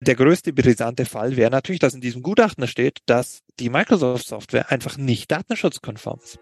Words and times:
der 0.00 0.14
größte 0.14 0.52
brisante 0.52 1.04
Fall 1.04 1.36
wäre 1.36 1.50
natürlich, 1.50 1.78
dass 1.78 1.94
in 1.94 2.00
diesem 2.00 2.22
Gutachten 2.22 2.66
steht, 2.66 3.00
dass 3.06 3.42
die 3.58 3.68
Microsoft-Software 3.68 4.70
einfach 4.70 4.96
nicht 4.96 5.30
datenschutzkonform 5.30 6.20
ist. 6.22 6.38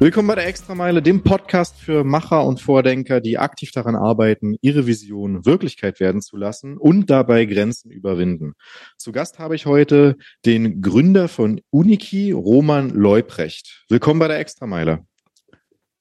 Willkommen 0.00 0.28
bei 0.28 0.36
der 0.36 0.46
Extrameile, 0.46 1.02
dem 1.02 1.24
Podcast 1.24 1.76
für 1.76 2.04
Macher 2.04 2.46
und 2.46 2.60
Vordenker, 2.60 3.20
die 3.20 3.36
aktiv 3.36 3.72
daran 3.72 3.96
arbeiten, 3.96 4.56
ihre 4.60 4.86
Vision 4.86 5.44
Wirklichkeit 5.44 5.98
werden 5.98 6.22
zu 6.22 6.36
lassen 6.36 6.78
und 6.78 7.10
dabei 7.10 7.46
Grenzen 7.46 7.90
überwinden. 7.90 8.52
Zu 8.96 9.10
Gast 9.10 9.40
habe 9.40 9.56
ich 9.56 9.66
heute 9.66 10.16
den 10.46 10.82
Gründer 10.82 11.26
von 11.26 11.60
Uniki, 11.70 12.30
Roman 12.30 12.90
Leubrecht. 12.90 13.84
Willkommen 13.88 14.20
bei 14.20 14.28
der 14.28 14.38
Extrameile. 14.38 15.04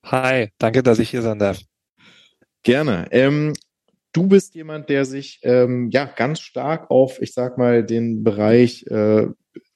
Hi, 0.03 0.49
danke, 0.59 0.83
dass 0.83 0.99
ich 0.99 1.09
hier 1.09 1.23
sein 1.23 1.39
darf. 1.39 1.59
Gerne. 2.61 3.07
Ähm, 3.09 3.53
du 4.13 4.27
bist 4.27 4.53
jemand, 4.53 4.89
der 4.89 5.05
sich 5.05 5.39
ähm, 5.41 5.89
ja 5.89 6.05
ganz 6.05 6.39
stark 6.39 6.91
auf, 6.91 7.19
ich 7.19 7.33
sag 7.33 7.57
mal, 7.57 7.83
den 7.83 8.23
Bereich 8.23 8.85
äh, 8.91 9.25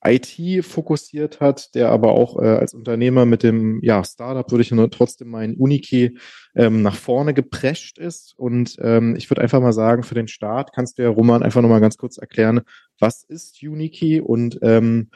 IT 0.04 0.66
fokussiert 0.66 1.40
hat, 1.40 1.76
der 1.76 1.90
aber 1.90 2.14
auch 2.14 2.42
äh, 2.42 2.48
als 2.48 2.74
Unternehmer 2.74 3.26
mit 3.26 3.44
dem 3.44 3.80
ja, 3.84 4.04
Startup, 4.04 4.50
würde 4.50 4.64
ich 4.64 4.72
nur 4.72 4.90
trotzdem 4.90 5.30
meinen 5.30 5.56
Uniki 5.56 6.18
ähm, 6.56 6.82
nach 6.82 6.96
vorne 6.96 7.34
geprescht 7.34 7.98
ist. 7.98 8.34
Und 8.38 8.78
ähm, 8.82 9.16
ich 9.16 9.30
würde 9.30 9.42
einfach 9.42 9.62
mal 9.62 9.74
sagen, 9.74 10.04
für 10.04 10.16
den 10.16 10.28
Start 10.28 10.74
kannst 10.74 10.98
du 10.98 11.04
ja, 11.04 11.10
Roman, 11.10 11.44
einfach 11.44 11.62
nochmal 11.62 11.82
ganz 11.82 11.98
kurz 11.98 12.18
erklären, 12.18 12.62
was 13.00 13.24
ist 13.24 13.62
Uniki 13.62 14.20
und 14.22 14.60
ähm, 14.62 15.10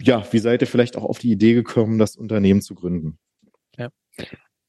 ja, 0.00 0.24
wie 0.32 0.38
seid 0.38 0.62
ihr 0.62 0.68
vielleicht 0.68 0.96
auch 0.96 1.04
auf 1.04 1.18
die 1.18 1.32
Idee 1.32 1.54
gekommen, 1.54 1.98
das 1.98 2.16
Unternehmen 2.16 2.62
zu 2.62 2.74
gründen? 2.74 3.18
Ja. 3.76 3.88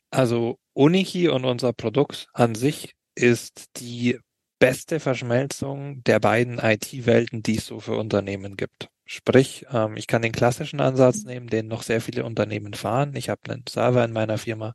Also 0.10 0.58
Uniki 0.74 1.30
und 1.30 1.46
unser 1.46 1.74
Produkt 1.74 2.28
an 2.34 2.56
sich 2.56 2.94
ist 3.16 3.66
die 3.78 4.20
beste 4.60 5.00
Verschmelzung 5.00 6.04
der 6.04 6.20
beiden 6.20 6.60
IT-Welten, 6.60 7.42
die 7.42 7.58
es 7.58 7.66
so 7.66 7.80
für 7.80 7.96
Unternehmen 7.96 8.56
gibt. 8.56 8.91
Sprich, 9.14 9.66
ähm, 9.74 9.98
ich 9.98 10.08
kann 10.08 10.22
den 10.22 10.32
klassischen 10.32 10.80
Ansatz 10.80 11.26
nehmen, 11.26 11.48
den 11.48 11.68
noch 11.68 11.84
sehr 11.84 12.00
viele 12.00 12.24
Unternehmen 12.24 12.74
fahren. 12.74 13.14
Ich 13.18 13.28
habe 13.28 13.42
einen 13.50 13.66
Server 13.68 14.06
in 14.06 14.14
meiner 14.14 14.38
Firma, 14.38 14.74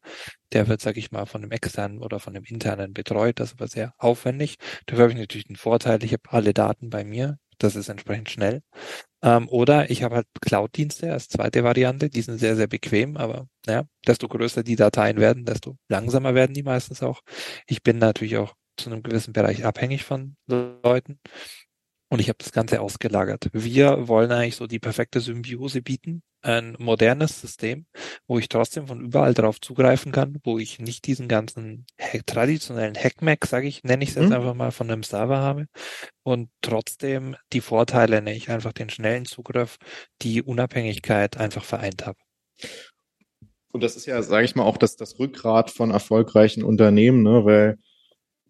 der 0.53 0.69
wird, 0.69 0.83
sage 0.83 0.99
ich 0.99 1.11
mal, 1.11 1.25
von 1.25 1.43
einem 1.43 1.53
externen 1.53 2.03
oder 2.03 2.21
von 2.21 2.37
einem 2.37 2.45
internen 2.45 2.93
betreut. 2.93 3.41
Das 3.41 3.53
ist 3.53 3.55
aber 3.59 3.69
sehr 3.69 3.95
aufwendig. 3.97 4.57
Dafür 4.85 5.05
habe 5.05 5.13
ich 5.15 5.19
natürlich 5.19 5.47
den 5.47 5.57
Vorteil, 5.57 6.05
ich 6.05 6.13
habe 6.13 6.25
alle 6.29 6.53
Daten 6.53 6.91
bei 6.91 7.03
mir. 7.03 7.39
Das 7.57 7.77
ist 7.77 7.89
entsprechend 7.89 8.29
schnell. 8.29 8.61
Ähm, 9.23 9.49
oder 9.49 9.89
ich 9.91 10.03
habe 10.03 10.17
halt 10.17 10.27
Cloud-Dienste 10.43 11.11
als 11.13 11.29
zweite 11.29 11.65
Variante. 11.65 12.11
Die 12.11 12.21
sind 12.21 12.39
sehr, 12.39 12.57
sehr 12.57 12.67
bequem, 12.67 13.17
aber 13.17 13.47
ja, 13.67 13.85
desto 14.07 14.29
größer 14.29 14.63
die 14.63 14.77
Dateien 14.77 15.17
werden, 15.19 15.47
desto 15.47 15.79
langsamer 15.89 16.35
werden 16.35 16.53
die 16.53 16.63
meistens 16.63 17.03
auch. 17.03 17.23
Ich 17.67 17.83
bin 17.83 17.97
natürlich 17.97 18.37
auch 18.37 18.55
zu 18.77 18.91
einem 18.91 19.03
gewissen 19.03 19.33
Bereich 19.33 19.65
abhängig 19.65 20.05
von 20.05 20.37
Leuten. 20.47 21.21
Und 22.09 22.21
ich 22.21 22.29
habe 22.29 22.39
das 22.39 22.53
Ganze 22.53 22.81
ausgelagert. 22.81 23.49
Wir 23.53 24.07
wollen 24.07 24.31
eigentlich 24.31 24.57
so 24.57 24.67
die 24.67 24.79
perfekte 24.79 25.21
Symbiose 25.21 25.83
bieten. 25.83 26.23
Ein 26.41 26.77
modernes 26.79 27.41
System, 27.41 27.87
wo 28.29 28.39
ich 28.39 28.49
trotzdem 28.49 28.87
von 28.87 29.01
überall 29.01 29.35
darauf 29.35 29.61
zugreifen 29.61 30.13
kann, 30.13 30.39
wo 30.45 30.59
ich 30.59 30.79
nicht 30.79 31.07
diesen 31.07 31.27
ganzen 31.27 31.87
traditionellen 32.27 32.95
Hackmack, 32.95 33.47
sage 33.47 33.67
ich, 33.67 33.83
nenne 33.83 34.05
ich 34.05 34.11
es 34.11 34.15
jetzt 34.15 34.27
mhm. 34.27 34.33
einfach 34.33 34.55
mal, 34.55 34.71
von 34.71 34.89
einem 34.89 35.03
Server 35.03 35.39
habe 35.39 35.67
und 36.23 36.49
trotzdem 36.61 37.35
die 37.53 37.61
Vorteile, 37.61 38.23
ne, 38.23 38.35
ich 38.35 38.51
einfach 38.51 38.73
den 38.73 38.91
schnellen 38.91 39.25
Zugriff, 39.25 39.77
die 40.23 40.43
Unabhängigkeit 40.43 41.37
einfach 41.37 41.65
vereint 41.65 42.07
habe. 42.07 42.19
Und 43.73 43.83
das 43.83 43.97
ist 43.97 44.07
ja, 44.07 44.23
sage 44.23 44.45
ich 44.45 44.55
mal, 44.55 44.63
auch 44.63 44.79
das, 44.79 44.97
das 44.97 45.19
Rückgrat 45.19 45.71
von 45.71 45.91
erfolgreichen 45.91 46.63
Unternehmen, 46.63 47.23
ne? 47.23 47.45
weil 47.45 47.79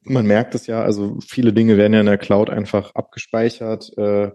man 0.07 0.27
merkt 0.27 0.55
es 0.55 0.67
ja, 0.67 0.83
also 0.83 1.19
viele 1.27 1.53
Dinge 1.53 1.77
werden 1.77 1.93
ja 1.93 2.01
in 2.01 2.07
der 2.07 2.19
Cloud 2.19 2.51
einfach 2.51 2.95
abgespeichert. 2.95 3.97
Äh, 3.97 4.31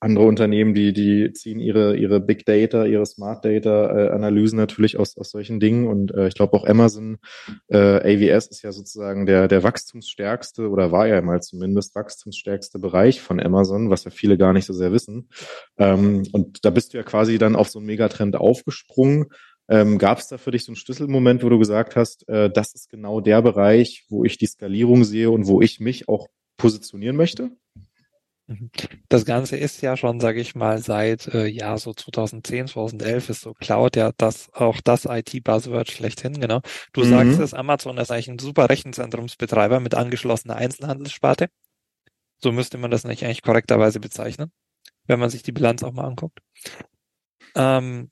andere 0.00 0.26
Unternehmen, 0.26 0.74
die, 0.74 0.92
die 0.92 1.32
ziehen 1.32 1.58
ihre, 1.58 1.96
ihre 1.96 2.20
Big 2.20 2.46
Data, 2.46 2.84
ihre 2.84 3.04
Smart 3.04 3.44
Data 3.44 3.90
äh, 3.90 4.08
Analysen 4.10 4.56
natürlich 4.56 4.96
aus, 4.96 5.16
aus 5.18 5.30
solchen 5.30 5.58
Dingen. 5.58 5.88
Und 5.88 6.14
äh, 6.14 6.28
ich 6.28 6.34
glaube 6.34 6.52
auch 6.52 6.64
Amazon 6.64 7.18
äh, 7.66 7.76
AWS 7.76 8.46
ist 8.46 8.62
ja 8.62 8.70
sozusagen 8.70 9.26
der, 9.26 9.48
der 9.48 9.64
wachstumsstärkste 9.64 10.68
oder 10.68 10.92
war 10.92 11.08
ja 11.08 11.20
mal 11.20 11.42
zumindest 11.42 11.96
wachstumsstärkste 11.96 12.78
Bereich 12.78 13.20
von 13.20 13.40
Amazon, 13.40 13.90
was 13.90 14.04
ja 14.04 14.12
viele 14.12 14.38
gar 14.38 14.52
nicht 14.52 14.66
so 14.66 14.72
sehr 14.72 14.92
wissen. 14.92 15.30
Ähm, 15.78 16.22
und 16.30 16.64
da 16.64 16.70
bist 16.70 16.94
du 16.94 16.98
ja 16.98 17.02
quasi 17.02 17.38
dann 17.38 17.56
auf 17.56 17.68
so 17.68 17.80
einen 17.80 17.86
Megatrend 17.86 18.36
aufgesprungen 18.36 19.26
ähm, 19.68 19.98
Gab 19.98 20.18
es 20.18 20.28
da 20.28 20.38
für 20.38 20.50
dich 20.50 20.64
so 20.64 20.72
einen 20.72 20.76
Schlüsselmoment, 20.76 21.42
wo 21.42 21.48
du 21.48 21.58
gesagt 21.58 21.94
hast, 21.94 22.28
äh, 22.28 22.50
das 22.50 22.74
ist 22.74 22.88
genau 22.88 23.20
der 23.20 23.42
Bereich, 23.42 24.06
wo 24.08 24.24
ich 24.24 24.38
die 24.38 24.46
Skalierung 24.46 25.04
sehe 25.04 25.30
und 25.30 25.46
wo 25.46 25.60
ich 25.60 25.78
mich 25.78 26.08
auch 26.08 26.28
positionieren 26.56 27.16
möchte? 27.16 27.50
Das 29.10 29.26
Ganze 29.26 29.58
ist 29.58 29.82
ja 29.82 29.94
schon, 29.98 30.20
sage 30.20 30.40
ich 30.40 30.54
mal, 30.54 30.78
seit 30.78 31.28
äh, 31.28 31.46
ja 31.46 31.76
so 31.76 31.92
2010, 31.92 32.68
2011 32.68 33.28
ist 33.28 33.42
so 33.42 33.52
Cloud 33.52 33.94
ja 33.96 34.12
das 34.16 34.50
auch 34.54 34.80
das 34.80 35.04
IT-Buzzword 35.04 35.90
schlechthin, 35.90 36.40
genau. 36.40 36.62
Du 36.94 37.04
mhm. 37.04 37.10
sagst 37.10 37.40
es, 37.40 37.52
Amazon 37.52 37.98
ist 37.98 38.10
eigentlich 38.10 38.28
ein 38.28 38.38
super 38.38 38.70
Rechenzentrumsbetreiber 38.70 39.80
mit 39.80 39.94
angeschlossener 39.94 40.56
Einzelhandelssparte. 40.56 41.50
So 42.38 42.50
müsste 42.50 42.78
man 42.78 42.90
das 42.90 43.04
nicht 43.04 43.22
eigentlich 43.22 43.42
korrekterweise 43.42 44.00
bezeichnen, 44.00 44.50
wenn 45.06 45.20
man 45.20 45.28
sich 45.28 45.42
die 45.42 45.52
Bilanz 45.52 45.82
auch 45.82 45.92
mal 45.92 46.06
anguckt. 46.06 46.40
Ähm, 47.54 48.10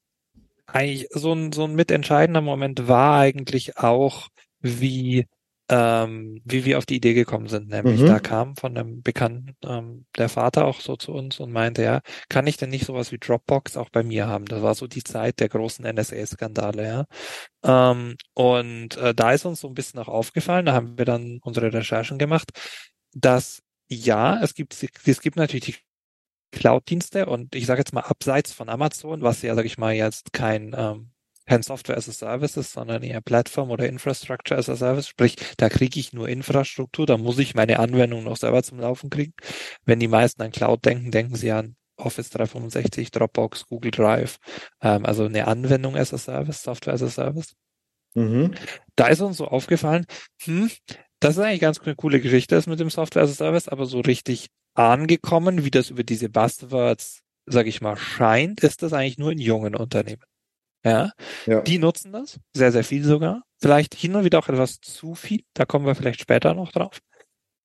eigentlich 0.67 1.09
so 1.11 1.33
ein, 1.33 1.53
so 1.53 1.65
ein 1.65 1.75
mitentscheidender 1.75 2.41
Moment 2.41 2.89
war 2.89 3.19
eigentlich 3.21 3.79
auch, 3.79 4.29
wie, 4.61 5.27
ähm, 5.69 6.41
wie 6.45 6.65
wir 6.65 6.79
auf 6.79 6.87
die 6.87 6.97
Idee 6.97 7.15
gekommen 7.15 7.49
sind. 7.49 7.69
Nämlich 7.69 8.01
mhm. 8.01 8.07
da 8.07 8.19
kam 8.19 8.57
von 8.57 8.77
einem 8.77 9.03
Bekannten 9.03 9.57
ähm, 9.65 10.07
der 10.17 10.29
Vater 10.29 10.65
auch 10.65 10.81
so 10.81 10.97
zu 10.97 11.13
uns 11.13 11.41
und 11.41 11.53
meinte, 11.53 11.83
ja, 11.83 12.01
kann 12.29 12.47
ich 12.47 12.57
denn 12.57 12.71
nicht 12.71 12.87
sowas 12.87 13.13
wie 13.13 13.19
Dropbox 13.19 13.77
auch 13.77 13.91
bei 13.91 14.03
mir 14.03 14.27
haben? 14.27 14.47
Das 14.47 14.63
war 14.63 14.75
so 14.75 14.87
die 14.87 15.05
Zeit 15.05 15.41
der 15.41 15.49
großen 15.49 15.85
NSA-Skandale, 15.85 16.87
ja. 16.87 17.05
Ähm, 17.65 18.17
und 18.35 18.97
äh, 18.97 19.15
da 19.15 19.33
ist 19.33 19.45
uns 19.45 19.61
so 19.61 19.69
ein 19.69 19.75
bisschen 19.75 20.01
auch 20.01 20.09
aufgefallen, 20.09 20.67
da 20.67 20.73
haben 20.73 20.99
wir 20.99 21.05
dann 21.05 21.39
unsere 21.43 21.73
Recherchen 21.73 22.19
gemacht, 22.19 22.51
dass 23.13 23.63
ja, 23.89 24.43
es 24.43 24.55
gibt, 24.55 24.77
es 25.07 25.21
gibt 25.21 25.37
natürlich 25.37 25.65
die 25.67 25.86
Cloud-Dienste 26.53 27.27
und 27.27 27.55
ich 27.55 27.67
sage 27.67 27.81
jetzt 27.81 27.93
mal 27.93 28.03
abseits 28.03 28.53
von 28.53 28.69
Amazon, 28.69 29.23
was 29.23 29.43
ja, 29.43 29.55
sage 29.55 29.67
ich 29.67 29.79
mal, 29.79 29.95
jetzt 29.95 30.33
kein 30.33 30.75
ähm, 30.77 31.11
kein 31.47 31.63
Software 31.63 31.97
as 31.97 32.09
a 32.09 32.13
Service 32.13 32.57
ist, 32.57 32.73
sondern 32.73 33.03
eher 33.03 33.21
Plattform 33.21 33.71
oder 33.71 33.89
Infrastructure 33.89 34.59
as 34.59 34.69
a 34.69 34.77
Service. 34.77 35.09
Sprich, 35.09 35.37
da 35.57 35.69
kriege 35.69 35.99
ich 36.01 36.13
nur 36.13 36.29
Infrastruktur, 36.29 37.07
da 37.07 37.17
muss 37.17 37.39
ich 37.39 37.55
meine 37.55 37.79
Anwendung 37.79 38.25
noch 38.25 38.37
selber 38.37 38.63
zum 38.63 38.81
Laufen 38.81 39.11
kriegen. 39.11 39.33
Wenn 39.85 40.01
die 40.01 40.09
meisten 40.09 40.43
an 40.43 40.51
Cloud 40.51 40.85
denken, 40.85 41.13
denken 41.13 41.37
sie 41.37 41.53
an 41.53 41.77
Office 41.97 42.31
365, 42.31 43.11
Dropbox, 43.11 43.67
Google 43.67 43.93
Drive, 43.93 44.39
ähm, 44.83 45.07
also 45.07 45.25
eine 45.25 45.47
Anwendung 45.47 45.97
as 45.97 46.13
a 46.13 46.19
Service, 46.19 46.63
Software 46.63 46.95
as 46.95 47.03
a 47.03 47.09
Service. 47.09 47.55
Mhm. 48.15 48.55
Da 48.97 49.07
ist 49.07 49.21
uns 49.21 49.37
so 49.37 49.47
aufgefallen, 49.47 50.07
hm, 50.43 50.71
das 51.21 51.37
ist 51.37 51.43
eigentlich 51.43 51.61
ganz 51.61 51.81
eine 51.81 51.95
coole 51.95 52.21
Geschichte 52.21 52.57
ist 52.57 52.67
mit 52.67 52.81
dem 52.81 52.91
Software 52.91 53.23
as 53.23 53.31
a 53.31 53.35
Service, 53.35 53.69
aber 53.69 53.87
so 53.87 54.01
richtig 54.01 54.49
angekommen, 54.77 55.65
wie 55.65 55.71
das 55.71 55.91
über 55.91 56.05
diese 56.05 56.29
Buzzwords, 56.29 57.23
sage 57.47 57.69
ich 57.69 57.81
mal, 57.81 57.97
scheint, 57.97 58.63
ist 58.63 58.83
das 58.83 58.93
eigentlich 58.93 59.19
nur 59.19 59.33
in 59.33 59.39
jungen 59.39 59.75
Unternehmen. 59.75 60.23
Ja? 60.85 61.13
ja, 61.47 61.63
die 61.63 61.79
nutzen 61.79 62.13
das, 62.13 62.39
sehr, 62.55 62.73
sehr 62.73 62.85
viel 62.85 63.05
sogar. 63.05 63.43
Vielleicht 63.61 63.95
hin 63.95 64.15
und 64.15 64.25
wieder 64.25 64.39
auch 64.39 64.49
etwas 64.49 64.81
zu 64.81 65.15
viel, 65.15 65.43
da 65.55 65.65
kommen 65.65 65.87
wir 65.87 65.95
vielleicht 65.95 66.21
später 66.21 66.55
noch 66.55 66.73
drauf. 66.73 67.01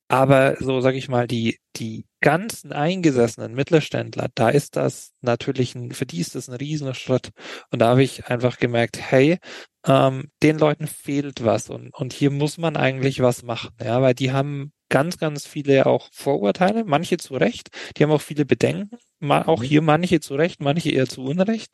Aber 0.07 0.57
so 0.59 0.81
sage 0.81 0.97
ich 0.97 1.07
mal, 1.07 1.25
die, 1.25 1.57
die 1.77 2.05
ganzen 2.19 2.73
eingesessenen 2.73 3.53
Mittelständler, 3.53 4.27
da 4.35 4.49
ist 4.49 4.75
das 4.75 5.13
natürlich 5.21 5.73
ein, 5.73 5.91
für 5.93 6.05
die 6.05 6.19
ist 6.19 6.35
das 6.35 6.49
ein 6.49 6.55
Riesenschritt. 6.55 7.31
Und 7.69 7.79
da 7.79 7.89
habe 7.89 8.03
ich 8.03 8.25
einfach 8.25 8.57
gemerkt, 8.57 8.99
hey, 8.99 9.37
ähm, 9.87 10.29
den 10.43 10.59
Leuten 10.59 10.87
fehlt 10.87 11.45
was 11.45 11.69
und, 11.69 11.93
und 11.93 12.11
hier 12.11 12.29
muss 12.29 12.57
man 12.57 12.75
eigentlich 12.75 13.21
was 13.21 13.43
machen, 13.43 13.71
ja, 13.81 14.01
weil 14.01 14.13
die 14.13 14.33
haben 14.33 14.73
ganz, 14.91 15.17
ganz 15.17 15.47
viele 15.47 15.87
auch 15.87 16.09
Vorurteile, 16.11 16.83
manche 16.83 17.17
zu 17.17 17.33
Recht, 17.35 17.69
die 17.97 18.03
haben 18.03 18.11
auch 18.11 18.21
viele 18.21 18.45
Bedenken, 18.45 18.97
mal 19.19 19.43
auch 19.43 19.61
mhm. 19.61 19.65
hier 19.65 19.81
manche 19.81 20.19
zu 20.19 20.35
Recht, 20.35 20.61
manche 20.61 20.91
eher 20.91 21.07
zu 21.07 21.23
Unrecht. 21.23 21.71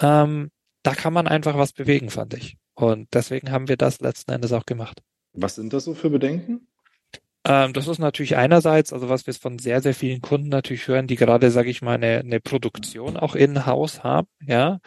Ähm, 0.00 0.50
da 0.82 0.94
kann 0.94 1.12
man 1.12 1.28
einfach 1.28 1.56
was 1.56 1.72
bewegen, 1.72 2.10
fand 2.10 2.34
ich. 2.34 2.56
Und 2.74 3.08
deswegen 3.12 3.52
haben 3.52 3.68
wir 3.68 3.76
das 3.76 4.00
letzten 4.00 4.32
Endes 4.32 4.52
auch 4.52 4.66
gemacht. 4.66 5.00
Was 5.32 5.54
sind 5.54 5.72
das 5.72 5.84
so 5.84 5.94
für 5.94 6.10
Bedenken? 6.10 6.66
Ähm, 7.46 7.74
das 7.74 7.86
ist 7.86 7.98
natürlich 7.98 8.36
einerseits, 8.36 8.92
also 8.92 9.08
was 9.10 9.26
wir 9.26 9.34
von 9.34 9.58
sehr, 9.58 9.82
sehr 9.82 9.94
vielen 9.94 10.22
Kunden 10.22 10.48
natürlich 10.48 10.88
hören, 10.88 11.06
die 11.06 11.16
gerade, 11.16 11.50
sage 11.50 11.68
ich 11.68 11.82
mal, 11.82 11.94
eine, 11.94 12.20
eine 12.20 12.40
Produktion 12.40 13.18
auch 13.18 13.34
in-house 13.34 14.02
haben, 14.02 14.28
ja, 14.40 14.80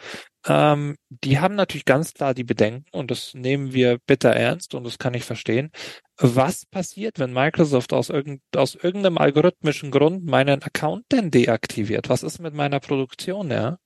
ähm, 0.46 0.96
die 1.08 1.40
haben 1.40 1.56
natürlich 1.56 1.84
ganz 1.84 2.14
klar 2.14 2.32
die 2.32 2.44
Bedenken 2.44 2.84
und 2.92 3.10
das 3.10 3.34
nehmen 3.34 3.72
wir 3.72 3.98
bitter 4.06 4.30
ernst 4.30 4.74
und 4.74 4.84
das 4.84 4.98
kann 4.98 5.14
ich 5.14 5.24
verstehen. 5.24 5.70
Was 6.16 6.66
passiert, 6.66 7.18
wenn 7.18 7.32
Microsoft 7.32 7.92
aus, 7.92 8.08
irgend, 8.08 8.42
aus 8.56 8.74
irgendeinem 8.74 9.18
algorithmischen 9.18 9.90
Grund 9.90 10.24
meinen 10.24 10.62
Account 10.62 11.06
denn 11.12 11.30
deaktiviert? 11.30 12.08
Was 12.08 12.22
ist 12.22 12.40
mit 12.40 12.54
meiner 12.54 12.80
Produktion? 12.80 13.50
Ja? 13.50 13.78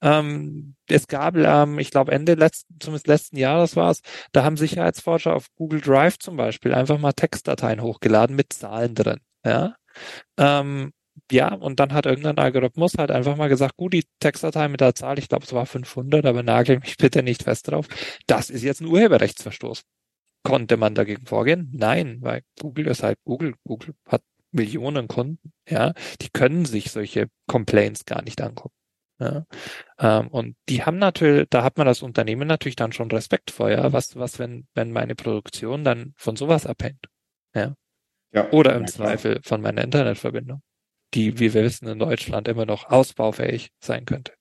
Ähm, 0.00 0.76
es 0.88 1.06
gab, 1.08 1.36
ähm, 1.36 1.78
ich 1.78 1.90
glaube 1.90 2.12
Ende 2.12 2.34
letzten, 2.34 2.78
zumindest 2.80 3.06
letzten 3.06 3.36
Jahres 3.36 3.76
war 3.76 3.90
es, 3.90 4.00
da 4.32 4.44
haben 4.44 4.56
Sicherheitsforscher 4.56 5.34
auf 5.34 5.46
Google 5.56 5.80
Drive 5.80 6.18
zum 6.18 6.36
Beispiel 6.36 6.74
einfach 6.74 6.98
mal 6.98 7.12
Textdateien 7.12 7.80
hochgeladen 7.80 8.36
mit 8.36 8.52
Zahlen 8.52 8.94
drin. 8.94 9.20
Ja? 9.44 9.74
Ähm, 10.36 10.92
ja, 11.30 11.54
und 11.54 11.80
dann 11.80 11.92
hat 11.92 12.06
irgendein 12.06 12.38
Algorithmus 12.38 12.94
halt 12.98 13.10
einfach 13.10 13.36
mal 13.36 13.48
gesagt, 13.48 13.76
gut, 13.76 13.92
die 13.92 14.04
Textdatei 14.20 14.68
mit 14.68 14.80
der 14.80 14.94
Zahl, 14.94 15.18
ich 15.18 15.28
glaube, 15.28 15.44
es 15.44 15.52
war 15.52 15.66
500, 15.66 16.24
aber 16.26 16.42
nagel 16.42 16.80
mich 16.80 16.96
bitte 16.96 17.22
nicht 17.22 17.42
fest 17.42 17.68
drauf. 17.68 17.88
Das 18.26 18.50
ist 18.50 18.62
jetzt 18.62 18.80
ein 18.80 18.86
Urheberrechtsverstoß. 18.86 19.82
Konnte 20.44 20.76
man 20.76 20.94
dagegen 20.94 21.26
vorgehen? 21.26 21.70
Nein, 21.72 22.18
weil 22.20 22.42
Google 22.60 22.88
ist 22.88 23.02
halt 23.02 23.18
Google. 23.24 23.54
Google 23.64 23.94
hat 24.06 24.22
Millionen 24.50 25.08
Kunden, 25.08 25.52
ja. 25.68 25.94
Die 26.20 26.28
können 26.30 26.64
sich 26.64 26.90
solche 26.90 27.28
Complaints 27.46 28.04
gar 28.04 28.22
nicht 28.22 28.40
angucken. 28.40 28.74
Ja. 29.20 29.46
Ähm, 29.98 30.28
und 30.28 30.56
die 30.68 30.82
haben 30.82 30.98
natürlich, 30.98 31.46
da 31.48 31.62
hat 31.62 31.78
man 31.78 31.86
das 31.86 32.02
Unternehmen 32.02 32.48
natürlich 32.48 32.76
dann 32.76 32.92
schon 32.92 33.10
Respekt 33.10 33.50
vor, 33.52 33.70
ja. 33.70 33.92
Was, 33.92 34.16
was, 34.16 34.38
wenn, 34.38 34.66
wenn 34.74 34.92
meine 34.92 35.14
Produktion 35.14 35.84
dann 35.84 36.12
von 36.16 36.36
sowas 36.36 36.66
abhängt? 36.66 37.06
Ja. 37.54 37.74
ja 38.32 38.50
Oder 38.50 38.74
im 38.74 38.82
ja, 38.82 38.88
Zweifel 38.88 39.40
von 39.44 39.62
meiner 39.62 39.82
Internetverbindung 39.82 40.60
die, 41.14 41.38
wie 41.38 41.54
wir 41.54 41.62
wissen, 41.62 41.88
in 41.88 41.98
Deutschland 41.98 42.48
immer 42.48 42.66
noch 42.66 42.90
ausbaufähig 42.90 43.70
sein 43.80 44.04
könnte? 44.04 44.32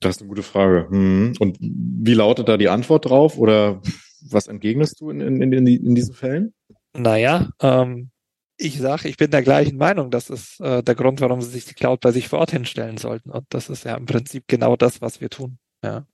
Das 0.00 0.16
ist 0.16 0.22
eine 0.22 0.28
gute 0.28 0.42
Frage. 0.42 0.88
Hm. 0.88 1.34
Und 1.38 1.58
wie 1.60 2.14
lautet 2.14 2.48
da 2.48 2.56
die 2.56 2.70
Antwort 2.70 3.06
drauf 3.06 3.36
oder 3.36 3.82
was 4.22 4.46
entgegnest 4.46 5.00
du 5.00 5.10
in, 5.10 5.20
in, 5.20 5.52
in, 5.52 5.66
in 5.66 5.94
diesen 5.94 6.14
Fällen? 6.14 6.54
Naja, 6.94 7.50
ähm, 7.60 8.10
ich 8.56 8.78
sage, 8.78 9.08
ich 9.08 9.16
bin 9.16 9.30
der 9.30 9.42
gleichen 9.42 9.76
Meinung. 9.76 10.10
Das 10.10 10.30
ist 10.30 10.60
äh, 10.60 10.82
der 10.82 10.94
Grund, 10.94 11.20
warum 11.20 11.40
sie 11.40 11.50
sich 11.50 11.64
die 11.64 11.74
Cloud 11.74 12.00
bei 12.00 12.12
sich 12.12 12.28
vor 12.28 12.40
Ort 12.40 12.50
hinstellen 12.50 12.98
sollten. 12.98 13.30
Und 13.30 13.46
das 13.50 13.68
ist 13.68 13.84
ja 13.84 13.96
im 13.96 14.06
Prinzip 14.06 14.44
genau 14.48 14.76
das, 14.76 15.00
was 15.00 15.20
wir 15.20 15.30
tun. 15.30 15.58
Ja. 15.82 16.06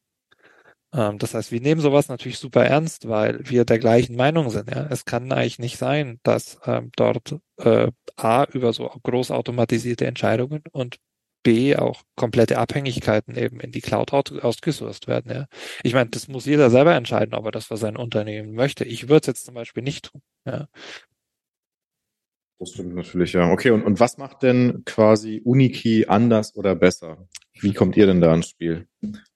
Ähm, 0.96 1.18
das 1.18 1.34
heißt, 1.34 1.52
wir 1.52 1.60
nehmen 1.60 1.80
sowas 1.80 2.08
natürlich 2.08 2.38
super 2.38 2.64
ernst, 2.64 3.06
weil 3.08 3.38
wir 3.48 3.64
der 3.64 3.78
gleichen 3.78 4.16
Meinung 4.16 4.50
sind. 4.50 4.70
Ja? 4.70 4.86
Es 4.90 5.04
kann 5.04 5.30
eigentlich 5.30 5.58
nicht 5.58 5.76
sein, 5.78 6.18
dass 6.22 6.58
ähm, 6.64 6.90
dort 6.96 7.36
äh, 7.58 7.92
A 8.16 8.44
über 8.44 8.72
so 8.72 8.88
groß 8.88 9.30
automatisierte 9.30 10.06
Entscheidungen 10.06 10.62
und 10.72 10.96
B 11.42 11.76
auch 11.76 12.02
komplette 12.16 12.58
Abhängigkeiten 12.58 13.36
eben 13.36 13.60
in 13.60 13.70
die 13.70 13.82
Cloud 13.82 14.12
ausgesourced 14.12 15.06
werden. 15.06 15.30
Ja? 15.30 15.46
Ich 15.82 15.94
meine, 15.94 16.10
das 16.10 16.28
muss 16.28 16.46
jeder 16.46 16.70
selber 16.70 16.94
entscheiden, 16.94 17.34
ob 17.34 17.44
er 17.44 17.52
das 17.52 17.66
für 17.66 17.76
sein 17.76 17.96
Unternehmen 17.96 18.54
möchte. 18.54 18.84
Ich 18.84 19.08
würde 19.08 19.20
es 19.20 19.26
jetzt 19.26 19.44
zum 19.44 19.54
Beispiel 19.54 19.82
nicht 19.82 20.06
tun. 20.06 20.22
Ja? 20.46 20.66
Das 22.58 22.70
stimmt 22.70 22.94
natürlich, 22.94 23.34
ja. 23.34 23.50
Okay, 23.50 23.70
und, 23.70 23.82
und 23.82 24.00
was 24.00 24.16
macht 24.16 24.42
denn 24.42 24.82
quasi 24.86 25.42
Unikey 25.44 26.06
anders 26.06 26.56
oder 26.56 26.74
besser? 26.74 27.28
Wie 27.60 27.72
kommt 27.72 27.96
ihr 27.96 28.06
denn 28.06 28.20
da 28.20 28.34
ins 28.34 28.50
Spiel? 28.50 28.86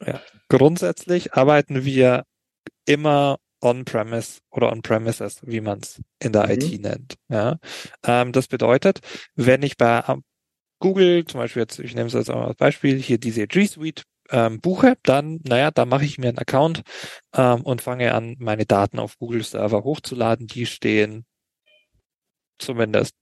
Ja, 0.04 0.20
grundsätzlich 0.48 1.34
arbeiten 1.34 1.84
wir 1.84 2.24
immer 2.86 3.38
on-premise 3.62 4.40
oder 4.50 4.72
on-premises, 4.72 5.40
wie 5.42 5.60
man 5.60 5.80
es 5.80 6.00
in 6.18 6.32
der 6.32 6.44
mhm. 6.44 6.50
IT 6.50 6.80
nennt. 6.80 7.14
Ja, 7.28 7.58
ähm, 8.04 8.32
das 8.32 8.48
bedeutet, 8.48 9.00
wenn 9.34 9.62
ich 9.62 9.76
bei 9.76 10.02
ähm, 10.08 10.22
Google, 10.80 11.24
zum 11.26 11.40
Beispiel 11.40 11.62
jetzt, 11.62 11.78
ich 11.78 11.94
nehme 11.94 12.08
es 12.08 12.14
jetzt 12.14 12.30
auch 12.30 12.46
als 12.46 12.56
Beispiel, 12.56 12.98
hier 12.98 13.18
diese 13.18 13.46
G 13.46 13.66
Suite 13.66 14.04
ähm, 14.30 14.60
buche, 14.60 14.96
dann, 15.02 15.40
naja, 15.44 15.70
da 15.70 15.84
mache 15.84 16.04
ich 16.04 16.18
mir 16.18 16.28
einen 16.28 16.38
Account 16.38 16.82
ähm, 17.34 17.62
und 17.62 17.82
fange 17.82 18.14
an, 18.14 18.36
meine 18.38 18.64
Daten 18.64 18.98
auf 18.98 19.18
Google 19.18 19.42
Server 19.42 19.84
hochzuladen. 19.84 20.46
Die 20.46 20.66
stehen 20.66 21.26
zumindest 22.58 23.14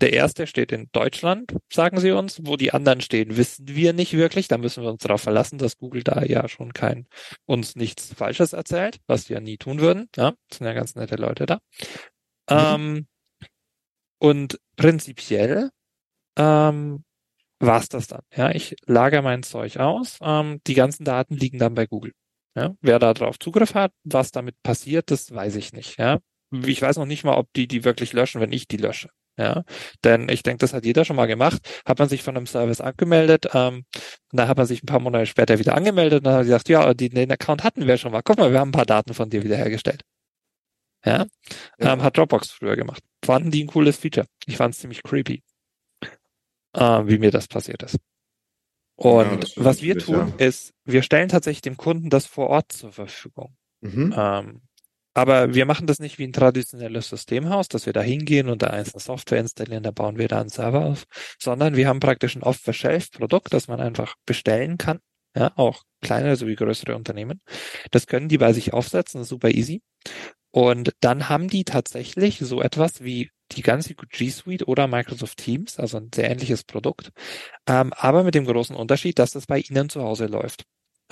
der 0.00 0.12
erste 0.12 0.46
steht 0.46 0.72
in 0.72 0.88
Deutschland, 0.92 1.54
sagen 1.72 2.00
sie 2.00 2.10
uns. 2.10 2.40
Wo 2.44 2.56
die 2.56 2.72
anderen 2.72 3.00
stehen, 3.00 3.36
wissen 3.36 3.68
wir 3.68 3.92
nicht 3.92 4.12
wirklich. 4.14 4.48
Da 4.48 4.58
müssen 4.58 4.82
wir 4.82 4.90
uns 4.90 5.02
darauf 5.02 5.20
verlassen, 5.20 5.58
dass 5.58 5.78
Google 5.78 6.02
da 6.02 6.22
ja 6.24 6.48
schon 6.48 6.72
kein, 6.72 7.06
uns 7.46 7.76
nichts 7.76 8.12
Falsches 8.12 8.52
erzählt, 8.52 8.98
was 9.06 9.28
ja 9.28 9.40
nie 9.40 9.56
tun 9.56 9.80
würden. 9.80 10.08
Ja, 10.16 10.34
sind 10.52 10.66
ja 10.66 10.72
ganz 10.72 10.94
nette 10.96 11.16
Leute 11.16 11.46
da. 11.46 11.58
Mhm. 12.50 12.56
Ähm, 12.98 13.06
und 14.18 14.58
prinzipiell 14.76 15.70
ähm, 16.36 17.04
war's 17.60 17.88
das 17.88 18.08
dann. 18.08 18.22
Ja, 18.34 18.50
ich 18.50 18.74
lagere 18.86 19.22
mein 19.22 19.42
Zeug 19.42 19.78
aus. 19.78 20.18
Ähm, 20.20 20.60
die 20.66 20.74
ganzen 20.74 21.04
Daten 21.04 21.36
liegen 21.36 21.58
dann 21.58 21.74
bei 21.74 21.86
Google. 21.86 22.12
Ja, 22.56 22.74
wer 22.80 22.98
da 22.98 23.14
drauf 23.14 23.38
Zugriff 23.38 23.74
hat, 23.74 23.92
was 24.04 24.30
damit 24.30 24.60
passiert, 24.62 25.10
das 25.10 25.32
weiß 25.32 25.56
ich 25.56 25.72
nicht. 25.72 25.98
Ja, 25.98 26.18
ich 26.52 26.80
weiß 26.80 26.96
noch 26.96 27.06
nicht 27.06 27.24
mal, 27.24 27.36
ob 27.36 27.52
die 27.54 27.66
die 27.66 27.84
wirklich 27.84 28.12
löschen, 28.12 28.40
wenn 28.40 28.52
ich 28.52 28.68
die 28.68 28.76
lösche. 28.76 29.08
Ja, 29.36 29.64
denn 30.04 30.28
ich 30.28 30.44
denke, 30.44 30.58
das 30.58 30.72
hat 30.72 30.84
jeder 30.84 31.04
schon 31.04 31.16
mal 31.16 31.26
gemacht. 31.26 31.58
Hat 31.84 31.98
man 31.98 32.08
sich 32.08 32.22
von 32.22 32.36
einem 32.36 32.46
Service 32.46 32.80
angemeldet, 32.80 33.48
ähm, 33.52 33.84
und 34.30 34.38
dann 34.38 34.48
hat 34.48 34.56
man 34.56 34.66
sich 34.66 34.82
ein 34.82 34.86
paar 34.86 35.00
Monate 35.00 35.26
später 35.26 35.58
wieder 35.58 35.74
angemeldet 35.74 36.18
und 36.18 36.24
dann 36.24 36.34
hat 36.34 36.40
man 36.40 36.46
gesagt, 36.46 36.68
ja, 36.68 36.94
die, 36.94 37.08
den 37.08 37.32
Account 37.32 37.64
hatten 37.64 37.86
wir 37.86 37.96
schon 37.96 38.12
mal. 38.12 38.22
Guck 38.22 38.38
mal, 38.38 38.52
wir 38.52 38.60
haben 38.60 38.68
ein 38.68 38.72
paar 38.72 38.86
Daten 38.86 39.12
von 39.12 39.30
dir 39.30 39.42
wiederhergestellt. 39.42 40.02
Ja, 41.04 41.26
ja. 41.78 41.92
Ähm, 41.92 42.02
hat 42.02 42.16
Dropbox 42.16 42.50
früher 42.50 42.76
gemacht. 42.76 43.02
Fanden 43.24 43.50
die 43.50 43.64
ein 43.64 43.68
cooles 43.68 43.96
Feature. 43.96 44.26
Ich 44.46 44.56
fand 44.56 44.74
es 44.74 44.80
ziemlich 44.80 45.02
creepy, 45.02 45.42
äh, 46.72 46.80
wie 46.80 47.18
mir 47.18 47.30
das 47.30 47.48
passiert 47.48 47.82
ist. 47.82 47.96
Und 48.96 49.48
ja, 49.56 49.64
was 49.64 49.82
wir 49.82 49.98
tun, 49.98 50.32
ja. 50.38 50.46
ist, 50.46 50.72
wir 50.84 51.02
stellen 51.02 51.28
tatsächlich 51.28 51.62
dem 51.62 51.76
Kunden 51.76 52.10
das 52.10 52.26
vor 52.26 52.48
Ort 52.48 52.72
zur 52.72 52.92
Verfügung. 52.92 53.56
Mhm. 53.80 54.14
Ähm, 54.16 54.62
aber 55.14 55.54
wir 55.54 55.64
machen 55.66 55.86
das 55.86 56.00
nicht 56.00 56.18
wie 56.18 56.24
ein 56.24 56.32
traditionelles 56.32 57.08
Systemhaus, 57.08 57.68
dass 57.68 57.86
wir 57.86 57.92
da 57.92 58.02
hingehen 58.02 58.48
und 58.48 58.62
da 58.62 58.68
einzelne 58.68 59.00
Software 59.00 59.40
installieren, 59.40 59.84
da 59.84 59.92
bauen 59.92 60.18
wir 60.18 60.28
da 60.28 60.40
einen 60.40 60.50
Server 60.50 60.84
auf, 60.84 61.04
sondern 61.38 61.76
wir 61.76 61.88
haben 61.88 62.00
praktisch 62.00 62.36
ein 62.36 62.42
Off-the-Shelf-Produkt, 62.42 63.52
das 63.52 63.68
man 63.68 63.80
einfach 63.80 64.16
bestellen 64.26 64.78
kann. 64.78 64.98
Ja, 65.36 65.52
auch 65.56 65.82
kleinere 66.00 66.36
sowie 66.36 66.54
größere 66.54 66.94
Unternehmen. 66.94 67.40
Das 67.90 68.06
können 68.06 68.28
die 68.28 68.38
bei 68.38 68.52
sich 68.52 68.72
aufsetzen, 68.72 69.24
super 69.24 69.50
easy. 69.50 69.82
Und 70.52 70.92
dann 71.00 71.28
haben 71.28 71.48
die 71.48 71.64
tatsächlich 71.64 72.38
so 72.38 72.62
etwas 72.62 73.02
wie 73.02 73.30
die 73.52 73.62
ganze 73.62 73.94
G 73.94 74.30
Suite 74.30 74.68
oder 74.68 74.86
Microsoft 74.86 75.38
Teams, 75.38 75.78
also 75.78 75.98
ein 75.98 76.10
sehr 76.14 76.30
ähnliches 76.30 76.64
Produkt, 76.64 77.10
ähm, 77.66 77.92
aber 77.94 78.22
mit 78.22 78.34
dem 78.34 78.46
großen 78.46 78.76
Unterschied, 78.76 79.18
dass 79.18 79.32
das 79.32 79.46
bei 79.46 79.58
ihnen 79.60 79.88
zu 79.88 80.02
Hause 80.02 80.26
läuft. 80.26 80.64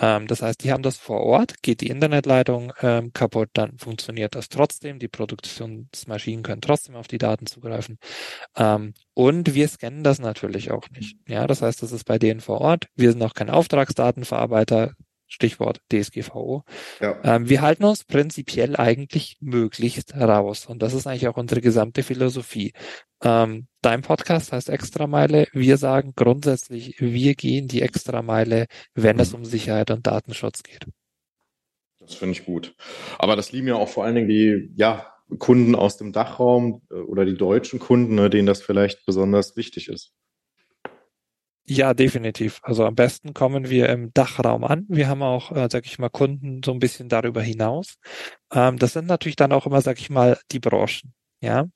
Ähm, 0.03 0.27
das 0.27 0.43
heißt, 0.43 0.63
die 0.65 0.73
haben 0.73 0.83
das 0.83 0.99
vor 0.99 1.21
Ort, 1.21 1.63
geht 1.63 1.81
die 1.81 1.87
Internetleitung 1.89 2.73
ähm, 2.83 3.13
kaputt, 3.13 3.51
dann 3.55 3.79
funktioniert 3.79 4.35
das 4.35 4.49
trotzdem. 4.49 4.99
Die 4.99 5.09
Produktionsmaschinen 5.09 6.43
können 6.43 6.61
trotzdem 6.61 6.97
auf 6.97 7.07
die 7.09 7.19
Daten 7.19 7.47
zugreifen. 7.47 7.99
Ähm, 8.57 8.95
und 9.15 9.55
wir 9.55 9.69
scannen 9.69 10.03
das 10.05 10.19
natürlich 10.19 10.73
auch 10.73 10.91
nicht. 10.91 11.17
Ja, 11.29 11.47
das 11.47 11.63
heißt, 11.63 11.83
das 11.83 11.93
ist 11.93 12.05
bei 12.05 12.19
denen 12.19 12.41
vor 12.41 12.61
Ort. 12.61 12.89
Wir 12.97 13.13
sind 13.13 13.23
auch 13.23 13.35
kein 13.35 13.51
Auftragsdatenverarbeiter. 13.51 14.95
Stichwort 15.33 15.81
DSGVO. 15.91 16.65
Ja. 17.01 17.19
Ähm, 17.25 17.49
wir 17.49 17.63
halten 17.63 17.85
uns 17.85 18.05
prinzipiell 18.05 18.77
eigentlich 18.77 19.39
möglichst 19.41 20.15
raus. 20.15 20.67
Und 20.67 20.83
das 20.83 20.93
ist 20.93 21.07
eigentlich 21.07 21.29
auch 21.29 21.39
unsere 21.39 21.63
gesamte 21.63 22.03
Philosophie. 22.03 22.75
Ähm, 23.23 23.67
dein 23.81 24.03
Podcast 24.03 24.53
heißt 24.53 24.69
Extrameile. 24.69 25.47
Wir 25.53 25.79
sagen 25.79 26.13
grundsätzlich, 26.15 26.97
wir 27.01 27.35
gehen 27.35 27.67
die 27.67 27.81
Extrameile, 27.81 28.67
wenn 28.95 29.19
es 29.19 29.33
um 29.33 29.45
Sicherheit 29.47 29.91
und 29.91 30.07
Datenschutz 30.07 30.63
geht. 30.63 30.87
Das 32.01 32.15
finde 32.15 32.33
ich 32.33 32.45
gut. 32.45 32.75
Aber 33.19 33.35
das 33.35 33.53
lieben 33.53 33.69
ja 33.69 33.77
auch 33.77 33.89
vor 33.89 34.05
allen 34.05 34.17
Dingen 34.17 34.29
die, 34.29 34.71
ja, 34.77 35.07
Kunden 35.39 35.75
aus 35.75 35.97
dem 35.97 36.13
Dachraum 36.13 36.83
äh, 36.91 36.95
oder 36.95 37.25
die 37.25 37.37
deutschen 37.37 37.79
Kunden, 37.79 38.17
ne, 38.17 38.29
denen 38.29 38.47
das 38.47 38.61
vielleicht 38.61 39.07
besonders 39.07 39.57
wichtig 39.57 39.89
ist. 39.89 40.13
Ja, 41.65 41.95
definitiv. 41.95 42.59
Also 42.63 42.85
am 42.85 42.95
besten 42.97 43.35
kommen 43.35 43.71
wir 43.71 43.89
im 43.89 44.13
Dachraum 44.13 44.65
an. 44.65 44.85
Wir 44.89 45.09
haben 45.09 45.23
auch, 45.23 45.53
äh, 45.53 45.69
sag 45.71 45.87
ich 45.87 45.99
mal, 45.99 46.09
Kunden 46.11 46.61
so 46.65 46.73
ein 46.73 46.81
bisschen 46.81 47.09
darüber 47.09 47.41
hinaus. 47.41 47.95
Ähm, 48.53 48.79
das 48.79 48.93
sind 48.95 49.07
natürlich 49.07 49.37
dann 49.37 49.53
auch 49.53 49.67
immer, 49.67 49.81
sag 49.81 50.01
ich 50.01 50.11
mal, 50.11 50.39
die 50.51 50.59
Branchen. 50.59 51.15
Ja, 51.41 51.67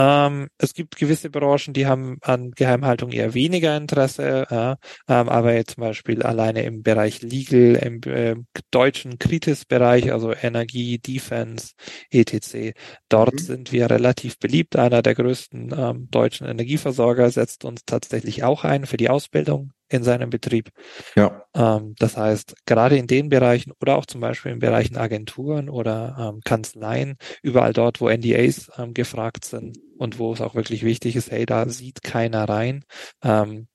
ähm, 0.00 0.48
es 0.56 0.72
gibt 0.72 0.96
gewisse 0.96 1.28
Branchen, 1.28 1.74
die 1.74 1.86
haben 1.86 2.16
an 2.22 2.52
Geheimhaltung 2.52 3.10
eher 3.12 3.34
weniger 3.34 3.76
Interesse, 3.76 4.46
ja, 4.50 4.78
ähm, 5.06 5.28
aber 5.28 5.52
jetzt 5.52 5.74
zum 5.74 5.82
Beispiel 5.82 6.22
alleine 6.22 6.62
im 6.62 6.82
Bereich 6.82 7.20
Legal, 7.20 7.74
im 7.74 8.00
äh, 8.10 8.36
deutschen 8.70 9.18
Kritis-Bereich, 9.18 10.10
also 10.10 10.32
Energie, 10.32 10.98
Defense, 10.98 11.74
etc. 12.10 12.72
Dort 13.10 13.34
mhm. 13.34 13.38
sind 13.38 13.72
wir 13.72 13.90
relativ 13.90 14.38
beliebt. 14.38 14.74
Einer 14.76 15.02
der 15.02 15.14
größten 15.14 15.74
ähm, 15.76 16.08
deutschen 16.10 16.46
Energieversorger 16.46 17.30
setzt 17.30 17.66
uns 17.66 17.82
tatsächlich 17.84 18.42
auch 18.42 18.64
ein 18.64 18.86
für 18.86 18.96
die 18.96 19.10
Ausbildung 19.10 19.72
in 19.90 20.02
seinem 20.02 20.30
Betrieb. 20.30 20.70
Ja. 21.14 21.44
Ähm, 21.54 21.94
das 21.98 22.16
heißt, 22.16 22.54
gerade 22.64 22.96
in 22.96 23.06
den 23.06 23.28
Bereichen 23.28 23.72
oder 23.82 23.98
auch 23.98 24.06
zum 24.06 24.22
Beispiel 24.22 24.52
in 24.52 24.60
Bereichen 24.60 24.96
Agenturen 24.96 25.68
oder 25.68 26.16
ähm, 26.18 26.40
Kanzleien, 26.42 27.16
überall 27.42 27.74
dort, 27.74 28.00
wo 28.00 28.08
NDAs 28.08 28.70
ähm, 28.78 28.94
gefragt 28.94 29.44
sind 29.44 29.76
und 30.00 30.18
wo 30.18 30.32
es 30.32 30.40
auch 30.40 30.54
wirklich 30.54 30.82
wichtig 30.82 31.14
ist, 31.14 31.30
hey, 31.30 31.44
da 31.44 31.68
sieht 31.68 32.02
keiner 32.02 32.48
rein, 32.48 32.84
ähm, 33.22 33.68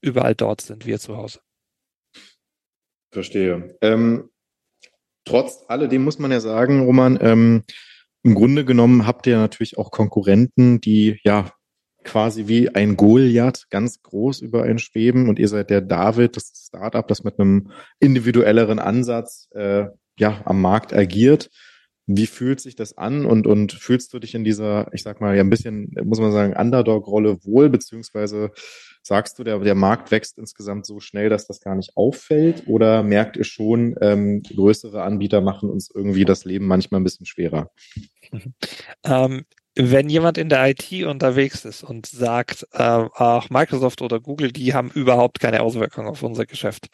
überall 0.00 0.36
dort 0.36 0.60
sind 0.60 0.86
wir 0.86 1.00
zu 1.00 1.16
Hause. 1.16 1.40
Verstehe. 3.10 3.76
Ähm, 3.80 4.30
trotz 5.24 5.64
alledem 5.66 6.04
muss 6.04 6.20
man 6.20 6.30
ja 6.30 6.38
sagen, 6.38 6.84
Roman, 6.84 7.18
ähm, 7.20 7.64
im 8.22 8.34
Grunde 8.36 8.64
genommen 8.64 9.04
habt 9.04 9.26
ihr 9.26 9.36
natürlich 9.36 9.78
auch 9.78 9.90
Konkurrenten, 9.90 10.80
die 10.80 11.18
ja 11.24 11.50
quasi 12.04 12.46
wie 12.46 12.68
ein 12.72 12.96
Goliath 12.96 13.68
ganz 13.68 14.00
groß 14.02 14.40
über 14.40 14.62
einen 14.62 14.78
schweben 14.78 15.28
und 15.28 15.40
ihr 15.40 15.48
seid 15.48 15.70
der 15.70 15.80
David, 15.80 16.36
das 16.36 16.66
Startup, 16.68 17.06
das 17.06 17.24
mit 17.24 17.40
einem 17.40 17.72
individuelleren 17.98 18.78
Ansatz 18.78 19.48
äh, 19.54 19.86
ja 20.18 20.40
am 20.44 20.60
Markt 20.60 20.92
agiert. 20.94 21.50
Wie 22.10 22.26
fühlt 22.26 22.58
sich 22.58 22.74
das 22.74 22.96
an 22.96 23.26
und, 23.26 23.46
und 23.46 23.72
fühlst 23.72 24.14
du 24.14 24.18
dich 24.18 24.34
in 24.34 24.42
dieser, 24.42 24.92
ich 24.94 25.02
sag 25.02 25.20
mal, 25.20 25.36
ja 25.36 25.42
ein 25.42 25.50
bisschen, 25.50 25.94
muss 26.04 26.20
man 26.20 26.32
sagen, 26.32 26.56
Underdog-Rolle 26.56 27.44
wohl, 27.44 27.68
beziehungsweise 27.68 28.50
sagst 29.02 29.38
du, 29.38 29.44
der, 29.44 29.58
der 29.58 29.74
Markt 29.74 30.10
wächst 30.10 30.38
insgesamt 30.38 30.86
so 30.86 31.00
schnell, 31.00 31.28
dass 31.28 31.46
das 31.46 31.60
gar 31.60 31.74
nicht 31.74 31.96
auffällt 31.96 32.64
oder 32.66 33.02
merkt 33.02 33.36
ihr 33.36 33.44
schon, 33.44 33.94
ähm, 34.00 34.42
größere 34.42 35.02
Anbieter 35.02 35.42
machen 35.42 35.68
uns 35.68 35.90
irgendwie 35.94 36.24
das 36.24 36.46
Leben 36.46 36.66
manchmal 36.66 37.00
ein 37.00 37.04
bisschen 37.04 37.26
schwerer? 37.26 37.70
Ähm, 39.04 39.44
wenn 39.74 40.08
jemand 40.08 40.38
in 40.38 40.48
der 40.48 40.68
IT 40.70 40.92
unterwegs 41.06 41.64
ist 41.64 41.84
und 41.84 42.06
sagt, 42.06 42.66
äh, 42.72 42.82
auch 42.82 43.48
Microsoft 43.48 44.02
oder 44.02 44.18
Google, 44.18 44.50
die 44.50 44.74
haben 44.74 44.90
überhaupt 44.90 45.40
keine 45.40 45.60
Auswirkungen 45.60 46.08
auf 46.08 46.22
unser 46.22 46.46
Geschäft, 46.46 46.88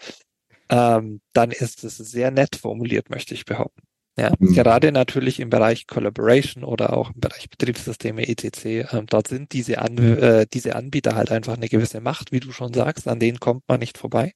ähm, 0.69 1.21
dann 1.33 1.51
ist 1.51 1.83
es 1.85 1.97
sehr 1.97 2.31
nett 2.31 2.57
formuliert, 2.57 3.11
möchte 3.11 3.33
ich 3.33 3.45
behaupten. 3.45 3.84
Ja, 4.17 4.33
mhm. 4.39 4.55
gerade 4.55 4.93
natürlich 4.93 5.41
im 5.41 5.51
Bereich 5.51 5.89
Collaboration 5.89 6.63
oder 6.63 6.93
auch 6.93 7.13
im 7.13 7.21
Bereich 7.21 7.51
Betriebssysteme 7.51 8.29
etc. 8.29 8.93
Ähm, 8.93 9.07
dort 9.07 9.27
sind 9.27 9.53
diese, 9.53 9.79
An 9.79 9.99
äh, 9.99 10.47
diese 10.53 10.77
Anbieter 10.77 11.17
halt 11.17 11.33
einfach 11.33 11.57
eine 11.57 11.69
gewisse 11.69 12.01
Macht, 12.01 12.31
wie 12.31 12.39
du 12.39 12.53
schon 12.53 12.73
sagst, 12.73 13.09
an 13.09 13.19
denen 13.19 13.41
kommt 13.41 13.65
man 13.67 13.81
nicht 13.81 13.99
vorbei. 13.99 14.33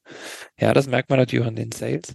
Ja, 0.58 0.74
das 0.74 0.88
merkt 0.88 1.10
man 1.10 1.20
natürlich 1.20 1.46
in 1.46 1.54
den 1.54 1.72
Sales. 1.72 2.14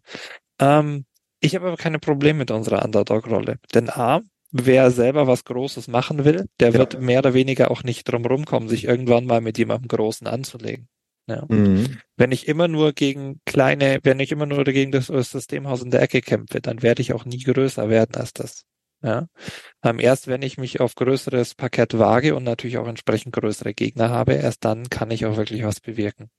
Ähm, 0.60 1.06
ich 1.40 1.56
habe 1.56 1.68
aber 1.68 1.78
keine 1.78 2.00
Probleme 2.00 2.40
mit 2.40 2.52
unserer 2.52 2.84
Underdog-Rolle. 2.84 3.58
Denn 3.74 3.90
A, 3.90 4.22
wer 4.52 4.92
selber 4.92 5.28
was 5.28 5.46
Großes 5.46 5.88
machen 5.88 6.26
will, 6.26 6.48
der 6.60 6.72
ja. 6.72 6.80
wird 6.80 7.00
mehr 7.00 7.20
oder 7.20 7.34
weniger 7.34 7.72
auch 7.72 7.84
nicht 7.84 8.04
drum 8.06 8.26
rumkommen, 8.26 8.68
sich 8.68 8.84
irgendwann 8.84 9.26
mal 9.26 9.40
mit 9.40 9.58
jemandem 9.58 9.88
Großen 9.88 10.28
anzulegen. 10.28 10.90
Ja. 11.28 11.46
Mhm. 11.48 12.00
Wenn 12.18 12.32
ich 12.32 12.48
immer 12.48 12.68
nur 12.68 12.94
gegen 12.94 13.40
kleine, 13.46 14.00
wenn 14.04 14.20
ich 14.20 14.32
immer 14.32 14.46
nur 14.46 14.64
gegen 14.66 14.92
das 14.92 15.08
Systemhaus 15.08 15.82
in 15.82 15.92
der 15.92 16.02
Ecke 16.02 16.22
kämpfe, 16.22 16.60
dann 16.60 16.82
werde 16.82 17.02
ich 17.02 17.14
auch 17.14 17.26
nie 17.26 17.42
größer 17.44 17.90
werden 17.90 18.16
als 18.16 18.34
das. 18.34 18.66
Ja. 19.02 19.28
Ähm, 19.84 20.00
erst 20.00 20.28
wenn 20.28 20.42
ich 20.42 20.58
mich 20.58 20.80
auf 20.80 20.96
größeres 20.96 21.56
Parkett 21.56 21.98
wage 21.98 22.36
und 22.36 22.44
natürlich 22.44 22.78
auch 22.78 22.88
entsprechend 22.88 23.34
größere 23.36 23.74
Gegner 23.74 24.10
habe, 24.10 24.34
erst 24.34 24.64
dann 24.66 24.90
kann 24.90 25.12
ich 25.12 25.26
auch 25.26 25.36
wirklich 25.36 25.64
was 25.64 25.82
bewirken. 25.82 26.30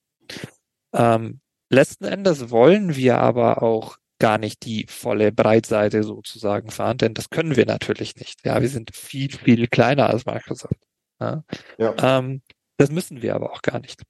Ähm, 0.94 1.40
letzten 1.70 2.04
Endes 2.04 2.50
wollen 2.50 2.96
wir 2.96 3.18
aber 3.18 3.62
auch 3.62 3.96
gar 4.18 4.38
nicht 4.38 4.64
die 4.64 4.86
volle 4.88 5.32
Breitseite 5.32 6.02
sozusagen 6.02 6.70
fahren, 6.70 6.98
denn 6.98 7.14
das 7.14 7.28
können 7.28 7.56
wir 7.56 7.66
natürlich 7.66 8.16
nicht. 8.16 8.44
Ja, 8.46 8.62
wir 8.62 8.68
sind 8.68 8.94
viel, 8.94 9.30
viel 9.30 9.66
kleiner 9.66 10.08
als 10.08 10.24
Microsoft. 10.24 10.78
Ja. 11.20 11.44
ja. 11.78 12.18
Ähm, 12.18 12.42
das 12.78 12.90
müssen 12.90 13.22
wir 13.22 13.34
aber 13.34 13.52
auch 13.52 13.60
gar 13.60 13.80
nicht. 13.80 14.02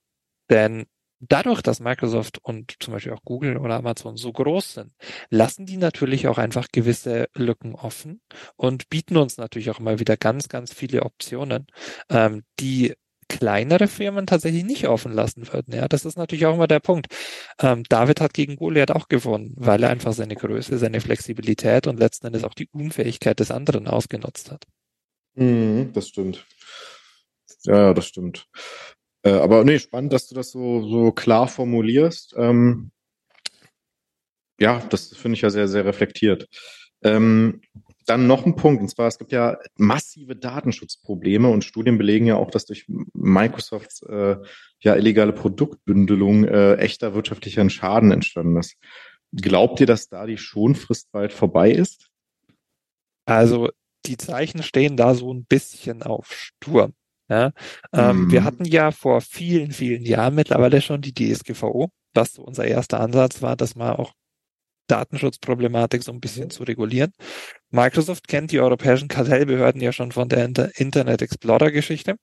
Denn 0.50 0.86
dadurch, 1.20 1.62
dass 1.62 1.80
Microsoft 1.80 2.38
und 2.42 2.74
zum 2.80 2.92
Beispiel 2.94 3.12
auch 3.12 3.24
Google 3.24 3.56
oder 3.56 3.76
Amazon 3.76 4.16
so 4.16 4.32
groß 4.32 4.74
sind, 4.74 4.92
lassen 5.30 5.66
die 5.66 5.76
natürlich 5.76 6.28
auch 6.28 6.38
einfach 6.38 6.68
gewisse 6.72 7.28
Lücken 7.34 7.74
offen 7.74 8.20
und 8.56 8.88
bieten 8.90 9.16
uns 9.16 9.36
natürlich 9.36 9.70
auch 9.70 9.80
immer 9.80 9.98
wieder 9.98 10.16
ganz, 10.16 10.48
ganz 10.48 10.72
viele 10.72 11.02
Optionen, 11.02 11.66
ähm, 12.10 12.42
die 12.60 12.94
kleinere 13.28 13.88
Firmen 13.88 14.26
tatsächlich 14.26 14.64
nicht 14.64 14.86
offen 14.86 15.12
lassen 15.12 15.50
würden. 15.50 15.74
Ja, 15.74 15.88
das 15.88 16.04
ist 16.04 16.18
natürlich 16.18 16.44
auch 16.46 16.54
immer 16.54 16.66
der 16.66 16.80
Punkt. 16.80 17.06
Ähm, 17.58 17.82
David 17.88 18.20
hat 18.20 18.34
gegen 18.34 18.56
Goliath 18.56 18.90
auch 18.90 19.08
gewonnen, 19.08 19.54
weil 19.56 19.82
er 19.82 19.90
einfach 19.90 20.12
seine 20.12 20.36
Größe, 20.36 20.76
seine 20.78 21.00
Flexibilität 21.00 21.86
und 21.86 21.98
letzten 21.98 22.26
Endes 22.26 22.44
auch 22.44 22.54
die 22.54 22.68
Unfähigkeit 22.72 23.40
des 23.40 23.50
anderen 23.50 23.88
ausgenutzt 23.88 24.50
hat. 24.50 24.64
Mm, 25.34 25.92
das 25.92 26.08
stimmt. 26.08 26.46
Ja, 27.64 27.94
das 27.94 28.06
stimmt. 28.06 28.46
Äh, 29.24 29.32
aber 29.32 29.64
nee, 29.64 29.78
spannend, 29.78 30.12
dass 30.12 30.28
du 30.28 30.34
das 30.34 30.50
so, 30.50 30.86
so 30.86 31.12
klar 31.12 31.48
formulierst. 31.48 32.34
Ähm, 32.36 32.90
ja, 34.60 34.80
das 34.90 35.16
finde 35.16 35.36
ich 35.36 35.42
ja 35.42 35.50
sehr, 35.50 35.66
sehr 35.66 35.84
reflektiert. 35.84 36.46
Ähm, 37.02 37.60
dann 38.06 38.26
noch 38.26 38.44
ein 38.44 38.54
Punkt, 38.54 38.82
und 38.82 38.88
zwar, 38.88 39.08
es 39.08 39.18
gibt 39.18 39.32
ja 39.32 39.58
massive 39.76 40.36
Datenschutzprobleme 40.36 41.48
und 41.48 41.64
Studien 41.64 41.96
belegen 41.96 42.26
ja 42.26 42.36
auch, 42.36 42.50
dass 42.50 42.66
durch 42.66 42.86
Microsofts 43.14 44.02
äh, 44.02 44.36
ja 44.80 44.94
illegale 44.94 45.32
Produktbündelung 45.32 46.44
äh, 46.44 46.74
echter 46.74 47.14
wirtschaftlicher 47.14 47.68
Schaden 47.70 48.12
entstanden 48.12 48.58
ist. 48.58 48.76
Glaubt 49.32 49.80
ihr, 49.80 49.86
dass 49.86 50.08
da 50.08 50.26
die 50.26 50.36
Schonfrist 50.36 51.10
bald 51.12 51.32
vorbei 51.32 51.70
ist? 51.70 52.10
Also 53.24 53.70
die 54.04 54.18
Zeichen 54.18 54.62
stehen 54.62 54.98
da 54.98 55.14
so 55.14 55.32
ein 55.32 55.46
bisschen 55.46 56.02
auf 56.02 56.30
Sturm. 56.30 56.92
Ja, 57.34 57.50
ähm, 57.92 58.24
mhm. 58.24 58.32
Wir 58.32 58.44
hatten 58.44 58.64
ja 58.64 58.92
vor 58.92 59.20
vielen, 59.20 59.72
vielen 59.72 60.04
Jahren 60.04 60.36
mittlerweile 60.36 60.80
schon 60.80 61.00
die 61.00 61.12
DSGVO, 61.12 61.88
was 62.14 62.34
so 62.34 62.42
unser 62.42 62.64
erster 62.64 63.00
Ansatz 63.00 63.42
war, 63.42 63.56
dass 63.56 63.74
man 63.74 63.96
auch 63.96 64.12
Datenschutzproblematik 64.86 66.02
so 66.02 66.12
ein 66.12 66.20
bisschen 66.20 66.50
zu 66.50 66.62
regulieren. 66.62 67.10
Microsoft 67.70 68.28
kennt 68.28 68.52
die 68.52 68.60
europäischen 68.60 69.08
Kartellbehörden 69.08 69.80
ja 69.80 69.92
schon 69.92 70.12
von 70.12 70.28
der 70.28 70.44
Internet 70.76 71.22
Explorer 71.22 71.70
Geschichte. 71.70 72.16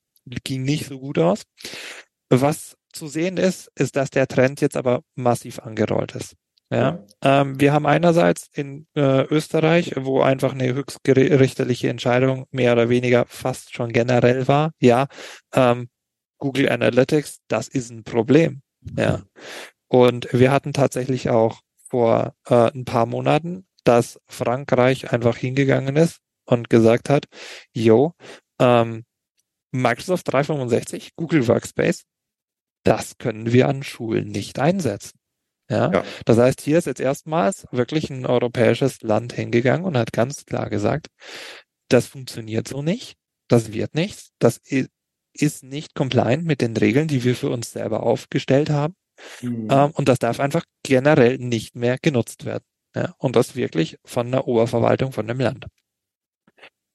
Ging 0.44 0.62
nicht 0.62 0.86
so 0.86 0.98
gut 0.98 1.18
aus. 1.18 1.42
Was 2.30 2.76
zu 2.92 3.08
sehen 3.08 3.36
ist, 3.36 3.70
ist, 3.74 3.96
dass 3.96 4.10
der 4.10 4.28
Trend 4.28 4.60
jetzt 4.60 4.76
aber 4.76 5.02
massiv 5.14 5.58
angerollt 5.58 6.14
ist. 6.14 6.36
Ja, 6.72 7.04
ähm, 7.22 7.60
wir 7.60 7.74
haben 7.74 7.84
einerseits 7.84 8.48
in 8.54 8.86
äh, 8.94 9.24
Österreich, 9.26 9.92
wo 9.96 10.22
einfach 10.22 10.52
eine 10.54 10.72
höchstgerichtliche 10.72 11.90
Entscheidung 11.90 12.46
mehr 12.50 12.72
oder 12.72 12.88
weniger 12.88 13.26
fast 13.28 13.74
schon 13.74 13.92
generell 13.92 14.48
war. 14.48 14.72
Ja, 14.80 15.08
ähm, 15.54 15.88
Google 16.38 16.70
Analytics, 16.70 17.40
das 17.46 17.68
ist 17.68 17.90
ein 17.90 18.04
Problem. 18.04 18.62
Ja, 18.96 19.22
und 19.88 20.32
wir 20.32 20.50
hatten 20.50 20.72
tatsächlich 20.72 21.28
auch 21.28 21.60
vor 21.90 22.34
äh, 22.46 22.70
ein 22.72 22.86
paar 22.86 23.04
Monaten, 23.04 23.66
dass 23.84 24.18
Frankreich 24.26 25.12
einfach 25.12 25.36
hingegangen 25.36 25.96
ist 25.96 26.20
und 26.46 26.70
gesagt 26.70 27.10
hat, 27.10 27.26
yo, 27.74 28.14
ähm, 28.58 29.04
Microsoft 29.72 30.32
365, 30.32 31.16
Google 31.16 31.46
Workspace, 31.48 32.04
das 32.82 33.18
können 33.18 33.52
wir 33.52 33.68
an 33.68 33.82
Schulen 33.82 34.28
nicht 34.28 34.58
einsetzen. 34.58 35.21
Ja? 35.72 35.90
ja? 35.90 36.04
Das 36.24 36.38
heißt, 36.38 36.60
hier 36.60 36.78
ist 36.78 36.86
jetzt 36.86 37.00
erstmals 37.00 37.66
wirklich 37.72 38.10
ein 38.10 38.26
europäisches 38.26 39.02
Land 39.02 39.32
hingegangen 39.32 39.84
und 39.84 39.96
hat 39.96 40.12
ganz 40.12 40.44
klar 40.44 40.70
gesagt, 40.70 41.08
das 41.88 42.06
funktioniert 42.06 42.68
so 42.68 42.82
nicht, 42.82 43.16
das 43.48 43.72
wird 43.72 43.94
nichts, 43.94 44.30
das 44.38 44.60
ist 45.32 45.64
nicht 45.64 45.94
compliant 45.94 46.44
mit 46.44 46.60
den 46.60 46.76
Regeln, 46.76 47.08
die 47.08 47.24
wir 47.24 47.34
für 47.34 47.50
uns 47.50 47.72
selber 47.72 48.02
aufgestellt 48.02 48.70
haben. 48.70 48.94
Mhm. 49.40 49.68
Ähm, 49.70 49.90
und 49.92 50.08
das 50.08 50.18
darf 50.18 50.40
einfach 50.40 50.64
generell 50.82 51.38
nicht 51.38 51.74
mehr 51.74 51.96
genutzt 52.00 52.44
werden. 52.44 52.64
Ja? 52.94 53.14
Und 53.18 53.34
das 53.34 53.56
wirklich 53.56 53.98
von 54.04 54.30
der 54.30 54.46
Oberverwaltung 54.46 55.12
von 55.12 55.26
dem 55.26 55.40
Land. 55.40 55.66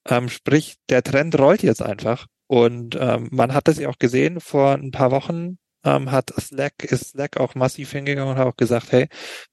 Ähm, 0.08 0.28
sprich, 0.28 0.76
der 0.88 1.02
Trend 1.02 1.38
rollt 1.38 1.62
jetzt 1.62 1.82
einfach. 1.82 2.26
Und 2.46 2.96
ähm, 2.98 3.28
man 3.30 3.52
hat 3.52 3.68
das 3.68 3.78
ja 3.78 3.88
auch 3.88 3.98
gesehen, 3.98 4.40
vor 4.40 4.72
ein 4.72 4.90
paar 4.90 5.10
Wochen 5.10 5.58
ähm, 5.84 6.10
hat 6.10 6.32
Slack, 6.38 6.84
ist 6.84 7.10
Slack 7.10 7.36
auch 7.36 7.54
massiv 7.54 7.92
hingegangen 7.92 8.32
und 8.32 8.38
hat 8.38 8.46
auch 8.46 8.56
gesagt, 8.56 8.92
hey, 8.92 9.08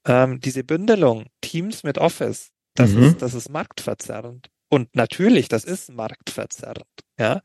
ähm, 0.06 0.40
diese 0.40 0.64
Bündelung 0.64 1.26
Teams 1.40 1.82
mit 1.82 1.98
Office, 1.98 2.50
das 2.74 2.90
mhm. 2.90 3.04
ist, 3.04 3.22
das 3.22 3.34
ist 3.34 3.48
marktverzerrend. 3.48 4.48
Und 4.68 4.94
natürlich, 4.96 5.48
das 5.48 5.64
ist 5.64 5.92
marktverzerrend, 5.92 6.86
ja. 7.18 7.42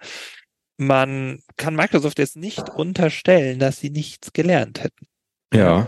Man 0.78 1.44
kann 1.58 1.76
Microsoft 1.76 2.18
jetzt 2.18 2.38
nicht 2.38 2.70
unterstellen, 2.70 3.60
dass 3.60 3.80
sie 3.80 3.92
nichts 3.92 4.34
gelernt 4.34 4.84
hätten. 4.84 5.06
Ja. 5.54 5.88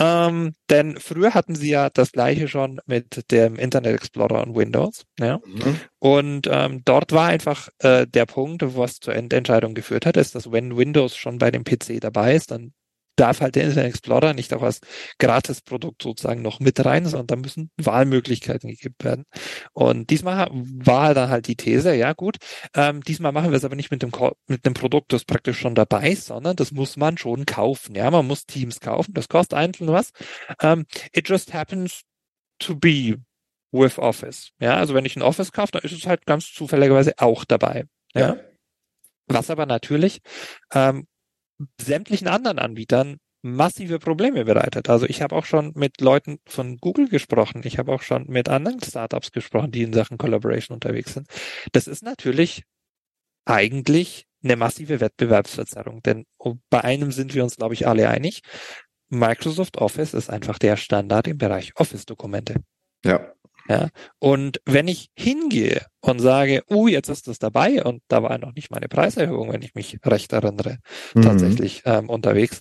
Ähm, 0.00 0.54
denn 0.70 0.98
früher 0.98 1.34
hatten 1.34 1.54
sie 1.54 1.70
ja 1.70 1.90
das 1.90 2.12
gleiche 2.12 2.48
schon 2.48 2.80
mit 2.86 3.30
dem 3.30 3.56
Internet 3.56 3.94
Explorer 3.94 4.42
und 4.42 4.56
Windows. 4.56 5.04
Ja? 5.18 5.38
Mhm. 5.44 5.80
Und 5.98 6.48
ähm, 6.50 6.82
dort 6.84 7.12
war 7.12 7.28
einfach 7.28 7.68
äh, 7.78 8.06
der 8.06 8.26
Punkt, 8.26 8.62
was 8.76 9.00
zur 9.00 9.14
Endentscheidung 9.14 9.74
geführt 9.74 10.06
hat, 10.06 10.16
ist, 10.16 10.34
dass 10.34 10.50
wenn 10.50 10.76
Windows 10.76 11.16
schon 11.16 11.38
bei 11.38 11.50
dem 11.50 11.64
PC 11.64 12.00
dabei 12.00 12.34
ist, 12.34 12.50
dann 12.50 12.72
darf 13.16 13.40
halt 13.40 13.56
der 13.56 13.64
Internet 13.64 13.90
Explorer 13.90 14.34
nicht 14.34 14.52
auch 14.54 14.62
als 14.62 14.80
Gratisprodukt 15.18 16.02
sozusagen 16.02 16.42
noch 16.42 16.60
mit 16.60 16.84
rein, 16.84 17.06
sondern 17.06 17.26
da 17.26 17.36
müssen 17.36 17.70
Wahlmöglichkeiten 17.76 18.70
gegeben 18.70 18.94
werden. 19.00 19.24
Und 19.72 20.10
diesmal 20.10 20.48
war 20.52 21.14
dann 21.14 21.30
halt 21.30 21.46
die 21.46 21.56
These, 21.56 21.94
ja 21.94 22.12
gut, 22.12 22.36
ähm, 22.74 23.02
diesmal 23.02 23.32
machen 23.32 23.50
wir 23.50 23.56
es 23.56 23.64
aber 23.64 23.76
nicht 23.76 23.90
mit 23.90 24.02
dem, 24.02 24.12
mit 24.46 24.64
dem 24.64 24.74
Produkt, 24.74 25.12
das 25.12 25.24
praktisch 25.24 25.58
schon 25.58 25.74
dabei 25.74 26.10
ist, 26.10 26.26
sondern 26.26 26.56
das 26.56 26.72
muss 26.72 26.96
man 26.96 27.18
schon 27.18 27.46
kaufen. 27.46 27.94
Ja, 27.94 28.10
man 28.10 28.26
muss 28.26 28.46
Teams 28.46 28.80
kaufen, 28.80 29.14
das 29.14 29.28
kostet 29.28 29.58
einzeln 29.58 29.88
was. 29.88 30.10
Ähm, 30.60 30.86
it 31.12 31.28
just 31.28 31.52
happens 31.52 32.02
to 32.58 32.76
be 32.76 33.18
with 33.72 33.98
Office. 33.98 34.50
Ja, 34.60 34.76
also 34.76 34.94
wenn 34.94 35.04
ich 35.04 35.16
ein 35.16 35.22
Office 35.22 35.52
kaufe, 35.52 35.72
dann 35.72 35.82
ist 35.82 35.92
es 35.92 36.06
halt 36.06 36.26
ganz 36.26 36.52
zufälligerweise 36.52 37.14
auch 37.18 37.44
dabei. 37.44 37.86
Ja. 38.14 38.34
ja. 38.34 38.36
Was 39.26 39.50
aber 39.50 39.66
natürlich 39.66 40.20
ähm, 40.74 41.06
sämtlichen 41.80 42.28
anderen 42.28 42.58
Anbietern 42.58 43.18
massive 43.42 43.98
Probleme 43.98 44.44
bereitet. 44.44 44.88
Also 44.88 45.06
ich 45.06 45.20
habe 45.20 45.34
auch 45.34 45.44
schon 45.44 45.72
mit 45.74 46.00
Leuten 46.00 46.38
von 46.46 46.76
Google 46.76 47.08
gesprochen. 47.08 47.62
Ich 47.64 47.78
habe 47.78 47.92
auch 47.92 48.02
schon 48.02 48.26
mit 48.28 48.48
anderen 48.48 48.80
Startups 48.80 49.32
gesprochen, 49.32 49.72
die 49.72 49.82
in 49.82 49.92
Sachen 49.92 50.16
Collaboration 50.16 50.76
unterwegs 50.76 51.14
sind. 51.14 51.26
Das 51.72 51.88
ist 51.88 52.02
natürlich 52.02 52.62
eigentlich 53.44 54.26
eine 54.44 54.56
massive 54.56 55.00
Wettbewerbsverzerrung. 55.00 56.02
Denn 56.02 56.24
bei 56.70 56.82
einem 56.82 57.10
sind 57.10 57.34
wir 57.34 57.42
uns, 57.42 57.56
glaube 57.56 57.74
ich, 57.74 57.86
alle 57.86 58.08
einig. 58.08 58.42
Microsoft 59.08 59.76
Office 59.76 60.14
ist 60.14 60.30
einfach 60.30 60.58
der 60.58 60.76
Standard 60.76 61.26
im 61.26 61.38
Bereich 61.38 61.72
Office-Dokumente. 61.76 62.62
Ja. 63.04 63.32
Ja, 63.68 63.88
und 64.18 64.60
wenn 64.66 64.88
ich 64.88 65.10
hingehe 65.16 65.86
und 66.00 66.18
sage, 66.18 66.62
oh, 66.66 66.88
jetzt 66.88 67.08
ist 67.08 67.28
das 67.28 67.38
dabei 67.38 67.84
und 67.84 68.02
da 68.08 68.22
war 68.22 68.36
noch 68.38 68.54
nicht 68.54 68.70
meine 68.70 68.88
Preiserhöhung, 68.88 69.52
wenn 69.52 69.62
ich 69.62 69.74
mich 69.74 69.98
recht 70.04 70.32
erinnere, 70.32 70.78
mhm. 71.14 71.22
tatsächlich 71.22 71.82
ähm, 71.84 72.10
unterwegs 72.10 72.60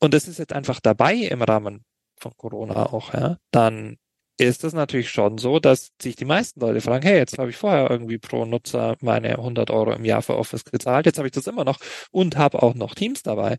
und 0.00 0.14
es 0.14 0.26
ist 0.26 0.38
jetzt 0.38 0.54
einfach 0.54 0.80
dabei 0.80 1.14
im 1.14 1.42
Rahmen 1.42 1.84
von 2.18 2.32
Corona 2.36 2.86
auch, 2.86 3.12
ja, 3.12 3.36
dann 3.50 3.96
ist 4.38 4.62
es 4.62 4.72
natürlich 4.72 5.10
schon 5.10 5.36
so, 5.38 5.58
dass 5.58 5.90
sich 6.00 6.14
die 6.14 6.24
meisten 6.24 6.60
Leute 6.60 6.80
fragen, 6.80 7.06
hey, 7.06 7.18
jetzt 7.18 7.38
habe 7.38 7.50
ich 7.50 7.56
vorher 7.56 7.90
irgendwie 7.90 8.18
pro 8.18 8.44
Nutzer 8.44 8.96
meine 9.00 9.30
100 9.30 9.70
Euro 9.70 9.92
im 9.92 10.04
Jahr 10.04 10.22
für 10.22 10.36
Office 10.36 10.64
gezahlt, 10.64 11.06
jetzt 11.06 11.18
habe 11.18 11.28
ich 11.28 11.32
das 11.32 11.48
immer 11.48 11.64
noch 11.64 11.78
und 12.10 12.36
habe 12.36 12.62
auch 12.62 12.74
noch 12.74 12.94
Teams 12.94 13.22
dabei. 13.22 13.56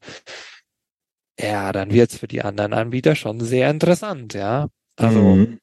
Ja, 1.40 1.72
dann 1.72 1.94
wird 1.94 2.12
es 2.12 2.20
für 2.20 2.28
die 2.28 2.42
anderen 2.42 2.74
Anbieter 2.74 3.16
schon 3.16 3.42
sehr 3.42 3.70
interessant, 3.70 4.34
ja. 4.34 4.68
Also 4.96 5.20
mhm. 5.20 5.60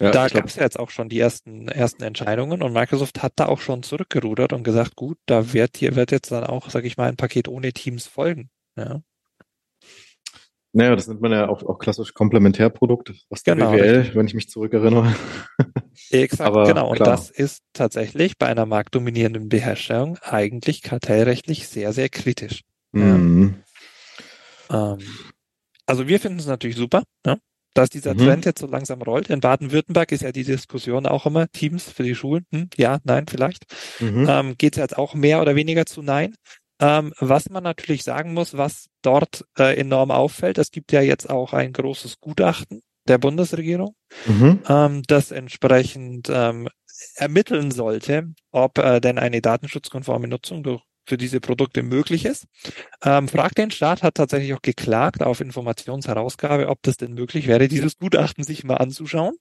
Ja, 0.00 0.10
da 0.10 0.28
gab 0.28 0.46
es 0.46 0.56
ja 0.56 0.62
jetzt 0.62 0.78
auch 0.78 0.90
schon 0.90 1.08
die 1.08 1.20
ersten 1.20 1.68
ersten 1.68 2.02
Entscheidungen 2.02 2.62
und 2.62 2.72
Microsoft 2.72 3.22
hat 3.22 3.34
da 3.36 3.46
auch 3.46 3.60
schon 3.60 3.82
zurückgerudert 3.82 4.52
und 4.52 4.64
gesagt, 4.64 4.96
gut, 4.96 5.18
da 5.26 5.52
wird 5.52 5.76
hier 5.76 5.94
wird 5.94 6.10
jetzt 6.10 6.32
dann 6.32 6.44
auch, 6.44 6.70
sage 6.70 6.86
ich 6.86 6.96
mal, 6.96 7.08
ein 7.08 7.16
Paket 7.16 7.48
ohne 7.48 7.72
Teams 7.72 8.06
folgen. 8.06 8.50
Ja. 8.76 9.02
Naja, 10.72 10.94
das 10.94 11.08
nennt 11.08 11.20
man 11.20 11.32
ja 11.32 11.48
auch, 11.48 11.64
auch 11.64 11.78
klassisch 11.78 12.14
Komplementärprodukt 12.14 13.12
der 13.44 13.54
genau, 13.56 13.72
BWL, 13.72 13.98
richtig. 13.98 14.16
wenn 14.16 14.26
ich 14.26 14.34
mich 14.34 14.48
zurückerinnere. 14.48 15.14
Exakt, 16.10 16.48
Aber 16.48 16.64
genau. 16.64 16.92
Klar. 16.92 17.08
Und 17.08 17.18
das 17.18 17.30
ist 17.30 17.62
tatsächlich 17.72 18.38
bei 18.38 18.46
einer 18.46 18.66
marktdominierenden 18.66 19.48
Beherrschung 19.48 20.16
eigentlich 20.22 20.82
kartellrechtlich 20.82 21.68
sehr, 21.68 21.92
sehr 21.92 22.08
kritisch. 22.08 22.62
Mhm. 22.92 23.56
Ja. 24.70 24.92
Ähm, 24.92 24.98
also 25.86 26.06
wir 26.06 26.20
finden 26.20 26.38
es 26.38 26.46
natürlich 26.46 26.76
super, 26.76 27.02
ja, 27.26 27.36
dass 27.74 27.90
dieser 27.90 28.14
mhm. 28.14 28.18
Trend 28.18 28.44
jetzt 28.44 28.60
so 28.60 28.66
langsam 28.66 29.02
rollt. 29.02 29.30
In 29.30 29.40
Baden-Württemberg 29.40 30.12
ist 30.12 30.22
ja 30.22 30.32
die 30.32 30.44
Diskussion 30.44 31.06
auch 31.06 31.26
immer, 31.26 31.48
Teams 31.48 31.90
für 31.90 32.02
die 32.02 32.14
Schulen, 32.14 32.46
hm, 32.52 32.68
ja, 32.76 32.98
nein, 33.04 33.26
vielleicht. 33.28 33.64
Mhm. 34.00 34.26
Ähm, 34.28 34.54
Geht 34.58 34.74
es 34.74 34.80
jetzt 34.80 34.98
auch 34.98 35.14
mehr 35.14 35.40
oder 35.40 35.54
weniger 35.54 35.86
zu 35.86 36.02
nein. 36.02 36.34
Ähm, 36.80 37.12
was 37.18 37.50
man 37.50 37.62
natürlich 37.62 38.02
sagen 38.02 38.32
muss, 38.32 38.56
was 38.56 38.86
dort 39.02 39.44
äh, 39.58 39.78
enorm 39.78 40.10
auffällt, 40.10 40.56
es 40.58 40.70
gibt 40.70 40.92
ja 40.92 41.02
jetzt 41.02 41.28
auch 41.28 41.52
ein 41.52 41.72
großes 41.72 42.20
Gutachten 42.20 42.82
der 43.06 43.18
Bundesregierung, 43.18 43.94
mhm. 44.26 44.60
ähm, 44.68 45.02
das 45.06 45.30
entsprechend 45.30 46.28
ähm, 46.30 46.68
ermitteln 47.16 47.70
sollte, 47.70 48.32
ob 48.50 48.78
äh, 48.78 49.00
denn 49.00 49.18
eine 49.18 49.40
datenschutzkonforme 49.40 50.28
Nutzung 50.28 50.62
durch 50.62 50.82
für 51.06 51.16
diese 51.16 51.40
Produkte 51.40 51.82
möglich 51.82 52.24
ist. 52.24 52.46
Ähm, 53.04 53.28
Frag 53.28 53.54
den 53.54 53.70
Staat 53.70 54.02
hat 54.02 54.14
tatsächlich 54.14 54.54
auch 54.54 54.62
geklagt 54.62 55.22
auf 55.22 55.40
Informationsherausgabe, 55.40 56.68
ob 56.68 56.82
das 56.82 56.96
denn 56.96 57.14
möglich 57.14 57.46
wäre, 57.46 57.68
dieses 57.68 57.98
Gutachten 57.98 58.44
sich 58.44 58.64
mal 58.64 58.76
anzuschauen. 58.76 59.34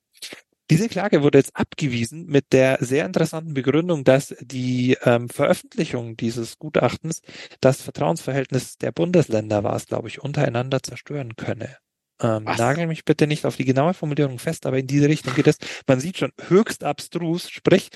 Diese 0.69 0.87
Klage 0.87 1.23
wurde 1.23 1.39
jetzt 1.39 1.55
abgewiesen 1.55 2.27
mit 2.27 2.53
der 2.53 2.77
sehr 2.79 3.05
interessanten 3.05 3.55
Begründung, 3.55 4.03
dass 4.03 4.35
die 4.39 4.97
ähm, 5.03 5.27
Veröffentlichung 5.27 6.15
dieses 6.15 6.59
Gutachtens 6.59 7.21
das 7.59 7.81
Vertrauensverhältnis 7.81 8.77
der 8.77 8.91
Bundesländer 8.91 9.63
war 9.63 9.75
es, 9.75 9.87
glaube 9.87 10.09
ich, 10.09 10.21
untereinander 10.21 10.83
zerstören 10.83 11.35
könne. 11.35 11.77
Ähm, 12.21 12.43
nagel 12.43 12.85
mich 12.85 13.03
bitte 13.03 13.25
nicht 13.25 13.45
auf 13.45 13.55
die 13.55 13.65
genaue 13.65 13.95
Formulierung 13.95 14.37
fest, 14.37 14.67
aber 14.67 14.77
in 14.77 14.87
diese 14.87 15.07
Richtung 15.07 15.33
geht 15.33 15.47
es. 15.47 15.57
Man 15.87 15.99
sieht 15.99 16.17
schon 16.17 16.33
höchst 16.49 16.83
abstrus, 16.83 17.49
sprich, 17.49 17.89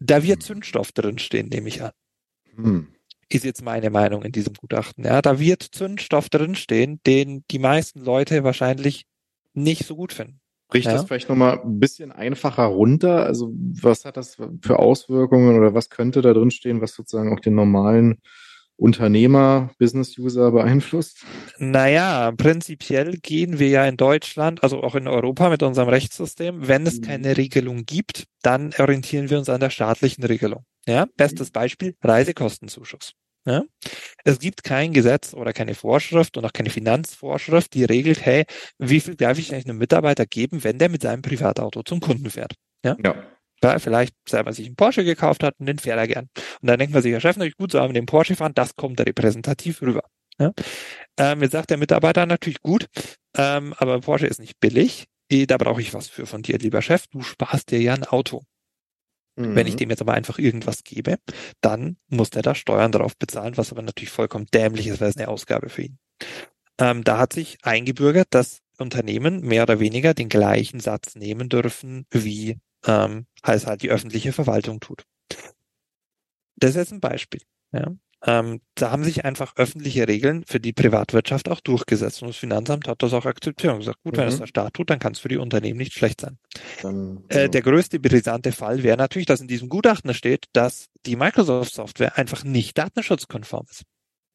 da 0.00 0.22
wird 0.22 0.40
hm. 0.40 0.46
Zündstoff 0.46 0.90
drinstehen, 0.90 1.48
nehme 1.48 1.68
ich 1.68 1.80
an. 1.82 1.92
Hm. 2.56 2.88
Ist 3.28 3.44
jetzt 3.44 3.62
meine 3.62 3.90
Meinung 3.90 4.22
in 4.22 4.32
diesem 4.32 4.54
Gutachten. 4.54 5.04
Ja, 5.04 5.22
da 5.22 5.40
wird 5.40 5.62
Zündstoff 5.62 6.28
drinstehen, 6.28 7.00
den 7.06 7.42
die 7.50 7.58
meisten 7.58 8.00
Leute 8.00 8.44
wahrscheinlich 8.44 9.06
nicht 9.54 9.86
so 9.86 9.96
gut 9.96 10.12
finden. 10.12 10.40
Bricht 10.68 10.86
ja. 10.86 10.94
das 10.94 11.04
vielleicht 11.04 11.28
nochmal 11.28 11.60
ein 11.60 11.78
bisschen 11.78 12.12
einfacher 12.12 12.64
runter? 12.64 13.24
Also 13.24 13.52
was 13.54 14.04
hat 14.04 14.16
das 14.16 14.36
für 14.60 14.78
Auswirkungen 14.78 15.56
oder 15.56 15.74
was 15.74 15.90
könnte 15.90 16.20
da 16.22 16.32
drin 16.32 16.50
stehen, 16.50 16.80
was 16.80 16.94
sozusagen 16.94 17.32
auch 17.32 17.40
den 17.40 17.54
normalen 17.54 18.18
Unternehmer, 18.76 19.70
Business-User 19.78 20.50
beeinflusst? 20.50 21.24
Naja, 21.58 22.32
prinzipiell 22.32 23.18
gehen 23.18 23.58
wir 23.58 23.68
ja 23.68 23.86
in 23.86 23.96
Deutschland, 23.96 24.62
also 24.62 24.82
auch 24.82 24.96
in 24.96 25.06
Europa 25.06 25.48
mit 25.48 25.62
unserem 25.62 25.88
Rechtssystem, 25.88 26.66
wenn 26.66 26.86
es 26.86 26.98
mhm. 26.98 27.04
keine 27.04 27.36
Regelung 27.36 27.84
gibt, 27.84 28.24
dann 28.42 28.72
orientieren 28.78 29.30
wir 29.30 29.38
uns 29.38 29.48
an 29.48 29.60
der 29.60 29.70
staatlichen 29.70 30.24
Regelung. 30.24 30.64
Ja, 30.86 31.06
bestes 31.16 31.50
Beispiel, 31.50 31.96
Reisekostenzuschuss. 32.02 33.14
Ja? 33.46 33.62
Es 34.24 34.38
gibt 34.38 34.64
kein 34.64 34.92
Gesetz 34.92 35.34
oder 35.34 35.52
keine 35.52 35.74
Vorschrift 35.74 36.36
und 36.36 36.44
auch 36.44 36.52
keine 36.52 36.70
Finanzvorschrift, 36.70 37.74
die 37.74 37.84
regelt, 37.84 38.24
hey, 38.24 38.44
wie 38.78 39.00
viel 39.00 39.16
darf 39.16 39.38
ich 39.38 39.52
eigentlich 39.52 39.66
einem 39.66 39.78
Mitarbeiter 39.78 40.26
geben, 40.26 40.64
wenn 40.64 40.78
der 40.78 40.88
mit 40.88 41.02
seinem 41.02 41.22
Privatauto 41.22 41.82
zum 41.82 42.00
Kunden 42.00 42.30
fährt? 42.30 42.54
Ja. 42.84 42.96
ja. 43.04 43.14
ja 43.62 43.78
vielleicht 43.78 44.14
selber 44.28 44.52
sich 44.52 44.66
einen 44.66 44.76
Porsche 44.76 45.04
gekauft 45.04 45.42
hat 45.42 45.54
und 45.58 45.66
den 45.66 45.78
fährt 45.78 45.98
er 45.98 46.06
gern. 46.06 46.28
Und 46.60 46.68
dann 46.68 46.78
denkt 46.78 46.94
man 46.94 47.02
sich, 47.02 47.12
ja 47.12 47.20
Chef, 47.20 47.36
natürlich 47.36 47.56
gut, 47.56 47.72
so 47.72 47.82
mit 47.86 47.96
dem 47.96 48.06
Porsche 48.06 48.36
fahren, 48.36 48.52
das 48.54 48.76
kommt 48.76 49.00
repräsentativ 49.00 49.82
rüber. 49.82 50.04
Ja? 50.38 50.52
Ähm, 51.18 51.42
jetzt 51.42 51.52
sagt 51.52 51.70
der 51.70 51.76
Mitarbeiter 51.76 52.26
natürlich 52.26 52.60
gut, 52.60 52.86
ähm, 53.36 53.74
aber 53.76 54.00
Porsche 54.00 54.26
ist 54.26 54.40
nicht 54.40 54.58
billig. 54.58 55.04
Eh, 55.30 55.46
da 55.46 55.56
brauche 55.56 55.80
ich 55.80 55.94
was 55.94 56.08
für 56.08 56.26
von 56.26 56.42
dir, 56.42 56.58
lieber 56.58 56.82
Chef. 56.82 57.06
Du 57.08 57.22
sparst 57.22 57.70
dir 57.70 57.80
ja 57.80 57.94
ein 57.94 58.04
Auto. 58.04 58.42
Mhm. 59.36 59.54
Wenn 59.54 59.66
ich 59.66 59.74
mhm. 59.74 59.78
dem 59.78 59.90
jetzt 59.90 60.02
aber 60.02 60.14
einfach 60.14 60.38
irgendwas 60.38 60.84
gebe, 60.84 61.18
dann 61.60 61.96
muss 62.08 62.30
der 62.30 62.42
da 62.42 62.54
Steuern 62.54 62.92
drauf 62.92 63.16
bezahlen, 63.16 63.56
was 63.56 63.72
aber 63.72 63.82
natürlich 63.82 64.10
vollkommen 64.10 64.46
dämlich 64.52 64.86
ist, 64.86 65.00
weil 65.00 65.10
es 65.10 65.16
eine 65.16 65.28
Ausgabe 65.28 65.68
für 65.68 65.82
ihn. 65.82 65.98
Ähm, 66.78 67.04
da 67.04 67.18
hat 67.18 67.32
sich 67.32 67.58
eingebürgert, 67.62 68.28
dass 68.30 68.60
Unternehmen 68.78 69.40
mehr 69.40 69.62
oder 69.62 69.78
weniger 69.80 70.14
den 70.14 70.28
gleichen 70.28 70.80
Satz 70.80 71.14
nehmen 71.14 71.48
dürfen, 71.48 72.06
wie 72.10 72.58
ähm, 72.86 73.26
halt, 73.42 73.66
halt 73.66 73.82
die 73.82 73.90
öffentliche 73.90 74.32
Verwaltung 74.32 74.80
tut. 74.80 75.04
Das 76.56 76.70
ist 76.70 76.76
jetzt 76.76 76.92
ein 76.92 77.00
Beispiel. 77.00 77.42
Ja. 77.72 77.92
Ähm, 78.26 78.60
da 78.74 78.90
haben 78.90 79.04
sich 79.04 79.24
einfach 79.24 79.54
öffentliche 79.56 80.08
Regeln 80.08 80.44
für 80.46 80.58
die 80.58 80.72
Privatwirtschaft 80.72 81.50
auch 81.50 81.60
durchgesetzt 81.60 82.22
und 82.22 82.28
das 82.28 82.36
Finanzamt 82.36 82.88
hat 82.88 83.02
das 83.02 83.12
auch 83.12 83.26
akzeptiert 83.26 83.72
und 83.72 83.80
gesagt, 83.80 84.02
gut, 84.02 84.14
mhm. 84.14 84.18
wenn 84.18 84.28
es 84.28 84.38
der 84.38 84.46
Staat 84.46 84.74
tut, 84.74 84.88
dann 84.88 84.98
kann 84.98 85.12
es 85.12 85.18
für 85.18 85.28
die 85.28 85.36
Unternehmen 85.36 85.76
nicht 85.76 85.92
schlecht 85.92 86.22
sein. 86.22 86.38
Dann, 86.80 87.24
äh, 87.28 87.50
der 87.50 87.60
größte 87.60 88.00
brisante 88.00 88.52
Fall 88.52 88.82
wäre 88.82 88.96
natürlich, 88.96 89.26
dass 89.26 89.42
in 89.42 89.48
diesem 89.48 89.68
Gutachten 89.68 90.14
steht, 90.14 90.46
dass 90.54 90.86
die 91.04 91.16
Microsoft-Software 91.16 92.16
einfach 92.16 92.44
nicht 92.44 92.78
datenschutzkonform 92.78 93.66
ist. 93.70 93.82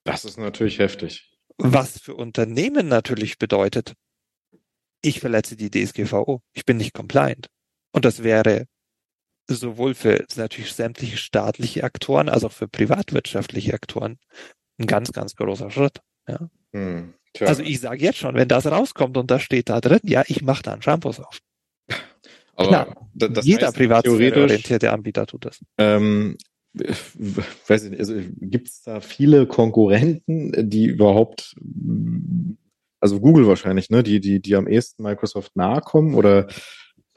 Das 0.04 0.24
ist 0.24 0.38
natürlich 0.38 0.78
heftig. 0.78 1.28
Was 1.58 2.00
für 2.00 2.14
Unternehmen 2.14 2.88
natürlich 2.88 3.40
bedeutet, 3.40 3.94
ich 5.02 5.20
verletze 5.20 5.56
die 5.56 5.72
DSGVO, 5.72 6.42
ich 6.54 6.66
bin 6.66 6.78
nicht 6.78 6.94
compliant. 6.94 7.48
Und 7.92 8.06
das 8.06 8.24
wäre 8.24 8.66
sowohl 9.56 9.94
für 9.94 10.26
natürlich 10.36 10.74
sämtliche 10.74 11.18
staatliche 11.18 11.84
Aktoren 11.84 12.30
als 12.30 12.44
auch 12.44 12.52
für 12.52 12.68
privatwirtschaftliche 12.68 13.74
Aktoren 13.74 14.18
ein 14.80 14.88
ganz, 14.88 15.12
ganz 15.12 15.36
großer 15.36 15.72
Schritt. 15.72 16.02
Ja. 16.28 16.50
Hm, 16.74 17.14
also 17.42 17.64
ich 17.64 17.80
sage 17.80 18.04
jetzt 18.04 18.18
schon, 18.18 18.36
wenn 18.36 18.48
das 18.48 18.66
rauskommt 18.66 19.18
und 19.18 19.30
das 19.30 19.42
steht 19.42 19.70
da 19.70 19.82
drin, 19.82 20.00
ja, 20.04 20.24
ich 20.28 20.42
mache 20.42 20.64
da 20.64 20.74
einen 20.74 20.82
Shampoos 20.82 21.20
auf. 21.20 21.40
Aber 22.56 22.68
Klar, 22.68 23.08
das 23.14 23.46
jeder 23.46 23.72
privatorientierte 23.72 24.92
Anbieter 24.92 25.26
tut 25.26 25.46
das. 25.46 25.60
Ähm, 25.78 26.38
weiß 26.74 27.86
ich 27.86 27.90
nicht, 27.92 28.00
also 28.00 28.16
gibt 28.42 28.68
es 28.68 28.82
da 28.82 29.00
viele 29.00 29.48
Konkurrenten, 29.48 30.70
die 30.70 30.86
überhaupt, 30.86 31.56
also 33.00 33.20
Google 33.22 33.48
wahrscheinlich, 33.48 33.90
ne, 33.90 34.04
die, 34.04 34.20
die, 34.20 34.42
die 34.42 34.56
am 34.56 34.68
ehesten 34.68 35.04
Microsoft 35.04 35.56
nahe 35.56 35.82
kommen 35.82 36.16
oder 36.16 36.48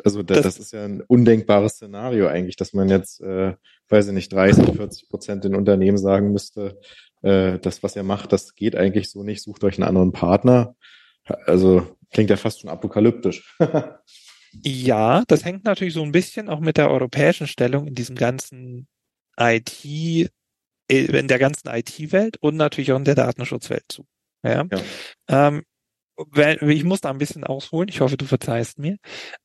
also 0.05 0.22
das, 0.22 0.42
das, 0.42 0.59
ist 0.59 0.72
ja 0.72 0.85
ein 0.85 1.02
undenkbares 1.02 1.74
Szenario 1.74 2.26
eigentlich, 2.28 2.57
dass 2.57 2.72
man 2.72 2.88
jetzt, 2.88 3.20
äh, 3.20 3.55
weiß 3.88 4.09
ich 4.09 4.12
nicht, 4.12 4.33
30, 4.33 4.76
40 4.76 5.09
Prozent 5.09 5.44
den 5.44 5.55
Unternehmen 5.55 5.98
sagen 5.98 6.33
müsste, 6.33 6.78
äh, 7.22 7.59
das, 7.59 7.83
was 7.83 7.96
ihr 7.96 8.02
macht, 8.02 8.33
das 8.33 8.55
geht 8.55 8.76
eigentlich 8.76 9.11
so 9.11 9.22
nicht, 9.22 9.42
sucht 9.42 9.64
euch 9.64 9.78
einen 9.78 9.88
anderen 9.88 10.12
Partner. 10.12 10.74
Also 11.46 11.87
klingt 12.11 12.31
ja 12.31 12.37
fast 12.37 12.61
schon 12.61 12.70
apokalyptisch. 12.70 13.57
ja, 14.64 15.22
das 15.28 15.44
hängt 15.44 15.64
natürlich 15.64 15.94
so 15.94 16.02
ein 16.02 16.12
bisschen 16.12 16.48
auch 16.48 16.61
mit 16.61 16.76
der 16.76 16.90
europäischen 16.90 17.46
Stellung 17.46 17.87
in 17.87 17.94
diesem 17.94 18.16
ganzen 18.16 18.88
IT, 19.38 19.85
äh, 19.85 20.28
in 20.88 21.28
der 21.28 21.38
ganzen 21.38 21.68
IT-Welt 21.68 22.38
und 22.40 22.57
natürlich 22.57 22.92
auch 22.92 22.98
in 22.98 23.05
der 23.05 23.14
Datenschutzwelt 23.14 23.85
zu. 23.88 24.07
Ja. 24.42 24.66
ja. 24.70 24.81
Ähm, 25.28 25.62
ich 26.37 26.85
muss 26.85 27.01
da 27.01 27.11
ein 27.11 27.18
bisschen 27.18 27.44
ausholen, 27.44 27.88
ich 27.88 28.01
hoffe, 28.01 28.16
du 28.16 28.27
verzeihst 28.27 28.79
mir. 28.79 28.96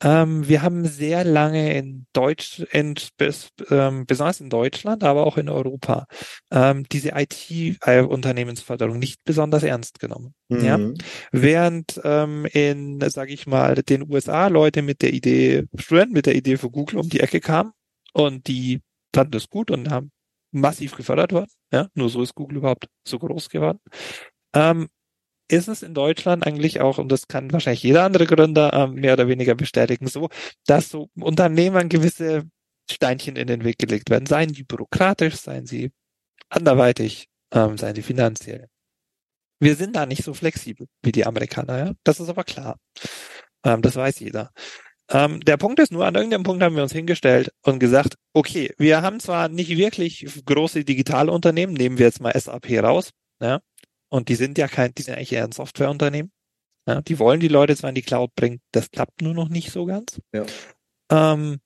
Ähm, 0.03 0.47
wir 0.47 0.61
haben 0.61 0.85
sehr 0.85 1.23
lange 1.23 1.73
in 1.73 2.05
Deutsch, 2.13 2.59
in, 2.71 2.95
bis, 3.17 3.49
ähm, 3.69 4.05
besonders 4.05 4.41
in 4.41 4.49
Deutschland, 4.49 5.03
aber 5.03 5.25
auch 5.25 5.37
in 5.37 5.49
Europa, 5.49 6.07
ähm, 6.51 6.85
diese 6.91 7.11
IT-Unternehmensförderung 7.15 8.99
nicht 8.99 9.23
besonders 9.23 9.63
ernst 9.63 9.99
genommen. 9.99 10.33
Mhm. 10.49 10.65
Ja? 10.65 10.79
Während 11.31 12.01
ähm, 12.03 12.45
in, 12.51 12.99
sage 13.09 13.33
ich 13.33 13.47
mal, 13.47 13.75
den 13.75 14.09
USA 14.11 14.47
Leute 14.47 14.81
mit 14.81 15.01
der 15.01 15.13
Idee, 15.13 15.65
Studenten 15.77 16.13
mit 16.13 16.25
der 16.25 16.35
Idee 16.35 16.57
für 16.57 16.69
Google 16.69 16.99
um 16.99 17.09
die 17.09 17.21
Ecke 17.21 17.39
kamen 17.39 17.71
und 18.13 18.47
die 18.47 18.81
fanden 19.13 19.31
das 19.31 19.49
gut 19.49 19.71
und 19.71 19.89
haben 19.89 20.11
massiv 20.51 20.95
gefördert 20.95 21.31
worden. 21.31 21.51
Ja, 21.71 21.87
nur 21.93 22.09
so 22.09 22.21
ist 22.21 22.35
Google 22.35 22.57
überhaupt 22.57 22.87
so 23.07 23.19
groß 23.19 23.49
geworden. 23.49 23.79
Ähm, 24.53 24.87
ist 25.49 25.67
es 25.67 25.83
in 25.83 25.93
Deutschland 25.93 26.45
eigentlich 26.45 26.81
auch, 26.81 26.97
und 26.97 27.11
das 27.11 27.27
kann 27.27 27.51
wahrscheinlich 27.53 27.83
jeder 27.83 28.03
andere 28.03 28.25
Gründer 28.25 28.73
ähm, 28.73 28.95
mehr 28.95 29.13
oder 29.13 29.27
weniger 29.27 29.55
bestätigen, 29.55 30.07
so, 30.07 30.29
dass 30.65 30.89
so 30.89 31.09
Unternehmern 31.19 31.89
gewisse 31.89 32.43
Steinchen 32.89 33.35
in 33.35 33.47
den 33.47 33.63
Weg 33.63 33.79
gelegt 33.79 34.09
werden. 34.09 34.25
Seien 34.25 34.53
die 34.53 34.63
bürokratisch, 34.63 35.35
seien 35.35 35.65
sie 35.65 35.91
anderweitig, 36.49 37.27
ähm, 37.51 37.77
seien 37.77 37.95
sie 37.95 38.01
finanziell. 38.01 38.67
Wir 39.59 39.75
sind 39.75 39.95
da 39.95 40.05
nicht 40.05 40.23
so 40.23 40.33
flexibel 40.33 40.87
wie 41.01 41.11
die 41.11 41.25
Amerikaner, 41.25 41.77
ja. 41.77 41.93
Das 42.03 42.19
ist 42.19 42.29
aber 42.29 42.43
klar. 42.43 42.77
Ähm, 43.63 43.81
das 43.81 43.95
weiß 43.95 44.19
jeder. 44.19 44.51
Ähm, 45.09 45.39
der 45.39 45.57
Punkt 45.57 45.79
ist 45.79 45.91
nur, 45.91 46.05
an 46.05 46.15
irgendeinem 46.15 46.43
Punkt 46.43 46.61
haben 46.61 46.75
wir 46.75 46.83
uns 46.83 46.91
hingestellt 46.91 47.51
und 47.63 47.79
gesagt, 47.79 48.15
okay, 48.33 48.73
wir 48.77 49.01
haben 49.01 49.19
zwar 49.19 49.47
nicht 49.47 49.69
wirklich 49.77 50.27
große 50.45 50.83
Digitalunternehmen, 50.83 51.75
nehmen 51.75 51.97
wir 51.97 52.07
jetzt 52.07 52.19
mal 52.19 52.37
SAP 52.37 52.83
raus, 52.83 53.11
ja, 53.41 53.61
und 54.09 54.29
die 54.29 54.35
sind 54.35 54.57
ja 54.57 54.67
kein, 54.67 54.93
die 54.95 55.01
sind 55.01 55.15
eigentlich 55.15 55.33
eher 55.33 55.43
ein 55.43 55.51
Softwareunternehmen. 55.51 56.31
Ja, 56.87 57.01
die 57.01 57.19
wollen 57.19 57.39
die 57.39 57.49
Leute 57.49 57.75
zwar 57.75 57.89
in 57.89 57.95
die 57.95 58.01
Cloud 58.01 58.33
bringen, 58.35 58.61
das 58.71 58.91
klappt 58.91 59.21
nur 59.21 59.33
noch 59.33 59.49
nicht 59.49 59.71
so 59.71 59.85
ganz. 59.85 60.21
Ja. 60.33 60.45
Ähm, 61.11 61.59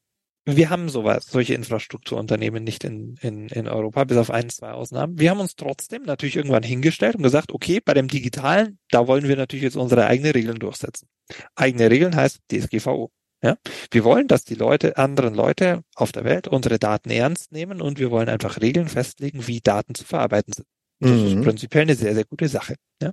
wir 0.46 0.72
haben 0.72 0.90
sowas, 0.90 1.28
solche 1.28 1.54
Infrastrukturunternehmen 1.54 2.64
nicht 2.64 2.84
in, 2.84 3.16
in, 3.22 3.48
in 3.50 3.68
Europa, 3.68 4.04
bis 4.06 4.18
auf 4.18 4.32
ein, 4.32 4.50
zwei 4.50 4.72
Ausnahmen. 4.72 5.20
Wir 5.20 5.30
haben 5.30 5.40
uns 5.40 5.56
trotzdem 5.56 6.02
natürlich 6.04 6.36
irgendwann 6.36 6.64
hingestellt 6.64 7.16
und 7.16 7.22
gesagt, 7.22 7.52
okay, 7.52 7.80
bei 7.80 7.94
dem 7.94 8.08
Digitalen, 8.08 8.80
da 8.90 9.06
wollen 9.08 9.28
wir 9.28 9.36
natürlich 9.36 9.64
jetzt 9.64 9.78
unsere 9.78 10.08
eigenen 10.08 10.32
Regeln 10.32 10.58
durchsetzen. 10.58 11.08
Eigene 11.56 11.92
Regeln 11.92 12.16
heißt 12.16 12.40
DSGVO. 12.52 13.12
Ja? 13.44 13.58
Wir 13.92 14.04
wollen, 14.04 14.28
dass 14.28 14.44
die 14.44 14.56
Leute, 14.56 14.98
anderen 14.98 15.36
Leute 15.36 15.84
auf 15.96 16.12
der 16.12 16.24
Welt 16.24 16.48
unsere 16.48 16.80
Daten 16.80 17.12
ernst 17.12 17.52
nehmen 17.52 17.80
und 17.80 18.00
wir 18.00 18.10
wollen 18.10 18.30
einfach 18.30 18.62
Regeln 18.62 18.88
festlegen, 18.88 19.46
wie 19.46 19.62
Daten 19.62 19.94
zu 19.94 20.06
verarbeiten 20.06 20.54
sind. 20.54 20.68
Das 21.02 21.10
mhm. 21.10 21.26
ist 21.26 21.44
prinzipiell 21.44 21.82
eine 21.82 21.96
sehr, 21.96 22.14
sehr 22.14 22.26
gute 22.26 22.48
Sache. 22.48 22.76
Ja. 23.02 23.12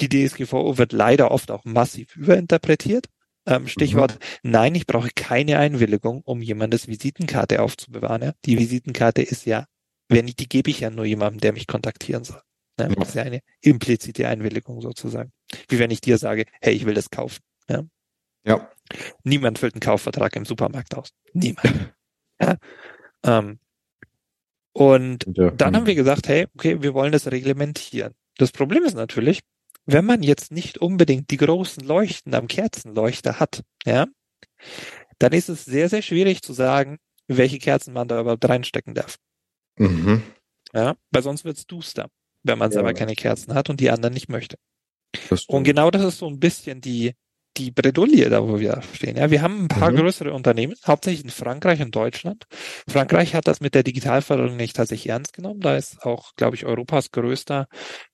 Die 0.00 0.08
DSGVO 0.08 0.76
wird 0.76 0.92
leider 0.92 1.30
oft 1.30 1.50
auch 1.50 1.64
massiv 1.64 2.14
überinterpretiert. 2.16 3.06
Ähm, 3.46 3.66
Stichwort, 3.66 4.18
mhm. 4.42 4.50
nein, 4.50 4.74
ich 4.74 4.86
brauche 4.86 5.08
keine 5.14 5.58
Einwilligung, 5.58 6.22
um 6.24 6.42
jemandes 6.42 6.86
Visitenkarte 6.86 7.62
aufzubewahren. 7.62 8.22
Ja. 8.22 8.32
Die 8.44 8.58
Visitenkarte 8.58 9.22
ist 9.22 9.46
ja, 9.46 9.66
wenn 10.08 10.28
ich, 10.28 10.36
die 10.36 10.48
gebe 10.48 10.70
ich 10.70 10.80
ja 10.80 10.90
nur 10.90 11.06
jemandem, 11.06 11.40
der 11.40 11.52
mich 11.54 11.66
kontaktieren 11.66 12.24
soll. 12.24 12.40
Ja. 12.78 12.88
Das 12.88 13.08
ist 13.08 13.14
ja 13.14 13.22
eine 13.22 13.40
implizite 13.60 14.28
Einwilligung 14.28 14.80
sozusagen. 14.80 15.32
Wie 15.68 15.78
wenn 15.78 15.90
ich 15.90 16.00
dir 16.00 16.18
sage, 16.18 16.44
hey, 16.60 16.74
ich 16.74 16.84
will 16.84 16.94
das 16.94 17.10
kaufen. 17.10 17.40
Ja. 17.68 17.84
ja. 18.44 18.70
Niemand 19.22 19.58
füllt 19.58 19.74
einen 19.74 19.80
Kaufvertrag 19.80 20.36
im 20.36 20.44
Supermarkt 20.44 20.94
aus. 20.94 21.10
Niemand. 21.32 21.94
ja. 22.40 22.56
Ähm, 23.24 23.58
und 24.74 25.24
ja. 25.36 25.52
dann 25.52 25.76
haben 25.76 25.86
wir 25.86 25.94
gesagt, 25.94 26.28
hey, 26.28 26.46
okay, 26.54 26.82
wir 26.82 26.94
wollen 26.94 27.12
das 27.12 27.30
reglementieren. 27.30 28.12
Das 28.36 28.50
Problem 28.50 28.82
ist 28.82 28.94
natürlich, 28.94 29.40
wenn 29.86 30.04
man 30.04 30.22
jetzt 30.22 30.50
nicht 30.50 30.78
unbedingt 30.78 31.30
die 31.30 31.36
großen 31.36 31.84
Leuchten 31.86 32.34
am 32.34 32.48
Kerzenleuchter 32.48 33.38
hat, 33.38 33.62
ja, 33.86 34.06
dann 35.20 35.32
ist 35.32 35.48
es 35.48 35.64
sehr, 35.64 35.88
sehr 35.88 36.02
schwierig 36.02 36.42
zu 36.42 36.52
sagen, 36.52 36.98
welche 37.28 37.58
Kerzen 37.58 37.94
man 37.94 38.08
da 38.08 38.20
überhaupt 38.20 38.48
reinstecken 38.48 38.94
darf. 38.94 39.16
Mhm. 39.78 40.22
Ja, 40.72 40.96
weil 41.12 41.22
sonst 41.22 41.44
wird's 41.44 41.66
duster, 41.66 42.08
wenn 42.42 42.58
man 42.58 42.70
ja. 42.70 42.74
selber 42.74 42.94
keine 42.94 43.14
Kerzen 43.14 43.54
hat 43.54 43.70
und 43.70 43.78
die 43.78 43.90
anderen 43.90 44.12
nicht 44.12 44.28
möchte. 44.28 44.56
Und 45.46 45.62
genau 45.62 45.92
das 45.92 46.02
ist 46.02 46.18
so 46.18 46.26
ein 46.26 46.40
bisschen 46.40 46.80
die, 46.80 47.12
die 47.56 47.70
Bredouille, 47.70 48.28
da 48.30 48.46
wo 48.46 48.58
wir 48.58 48.82
stehen. 48.94 49.16
Ja, 49.16 49.30
wir 49.30 49.42
haben 49.42 49.64
ein 49.64 49.68
paar 49.68 49.90
mhm. 49.90 49.96
größere 49.96 50.32
Unternehmen, 50.32 50.74
hauptsächlich 50.86 51.24
in 51.24 51.30
Frankreich 51.30 51.80
und 51.80 51.94
Deutschland. 51.94 52.44
Frankreich 52.88 53.34
hat 53.34 53.46
das 53.46 53.60
mit 53.60 53.74
der 53.74 53.82
Digitalförderung 53.82 54.56
nicht 54.56 54.76
tatsächlich 54.76 55.10
ernst 55.10 55.32
genommen. 55.32 55.60
Da 55.60 55.76
ist 55.76 56.02
auch, 56.02 56.34
glaube 56.36 56.56
ich, 56.56 56.66
Europas 56.66 57.10
größter 57.10 57.66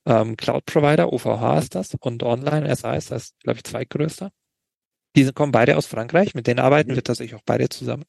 ähm, 0.07 0.37
Cloud-Provider, 0.37 1.13
OVH 1.13 1.59
ist 1.59 1.75
das, 1.75 1.95
und 2.01 2.23
Online 2.23 2.75
SA 2.77 2.95
ist 2.95 3.11
das, 3.11 3.33
glaube 3.43 3.59
ich, 3.59 3.65
zweitgrößter. 3.65 4.31
Die 5.17 5.33
kommen 5.33 5.53
beide 5.53 5.77
aus 5.77 5.87
Frankreich, 5.87 6.35
mit 6.35 6.47
denen 6.47 6.61
arbeiten 6.61 6.93
mhm. 6.93 6.97
wir 6.97 7.05
tatsächlich 7.05 7.35
auch 7.35 7.45
beide 7.45 7.69
zusammen. 7.69 8.05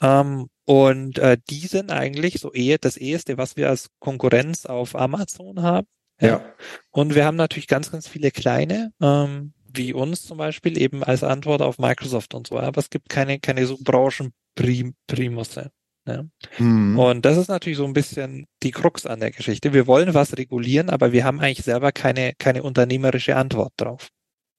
Ähm, 0.00 0.48
und 0.66 1.18
äh, 1.18 1.38
die 1.48 1.66
sind 1.66 1.90
eigentlich 1.90 2.40
so 2.40 2.52
eher 2.52 2.78
das 2.78 2.96
Eheste, 2.96 3.38
was 3.38 3.56
wir 3.56 3.68
als 3.68 3.90
Konkurrenz 4.00 4.66
auf 4.66 4.96
Amazon 4.96 5.62
haben. 5.62 5.86
Ja. 6.20 6.28
ja. 6.28 6.54
Und 6.90 7.14
wir 7.14 7.24
haben 7.24 7.36
natürlich 7.36 7.66
ganz, 7.66 7.90
ganz 7.90 8.08
viele 8.08 8.30
kleine, 8.30 8.92
ähm, 9.00 9.52
wie 9.74 9.92
uns 9.92 10.22
zum 10.22 10.38
Beispiel 10.38 10.80
eben 10.80 11.02
als 11.02 11.22
Antwort 11.22 11.62
auf 11.62 11.78
Microsoft 11.78 12.34
und 12.34 12.46
so. 12.46 12.58
Aber 12.58 12.80
es 12.80 12.90
gibt 12.90 13.08
keine, 13.08 13.38
keine 13.38 13.66
so 13.66 13.76
Branchenprimusse. 13.78 15.70
Ja. 16.06 16.24
Mhm. 16.58 16.98
Und 16.98 17.24
das 17.24 17.38
ist 17.38 17.48
natürlich 17.48 17.78
so 17.78 17.86
ein 17.86 17.94
bisschen 17.94 18.46
die 18.62 18.72
Krux 18.72 19.06
an 19.06 19.20
der 19.20 19.30
Geschichte. 19.30 19.72
Wir 19.72 19.86
wollen 19.86 20.12
was 20.12 20.36
regulieren, 20.36 20.90
aber 20.90 21.12
wir 21.12 21.24
haben 21.24 21.40
eigentlich 21.40 21.64
selber 21.64 21.92
keine, 21.92 22.34
keine 22.38 22.62
unternehmerische 22.62 23.36
Antwort 23.36 23.72
drauf. 23.76 24.08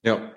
Ja. 0.04 0.32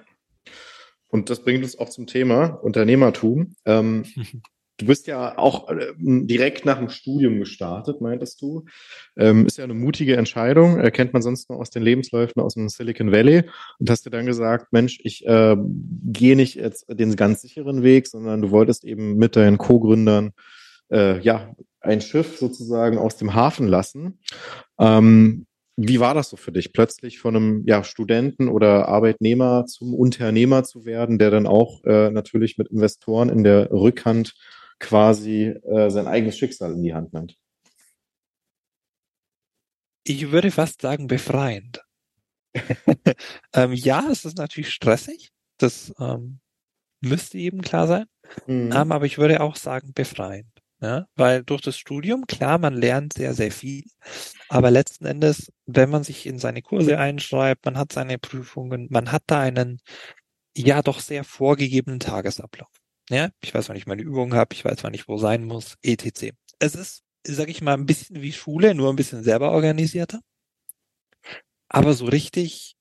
Und 1.08 1.30
das 1.30 1.42
bringt 1.42 1.64
uns 1.64 1.78
auch 1.78 1.88
zum 1.88 2.06
Thema 2.06 2.46
Unternehmertum. 2.62 3.54
Ähm, 3.64 4.04
Du 4.78 4.86
bist 4.86 5.08
ja 5.08 5.36
auch 5.36 5.68
äh, 5.68 5.92
direkt 5.98 6.64
nach 6.64 6.78
dem 6.78 6.88
Studium 6.88 7.40
gestartet, 7.40 8.00
meintest 8.00 8.40
du. 8.40 8.64
Ähm, 9.16 9.44
ist 9.44 9.58
ja 9.58 9.64
eine 9.64 9.74
mutige 9.74 10.16
Entscheidung, 10.16 10.78
äh, 10.78 10.92
kennt 10.92 11.12
man 11.12 11.20
sonst 11.20 11.50
nur 11.50 11.58
aus 11.58 11.70
den 11.70 11.82
Lebensläufen 11.82 12.40
aus 12.40 12.54
dem 12.54 12.68
Silicon 12.68 13.10
Valley. 13.10 13.42
Und 13.80 13.90
hast 13.90 14.06
dir 14.06 14.10
dann 14.10 14.26
gesagt, 14.26 14.72
Mensch, 14.72 15.00
ich 15.02 15.26
äh, 15.26 15.56
gehe 16.04 16.36
nicht 16.36 16.54
jetzt 16.54 16.86
den 16.88 17.16
ganz 17.16 17.42
sicheren 17.42 17.82
Weg, 17.82 18.06
sondern 18.06 18.40
du 18.40 18.52
wolltest 18.52 18.84
eben 18.84 19.16
mit 19.16 19.34
deinen 19.34 19.58
Co-Gründern 19.58 20.30
äh, 20.92 21.18
ja 21.20 21.52
ein 21.80 22.00
Schiff 22.00 22.38
sozusagen 22.38 22.98
aus 22.98 23.16
dem 23.16 23.34
Hafen 23.34 23.66
lassen. 23.66 24.20
Ähm, 24.78 25.46
wie 25.76 26.00
war 26.00 26.14
das 26.14 26.30
so 26.30 26.36
für 26.36 26.50
dich, 26.52 26.72
plötzlich 26.72 27.18
von 27.18 27.36
einem 27.36 27.62
ja, 27.66 27.82
Studenten 27.82 28.48
oder 28.48 28.88
Arbeitnehmer 28.88 29.64
zum 29.66 29.94
Unternehmer 29.94 30.64
zu 30.64 30.84
werden, 30.84 31.18
der 31.18 31.30
dann 31.30 31.46
auch 31.46 31.84
äh, 31.84 32.10
natürlich 32.10 32.58
mit 32.58 32.68
Investoren 32.68 33.28
in 33.28 33.44
der 33.44 33.70
Rückhand 33.70 34.34
quasi 34.78 35.46
äh, 35.46 35.90
sein 35.90 36.06
eigenes 36.06 36.38
Schicksal 36.38 36.72
in 36.72 36.82
die 36.82 36.94
Hand 36.94 37.12
nimmt. 37.12 37.36
Ich 40.04 40.30
würde 40.30 40.50
fast 40.50 40.80
sagen 40.80 41.06
befreiend. 41.06 41.82
ähm, 43.52 43.72
ja, 43.72 44.08
es 44.10 44.24
ist 44.24 44.38
natürlich 44.38 44.72
stressig. 44.72 45.30
Das 45.58 45.92
ähm, 45.98 46.40
müsste 47.00 47.38
eben 47.38 47.60
klar 47.60 47.86
sein. 47.86 48.06
Mhm. 48.46 48.72
Ähm, 48.72 48.92
aber 48.92 49.06
ich 49.06 49.18
würde 49.18 49.40
auch 49.40 49.56
sagen 49.56 49.92
befreiend. 49.92 50.48
Ja, 50.80 51.06
weil 51.16 51.42
durch 51.42 51.60
das 51.60 51.76
Studium, 51.76 52.28
klar, 52.28 52.58
man 52.58 52.74
lernt 52.74 53.14
sehr, 53.14 53.34
sehr 53.34 53.50
viel. 53.50 53.82
Aber 54.48 54.70
letzten 54.70 55.06
Endes, 55.06 55.52
wenn 55.66 55.90
man 55.90 56.04
sich 56.04 56.24
in 56.24 56.38
seine 56.38 56.62
Kurse 56.62 56.98
einschreibt, 56.98 57.64
man 57.64 57.76
hat 57.76 57.92
seine 57.92 58.16
Prüfungen, 58.16 58.86
man 58.88 59.10
hat 59.10 59.24
da 59.26 59.40
einen, 59.40 59.80
ja, 60.56 60.80
doch 60.82 61.00
sehr 61.00 61.24
vorgegebenen 61.24 61.98
Tagesablauf. 61.98 62.70
Ja, 63.10 63.30
ich 63.40 63.54
weiß, 63.54 63.68
wann 63.68 63.76
ich 63.76 63.86
meine 63.86 64.02
Übungen 64.02 64.34
habe, 64.34 64.54
ich 64.54 64.64
weiß, 64.64 64.84
wann 64.84 64.94
ich 64.94 65.08
wo 65.08 65.16
sein 65.18 65.44
muss, 65.44 65.76
etc. 65.82 66.34
Es 66.58 66.74
ist, 66.74 67.02
sag 67.26 67.48
ich 67.48 67.62
mal, 67.62 67.74
ein 67.74 67.86
bisschen 67.86 68.20
wie 68.20 68.32
Schule, 68.32 68.74
nur 68.74 68.90
ein 68.92 68.96
bisschen 68.96 69.22
selber 69.22 69.52
organisierter. 69.52 70.20
Aber 71.70 71.94
so 71.94 72.04
richtig 72.06 72.76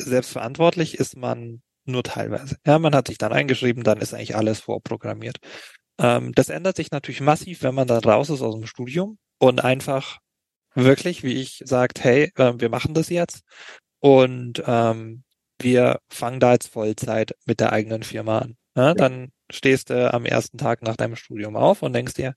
selbstverantwortlich 0.00 0.98
ist 0.98 1.16
man 1.16 1.62
nur 1.84 2.02
teilweise. 2.02 2.56
Ja, 2.66 2.78
man 2.78 2.94
hat 2.94 3.08
sich 3.08 3.18
dann 3.18 3.32
eingeschrieben, 3.32 3.84
dann 3.84 4.00
ist 4.00 4.14
eigentlich 4.14 4.36
alles 4.36 4.60
vorprogrammiert. 4.60 5.38
Ähm, 5.98 6.32
das 6.34 6.48
ändert 6.48 6.76
sich 6.76 6.90
natürlich 6.90 7.20
massiv, 7.20 7.62
wenn 7.62 7.74
man 7.74 7.86
dann 7.88 8.02
raus 8.04 8.30
ist 8.30 8.42
aus 8.42 8.54
dem 8.54 8.66
Studium 8.66 9.18
und 9.38 9.62
einfach 9.64 10.18
wirklich, 10.74 11.22
wie 11.22 11.34
ich 11.34 11.62
sagt, 11.64 12.02
hey, 12.04 12.32
äh, 12.36 12.54
wir 12.58 12.68
machen 12.70 12.94
das 12.94 13.08
jetzt 13.10 13.42
und 14.00 14.62
ähm, 14.66 15.24
wir 15.64 16.00
fangen 16.08 16.40
da 16.40 16.52
jetzt 16.52 16.68
Vollzeit 16.68 17.34
mit 17.46 17.58
der 17.60 17.72
eigenen 17.72 18.02
Firma 18.02 18.38
an. 18.38 18.56
Ja, 18.76 18.88
ja. 18.88 18.94
Dann 18.94 19.32
stehst 19.50 19.90
du 19.90 20.12
am 20.12 20.24
ersten 20.24 20.58
Tag 20.58 20.82
nach 20.82 20.96
deinem 20.96 21.16
Studium 21.16 21.56
auf 21.56 21.82
und 21.82 21.92
denkst 21.92 22.14
dir, 22.14 22.34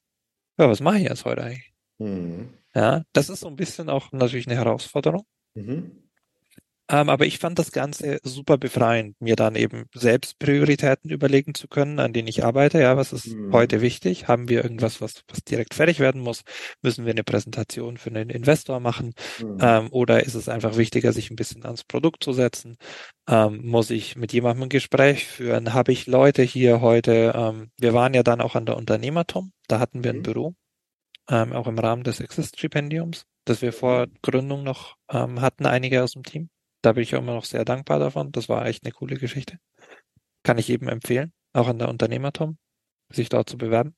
ja, 0.58 0.70
was 0.70 0.80
mache 0.80 0.98
ich 0.98 1.04
jetzt 1.04 1.26
heute 1.26 1.44
eigentlich? 1.44 1.74
Mhm. 2.00 2.54
Ja, 2.74 3.04
das 3.14 3.30
ist 3.30 3.42
so 3.42 3.48
ein 3.48 3.56
bisschen 3.56 3.90
auch 3.90 4.12
natürlich 4.12 4.48
eine 4.48 4.56
Herausforderung. 4.56 5.26
Mhm. 5.56 6.07
Ähm, 6.90 7.10
aber 7.10 7.26
ich 7.26 7.38
fand 7.38 7.60
das 7.60 7.72
Ganze 7.72 8.20
super 8.24 8.58
befreiend, 8.58 9.20
mir 9.20 9.36
dann 9.36 9.56
eben 9.56 9.86
selbst 9.94 10.40
Prioritäten 10.40 11.10
überlegen 11.12 11.54
zu 11.54 11.68
können, 11.68 12.00
an 12.00 12.14
denen 12.14 12.30
ich 12.30 12.46
arbeite. 12.46 12.80
Ja, 12.80 12.96
was 12.96 13.12
ist 13.12 13.28
mhm. 13.28 13.52
heute 13.52 13.82
wichtig? 13.82 14.30
Haben 14.30 14.48
wir 14.48 14.64
irgendwas, 14.64 15.02
was, 15.02 15.24
was 15.28 15.44
direkt 15.44 15.74
fertig 15.74 16.00
werden 16.00 16.22
muss? 16.22 16.44
Müssen 16.82 17.06
wir 17.06 17.12
eine 17.12 17.26
Präsentation 17.26 17.98
für 17.98 18.10
einen 18.10 18.30
Investor 18.30 18.80
machen? 18.80 19.14
Mhm. 19.42 19.58
Ähm, 19.60 19.88
oder 19.92 20.24
ist 20.24 20.36
es 20.36 20.48
einfach 20.48 20.78
wichtiger, 20.78 21.12
sich 21.12 21.30
ein 21.30 21.36
bisschen 21.36 21.66
ans 21.66 21.84
Produkt 21.84 22.24
zu 22.24 22.32
setzen? 22.32 22.78
Ähm, 23.30 23.66
muss 23.66 23.90
ich 23.90 24.16
mit 24.16 24.32
jemandem 24.32 24.64
ein 24.64 24.70
Gespräch 24.70 25.28
führen? 25.28 25.74
Habe 25.74 25.92
ich 25.92 26.08
Leute 26.08 26.42
hier 26.44 26.80
heute? 26.80 27.34
Ähm, 27.36 27.70
wir 27.78 27.94
waren 27.94 28.14
ja 28.14 28.24
dann 28.24 28.40
auch 28.40 28.56
an 28.56 28.66
der 28.66 28.78
Unternehmertum. 28.78 29.52
Da 29.68 29.80
hatten 29.80 30.06
wir 30.06 30.12
ein 30.12 30.20
mhm. 30.20 30.24
Büro, 30.24 30.56
ähm, 31.30 31.52
auch 31.52 31.68
im 31.68 31.80
Rahmen 31.80 32.04
des 32.04 32.22
Exist-Stipendiums, 32.22 33.26
das 33.44 33.62
wir 33.62 33.74
vor 33.74 34.08
Gründung 34.22 34.64
noch 34.64 34.96
ähm, 35.12 35.42
hatten, 35.42 35.66
einige 35.66 36.02
aus 36.02 36.14
dem 36.14 36.24
Team. 36.24 36.50
Da 36.82 36.94
bin 36.94 37.04
ich 37.04 37.16
auch 37.16 37.20
immer 37.20 37.34
noch 37.34 37.46
sehr 37.46 37.66
dankbar 37.66 38.00
davon. 38.00 38.32
Das 38.32 38.50
war 38.50 38.66
echt 38.66 38.84
eine 38.84 38.92
coole 38.92 39.18
Geschichte. 39.18 39.58
Kann 40.44 40.58
ich 40.58 40.68
jedem 40.68 40.88
empfehlen, 40.88 41.34
auch 41.54 41.68
an 41.68 41.80
der 41.80 41.90
Unternehmertum, 41.90 42.58
sich 43.12 43.30
dort 43.30 43.50
zu 43.50 43.58
bewerben. 43.58 43.96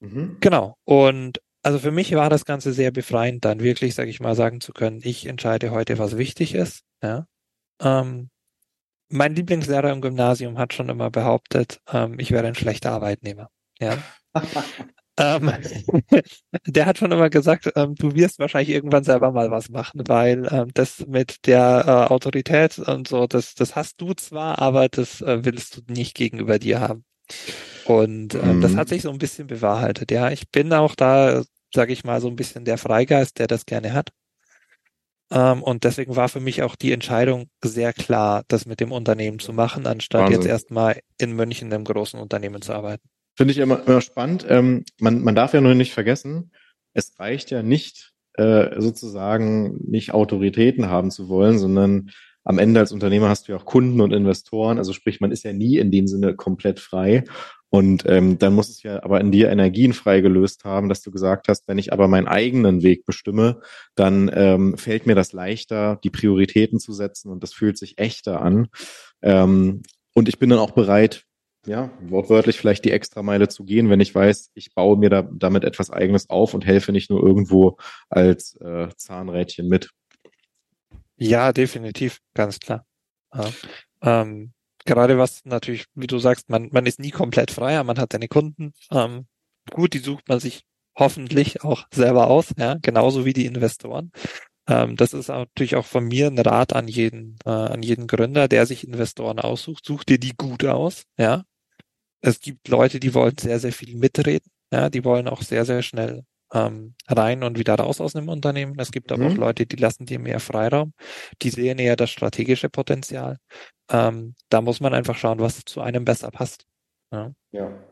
Mhm. 0.00 0.38
Genau. 0.40 0.76
Und 0.84 1.40
also 1.62 1.78
für 1.78 1.90
mich 1.90 2.14
war 2.14 2.30
das 2.30 2.44
Ganze 2.44 2.72
sehr 2.72 2.90
befreiend, 2.90 3.44
dann 3.44 3.60
wirklich, 3.60 3.94
sage 3.94 4.10
ich 4.10 4.20
mal, 4.20 4.34
sagen 4.34 4.60
zu 4.60 4.72
können, 4.72 5.00
ich 5.02 5.26
entscheide 5.26 5.70
heute, 5.70 5.98
was 5.98 6.16
wichtig 6.16 6.54
ist. 6.54 6.82
Ja. 7.02 7.26
Ähm, 7.80 8.30
mein 9.08 9.34
Lieblingslehrer 9.34 9.90
im 9.92 10.00
Gymnasium 10.00 10.56
hat 10.58 10.72
schon 10.72 10.88
immer 10.88 11.10
behauptet, 11.10 11.80
ähm, 11.92 12.18
ich 12.18 12.30
wäre 12.30 12.46
ein 12.46 12.54
schlechter 12.54 12.92
Arbeitnehmer. 12.92 13.50
Ja. 13.78 13.98
Ähm, 15.18 15.52
der 16.66 16.86
hat 16.86 16.98
schon 16.98 17.12
immer 17.12 17.30
gesagt, 17.30 17.70
ähm, 17.76 17.94
du 17.94 18.14
wirst 18.14 18.38
wahrscheinlich 18.38 18.74
irgendwann 18.74 19.04
selber 19.04 19.32
mal 19.32 19.50
was 19.50 19.68
machen, 19.68 20.02
weil 20.06 20.48
ähm, 20.50 20.70
das 20.74 21.06
mit 21.06 21.46
der 21.46 21.84
äh, 21.86 22.12
Autorität 22.12 22.78
und 22.78 23.08
so, 23.08 23.26
das, 23.26 23.54
das 23.54 23.76
hast 23.76 24.00
du 24.00 24.14
zwar, 24.14 24.58
aber 24.60 24.88
das 24.88 25.20
äh, 25.20 25.44
willst 25.44 25.76
du 25.76 25.92
nicht 25.92 26.14
gegenüber 26.14 26.58
dir 26.58 26.80
haben. 26.80 27.04
Und 27.84 28.34
mhm. 28.34 28.60
das 28.60 28.76
hat 28.76 28.88
sich 28.88 29.02
so 29.02 29.10
ein 29.10 29.18
bisschen 29.18 29.46
bewahrheitet. 29.46 30.10
Ja, 30.10 30.30
ich 30.30 30.50
bin 30.50 30.72
auch 30.72 30.94
da, 30.94 31.42
sage 31.74 31.92
ich 31.92 32.04
mal, 32.04 32.20
so 32.20 32.28
ein 32.28 32.36
bisschen 32.36 32.64
der 32.64 32.78
Freigeist, 32.78 33.38
der 33.38 33.46
das 33.46 33.66
gerne 33.66 33.92
hat. 33.92 34.10
Ähm, 35.32 35.62
und 35.62 35.84
deswegen 35.84 36.16
war 36.16 36.28
für 36.28 36.40
mich 36.40 36.62
auch 36.62 36.74
die 36.74 36.92
Entscheidung 36.92 37.48
sehr 37.62 37.92
klar, 37.92 38.42
das 38.48 38.66
mit 38.66 38.80
dem 38.80 38.90
Unternehmen 38.92 39.38
zu 39.38 39.52
machen, 39.52 39.86
anstatt 39.86 40.22
Wahnsinn. 40.22 40.40
jetzt 40.40 40.48
erstmal 40.48 41.00
in 41.18 41.32
München 41.32 41.68
in 41.68 41.74
einem 41.74 41.84
großen 41.84 42.18
Unternehmen 42.18 42.62
zu 42.62 42.72
arbeiten. 42.72 43.08
Finde 43.40 43.52
ich 43.52 43.58
immer, 43.58 43.80
immer 43.86 44.02
spannend. 44.02 44.44
Ähm, 44.50 44.84
man, 44.98 45.22
man 45.22 45.34
darf 45.34 45.54
ja 45.54 45.62
nur 45.62 45.74
nicht 45.74 45.94
vergessen, 45.94 46.50
es 46.92 47.18
reicht 47.18 47.50
ja 47.50 47.62
nicht, 47.62 48.12
äh, 48.34 48.78
sozusagen 48.78 49.78
nicht 49.90 50.12
Autoritäten 50.12 50.90
haben 50.90 51.10
zu 51.10 51.30
wollen, 51.30 51.58
sondern 51.58 52.10
am 52.44 52.58
Ende 52.58 52.80
als 52.80 52.92
Unternehmer 52.92 53.30
hast 53.30 53.48
du 53.48 53.52
ja 53.52 53.58
auch 53.58 53.64
Kunden 53.64 54.02
und 54.02 54.12
Investoren. 54.12 54.76
Also 54.76 54.92
sprich, 54.92 55.22
man 55.22 55.32
ist 55.32 55.42
ja 55.44 55.54
nie 55.54 55.78
in 55.78 55.90
dem 55.90 56.06
Sinne 56.06 56.36
komplett 56.36 56.80
frei. 56.80 57.24
Und 57.70 58.04
ähm, 58.06 58.36
dann 58.38 58.52
muss 58.52 58.68
es 58.68 58.82
ja 58.82 59.02
aber 59.02 59.22
in 59.22 59.32
dir 59.32 59.48
Energien 59.48 59.94
freigelöst 59.94 60.64
haben, 60.64 60.90
dass 60.90 61.00
du 61.00 61.10
gesagt 61.10 61.48
hast, 61.48 61.66
wenn 61.66 61.78
ich 61.78 61.94
aber 61.94 62.08
meinen 62.08 62.28
eigenen 62.28 62.82
Weg 62.82 63.06
bestimme, 63.06 63.62
dann 63.94 64.30
ähm, 64.34 64.76
fällt 64.76 65.06
mir 65.06 65.14
das 65.14 65.32
leichter, 65.32 65.98
die 66.04 66.10
Prioritäten 66.10 66.78
zu 66.78 66.92
setzen 66.92 67.30
und 67.30 67.42
das 67.42 67.54
fühlt 67.54 67.78
sich 67.78 67.96
echter 67.96 68.42
an. 68.42 68.68
Ähm, 69.22 69.80
und 70.12 70.28
ich 70.28 70.38
bin 70.38 70.50
dann 70.50 70.58
auch 70.58 70.72
bereit, 70.72 71.24
ja, 71.66 71.90
wortwörtlich 72.00 72.58
vielleicht 72.58 72.84
die 72.84 72.92
Extrameile 72.92 73.48
zu 73.48 73.64
gehen, 73.64 73.90
wenn 73.90 74.00
ich 74.00 74.14
weiß, 74.14 74.50
ich 74.54 74.74
baue 74.74 74.96
mir 74.96 75.10
da, 75.10 75.28
damit 75.30 75.64
etwas 75.64 75.90
Eigenes 75.90 76.30
auf 76.30 76.54
und 76.54 76.64
helfe 76.64 76.92
nicht 76.92 77.10
nur 77.10 77.22
irgendwo 77.22 77.76
als 78.08 78.56
äh, 78.56 78.88
Zahnrädchen 78.96 79.68
mit. 79.68 79.90
Ja, 81.16 81.52
definitiv, 81.52 82.18
ganz 82.34 82.60
klar. 82.60 82.86
Ja. 83.34 83.50
Ähm, 84.02 84.52
gerade 84.86 85.18
was 85.18 85.44
natürlich, 85.44 85.84
wie 85.94 86.06
du 86.06 86.18
sagst, 86.18 86.48
man, 86.48 86.70
man 86.72 86.86
ist 86.86 86.98
nie 86.98 87.10
komplett 87.10 87.50
freier, 87.50 87.84
man 87.84 87.98
hat 87.98 88.12
seine 88.12 88.28
Kunden. 88.28 88.72
Ähm, 88.90 89.26
gut, 89.70 89.92
die 89.92 89.98
sucht 89.98 90.28
man 90.28 90.40
sich 90.40 90.62
hoffentlich 90.98 91.62
auch 91.62 91.84
selber 91.92 92.28
aus, 92.28 92.54
ja, 92.56 92.78
genauso 92.80 93.26
wie 93.26 93.34
die 93.34 93.44
Investoren. 93.44 94.12
Ähm, 94.66 94.96
das 94.96 95.12
ist 95.12 95.28
natürlich 95.28 95.76
auch 95.76 95.84
von 95.84 96.04
mir 96.04 96.28
ein 96.28 96.38
Rat 96.38 96.72
an 96.72 96.88
jeden, 96.88 97.36
äh, 97.44 97.50
an 97.50 97.82
jeden 97.82 98.06
Gründer, 98.06 98.48
der 98.48 98.64
sich 98.64 98.86
Investoren 98.86 99.38
aussucht. 99.38 99.84
Such 99.84 100.04
dir 100.04 100.18
die 100.18 100.32
gut 100.36 100.64
aus, 100.64 101.04
ja 101.18 101.44
es 102.20 102.40
gibt 102.40 102.68
Leute, 102.68 103.00
die 103.00 103.14
wollen 103.14 103.36
sehr, 103.38 103.58
sehr 103.58 103.72
viel 103.72 103.96
mitreden. 103.96 104.50
Ja, 104.72 104.88
die 104.90 105.04
wollen 105.04 105.28
auch 105.28 105.42
sehr, 105.42 105.64
sehr 105.64 105.82
schnell 105.82 106.24
ähm, 106.52 106.94
rein 107.08 107.42
und 107.42 107.58
wieder 107.58 107.74
raus 107.74 108.00
aus 108.00 108.14
einem 108.14 108.28
Unternehmen. 108.28 108.78
Es 108.78 108.92
gibt 108.92 109.12
aber 109.12 109.24
mhm. 109.24 109.32
auch 109.32 109.36
Leute, 109.36 109.66
die 109.66 109.76
lassen 109.76 110.06
dir 110.06 110.18
mehr 110.18 110.40
Freiraum. 110.40 110.92
Die 111.42 111.50
sehen 111.50 111.78
eher 111.78 111.96
das 111.96 112.10
strategische 112.10 112.68
Potenzial. 112.68 113.38
Ähm, 113.90 114.34
da 114.48 114.60
muss 114.60 114.80
man 114.80 114.94
einfach 114.94 115.16
schauen, 115.16 115.40
was 115.40 115.64
zu 115.64 115.80
einem 115.80 116.04
besser 116.04 116.30
passt. 116.30 116.66
Ja. 117.12 117.32
ja. 117.52 117.84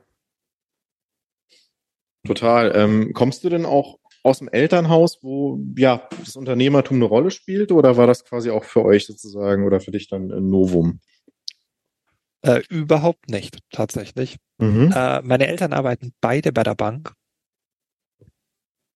Total. 2.26 2.72
Ähm, 2.74 3.12
kommst 3.14 3.44
du 3.44 3.48
denn 3.48 3.64
auch 3.64 3.98
aus 4.22 4.38
dem 4.38 4.48
Elternhaus, 4.48 5.18
wo 5.22 5.60
ja 5.76 6.08
das 6.20 6.36
Unternehmertum 6.36 6.96
eine 6.96 7.06
Rolle 7.06 7.30
spielt, 7.30 7.72
oder 7.72 7.96
war 7.96 8.06
das 8.06 8.24
quasi 8.24 8.50
auch 8.50 8.64
für 8.64 8.84
euch 8.84 9.06
sozusagen 9.06 9.64
oder 9.64 9.80
für 9.80 9.90
dich 9.90 10.08
dann 10.08 10.30
ein 10.30 10.48
Novum? 10.48 11.00
Äh, 12.42 12.62
überhaupt 12.68 13.28
nicht, 13.28 13.58
tatsächlich. 13.70 14.36
Mhm. 14.58 14.92
Äh, 14.94 15.22
meine 15.22 15.48
Eltern 15.48 15.72
arbeiten 15.72 16.12
beide 16.20 16.52
bei 16.52 16.62
der 16.62 16.74
Bank. 16.74 17.12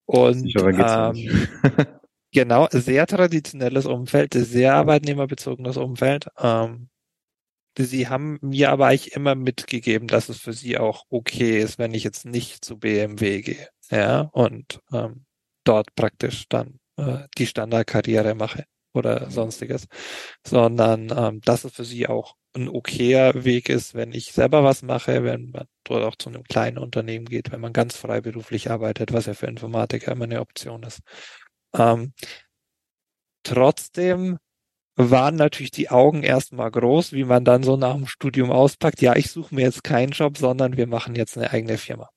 Und 0.06 0.52
ähm, 0.56 1.48
genau, 2.32 2.68
sehr 2.70 3.06
traditionelles 3.06 3.86
Umfeld, 3.86 4.34
sehr 4.34 4.74
arbeitnehmerbezogenes 4.74 5.76
Umfeld. 5.76 6.26
Ähm, 6.38 6.88
sie 7.78 8.08
haben 8.08 8.38
mir 8.42 8.70
aber 8.70 8.88
eigentlich 8.88 9.12
immer 9.12 9.34
mitgegeben, 9.34 10.08
dass 10.08 10.28
es 10.28 10.38
für 10.38 10.52
sie 10.52 10.78
auch 10.78 11.04
okay 11.08 11.60
ist, 11.60 11.78
wenn 11.78 11.94
ich 11.94 12.04
jetzt 12.04 12.26
nicht 12.26 12.64
zu 12.64 12.78
BMW 12.78 13.42
gehe. 13.42 13.68
Ja, 13.90 14.22
und 14.32 14.80
ähm, 14.92 15.24
dort 15.64 15.94
praktisch 15.94 16.46
dann 16.48 16.78
äh, 16.96 17.26
die 17.38 17.46
Standardkarriere 17.46 18.34
mache 18.34 18.64
oder 18.92 19.30
sonstiges, 19.30 19.86
sondern 20.46 21.12
ähm, 21.16 21.40
dass 21.44 21.64
es 21.64 21.72
für 21.72 21.84
sie 21.84 22.06
auch 22.06 22.34
ein 22.54 22.68
okayer 22.68 23.44
Weg 23.44 23.68
ist, 23.68 23.94
wenn 23.94 24.12
ich 24.12 24.32
selber 24.32 24.62
was 24.64 24.82
mache, 24.82 25.24
wenn 25.24 25.50
man 25.50 25.66
dort 25.84 26.04
auch 26.04 26.16
zu 26.16 26.28
einem 26.28 26.44
kleinen 26.44 26.78
Unternehmen 26.78 27.24
geht, 27.26 27.50
wenn 27.52 27.60
man 27.60 27.72
ganz 27.72 27.96
freiberuflich 27.96 28.70
arbeitet, 28.70 29.12
was 29.12 29.26
ja 29.26 29.34
für 29.34 29.46
Informatiker 29.46 30.12
immer 30.12 30.24
eine 30.24 30.40
Option 30.40 30.82
ist. 30.82 31.00
Ähm, 31.74 32.12
trotzdem 33.42 34.38
waren 34.96 35.36
natürlich 35.36 35.70
die 35.70 35.90
Augen 35.90 36.22
erstmal 36.22 36.70
groß, 36.70 37.12
wie 37.12 37.24
man 37.24 37.44
dann 37.44 37.62
so 37.62 37.76
nach 37.76 37.94
dem 37.94 38.06
Studium 38.06 38.50
auspackt. 38.50 39.00
Ja, 39.00 39.16
ich 39.16 39.30
suche 39.30 39.54
mir 39.54 39.62
jetzt 39.62 39.84
keinen 39.84 40.12
Job, 40.12 40.36
sondern 40.38 40.76
wir 40.76 40.86
machen 40.86 41.14
jetzt 41.14 41.38
eine 41.38 41.50
eigene 41.50 41.78
Firma. 41.78 42.10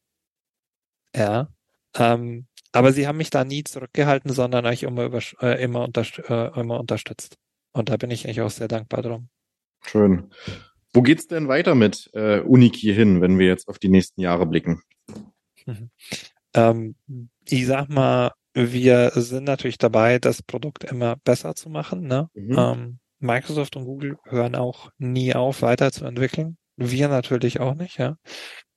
Ja. 1.15 1.49
Ähm, 1.95 2.47
aber 2.73 2.91
sie 2.93 3.07
haben 3.07 3.17
mich 3.17 3.29
da 3.29 3.45
nie 3.45 3.63
zurückgehalten, 3.63 4.31
sondern 4.33 4.65
eigentlich 4.65 4.83
immer, 4.83 5.09
äh, 5.41 5.63
immer, 5.63 5.85
unterst 5.85 6.19
äh, 6.29 6.47
immer 6.59 6.79
unterstützt. 6.79 7.37
Und 7.71 7.89
da 7.89 7.97
bin 7.97 8.11
ich 8.11 8.25
eigentlich 8.25 8.41
auch 8.41 8.49
sehr 8.49 8.67
dankbar 8.67 9.01
drum. 9.01 9.29
Schön. 9.85 10.31
Wo 10.93 11.01
geht's 11.01 11.27
denn 11.27 11.47
weiter 11.47 11.75
mit 11.75 12.09
äh, 12.13 12.39
Uniki 12.39 12.93
hin, 12.93 13.21
wenn 13.21 13.37
wir 13.37 13.47
jetzt 13.47 13.67
auf 13.67 13.79
die 13.79 13.89
nächsten 13.89 14.21
Jahre 14.21 14.45
blicken? 14.45 14.81
Mhm. 15.65 15.89
Ähm, 16.53 16.95
ich 17.47 17.67
sag 17.67 17.89
mal, 17.89 18.31
wir 18.53 19.11
sind 19.15 19.43
natürlich 19.43 19.77
dabei, 19.77 20.19
das 20.19 20.41
Produkt 20.41 20.85
immer 20.85 21.17
besser 21.17 21.55
zu 21.55 21.69
machen. 21.69 22.07
Ne? 22.07 22.29
Mhm. 22.33 22.55
Ähm, 22.57 22.99
Microsoft 23.19 23.75
und 23.75 23.85
Google 23.85 24.17
hören 24.23 24.55
auch 24.55 24.89
nie 24.97 25.33
auf, 25.35 25.61
weiterzuentwickeln. 25.61 26.57
Wir 26.77 27.07
natürlich 27.07 27.59
auch 27.59 27.75
nicht, 27.75 27.97
ja. 27.97 28.17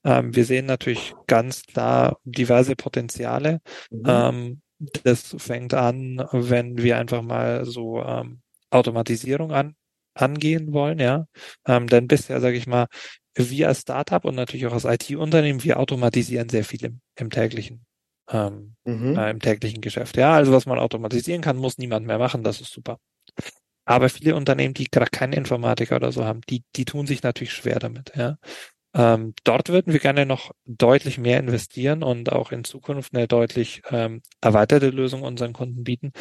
Ähm, 0.04 0.34
wir 0.34 0.44
sehen 0.44 0.66
natürlich 0.66 1.14
ganz 1.26 1.62
klar 1.62 2.18
diverse 2.24 2.76
Potenziale. 2.76 3.60
Mhm. 3.90 4.02
Ähm, 4.06 4.62
das 5.04 5.34
fängt 5.38 5.74
an, 5.74 6.24
wenn 6.32 6.78
wir 6.78 6.98
einfach 6.98 7.22
mal 7.22 7.64
so 7.64 8.02
ähm, 8.02 8.40
Automatisierung 8.70 9.52
an, 9.52 9.74
angehen 10.20 10.72
wollen, 10.72 10.98
ja. 10.98 11.26
Ähm, 11.66 11.86
denn 11.88 12.08
bisher, 12.08 12.40
sage 12.40 12.56
ich 12.56 12.66
mal, 12.66 12.86
wir 13.34 13.68
als 13.68 13.82
Startup 13.82 14.24
und 14.24 14.34
natürlich 14.34 14.66
auch 14.66 14.72
als 14.72 14.84
IT-Unternehmen, 14.84 15.62
wir 15.62 15.78
automatisieren 15.78 16.48
sehr 16.48 16.64
viel 16.64 16.84
im, 16.84 17.00
im 17.16 17.30
täglichen, 17.30 17.84
ähm, 18.30 18.74
mhm. 18.84 19.16
äh, 19.16 19.30
im 19.30 19.40
täglichen 19.40 19.80
Geschäft. 19.80 20.16
Ja, 20.16 20.32
also 20.32 20.52
was 20.52 20.66
man 20.66 20.78
automatisieren 20.78 21.42
kann, 21.42 21.56
muss 21.56 21.78
niemand 21.78 22.06
mehr 22.06 22.18
machen, 22.18 22.42
das 22.42 22.60
ist 22.60 22.72
super. 22.72 22.98
Aber 23.84 24.08
viele 24.08 24.34
Unternehmen, 24.34 24.74
die 24.74 24.84
gerade 24.90 25.10
keinen 25.10 25.32
Informatiker 25.32 25.96
oder 25.96 26.12
so 26.12 26.24
haben, 26.24 26.40
die, 26.50 26.62
die 26.76 26.84
tun 26.84 27.06
sich 27.06 27.22
natürlich 27.22 27.52
schwer 27.52 27.78
damit, 27.78 28.12
ja. 28.16 28.36
Ähm, 28.94 29.34
dort 29.44 29.68
würden 29.68 29.92
wir 29.92 30.00
gerne 30.00 30.24
noch 30.24 30.50
deutlich 30.64 31.18
mehr 31.18 31.38
investieren 31.38 32.02
und 32.02 32.32
auch 32.32 32.52
in 32.52 32.64
Zukunft 32.64 33.14
eine 33.14 33.28
deutlich 33.28 33.82
ähm, 33.90 34.22
erweiterte 34.40 34.88
Lösung 34.88 35.22
unseren 35.22 35.52
Kunden 35.52 35.84
bieten. 35.84 36.12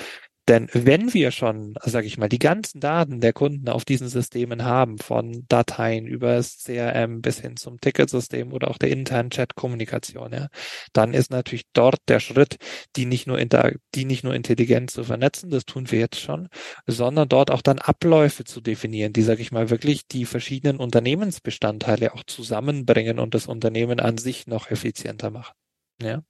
Denn 0.47 0.69
wenn 0.71 1.13
wir 1.13 1.31
schon, 1.31 1.75
sage 1.83 2.07
ich 2.07 2.17
mal, 2.17 2.29
die 2.29 2.39
ganzen 2.39 2.79
Daten 2.79 3.19
der 3.19 3.33
Kunden 3.33 3.67
auf 3.67 3.83
diesen 3.83 4.07
Systemen 4.07 4.63
haben, 4.63 4.97
von 4.97 5.45
Dateien 5.49 6.07
über 6.07 6.35
das 6.35 6.63
CRM 6.63 7.21
bis 7.21 7.41
hin 7.41 7.57
zum 7.57 7.81
Ticketsystem 7.81 8.53
oder 8.53 8.71
auch 8.71 8.77
der 8.77 8.89
internen 8.89 9.29
Chat-Kommunikation, 9.29 10.31
ja, 10.31 10.47
dann 10.93 11.13
ist 11.13 11.31
natürlich 11.31 11.65
dort 11.73 11.97
der 12.07 12.21
Schritt, 12.21 12.55
die 12.95 13.05
nicht 13.05 13.27
nur 13.27 13.37
inter, 13.39 13.73
die 13.93 14.05
nicht 14.05 14.23
nur 14.23 14.33
intelligent 14.33 14.89
zu 14.89 15.03
vernetzen, 15.03 15.49
das 15.49 15.65
tun 15.65 15.91
wir 15.91 15.99
jetzt 15.99 16.19
schon, 16.21 16.47
sondern 16.85 17.27
dort 17.27 17.51
auch 17.51 17.61
dann 17.61 17.79
Abläufe 17.79 18.45
zu 18.45 18.61
definieren, 18.61 19.11
die, 19.11 19.23
sage 19.23 19.41
ich 19.41 19.51
mal, 19.51 19.69
wirklich 19.69 20.07
die 20.07 20.25
verschiedenen 20.25 20.77
Unternehmensbestandteile 20.77 22.13
auch 22.13 22.23
zusammenbringen 22.25 23.19
und 23.19 23.33
das 23.33 23.47
Unternehmen 23.47 23.99
an 23.99 24.17
sich 24.17 24.47
noch 24.47 24.71
effizienter 24.71 25.29
machen. 25.29 25.53
Ja, 26.01 26.21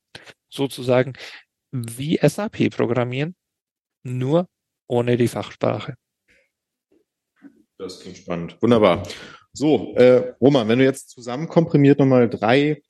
sozusagen 0.50 1.14
wie 1.72 2.18
SAP 2.22 2.70
programmieren, 2.72 3.36
nur 4.04 4.48
ohne 4.88 5.18
die 5.18 5.28
Fachsprache. 5.28 5.96
Das 7.78 8.00
klingt 8.00 8.18
spannend. 8.18 8.62
Wunderbar. 8.62 9.08
So, 9.54 9.94
äh, 9.96 10.34
Roman, 10.42 10.68
wenn 10.68 10.80
du 10.80 10.86
jetzt 10.86 11.10
zusammen 11.10 11.48
komprimiert 11.48 12.00
nochmal 12.00 12.30
drei 12.30 12.82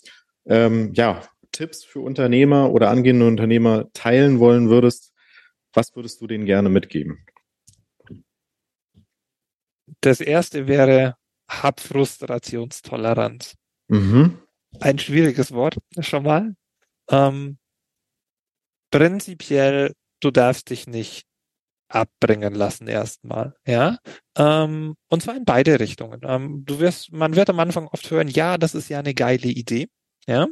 ähm, 0.46 0.94
ja, 0.94 1.22
Tipps 1.52 1.84
für 1.84 2.00
Unternehmer 2.00 2.72
oder 2.72 2.90
angehende 2.90 3.28
Unternehmer 3.28 3.92
teilen 3.94 4.40
wollen 4.40 4.70
würdest, 4.70 5.14
was 5.74 5.96
würdest 5.96 6.22
du 6.22 6.28
denen 6.28 6.46
gerne 6.46 6.70
mitgeben? 6.70 7.26
Das 10.02 10.22
erste 10.22 10.68
wäre, 10.68 11.16
hab 11.50 11.80
Frustrationstoleranz. 11.80 13.56
Mhm. 13.88 14.40
Ein 14.80 15.00
schwieriges 15.00 15.52
Wort 15.52 15.78
schon 16.00 16.24
mal. 16.24 16.56
Ähm, 17.10 17.58
prinzipiell 18.92 19.94
du 20.22 20.32
darfst 20.32 20.70
dich 20.70 20.88
nicht 20.88 21.26
abbringen 21.90 22.54
lassen 22.54 22.88
erstmal, 22.88 23.56
ja. 23.66 23.98
Ähm, 24.38 24.96
und 25.10 25.24
zwar 25.24 25.38
in 25.38 25.46
beide 25.46 25.80
Richtungen. 25.80 26.22
Ähm, 26.24 26.64
du 26.66 26.80
wirst, 26.80 27.14
man 27.14 27.36
wird 27.36 27.50
am 27.50 27.60
Anfang 27.60 27.88
oft 27.88 28.10
hören, 28.12 28.28
ja, 28.28 28.58
das 28.58 28.76
ist 28.76 28.90
ja 28.90 29.00
eine 29.00 29.14
geile 29.14 29.48
Idee, 29.48 29.88
ja. 30.28 30.48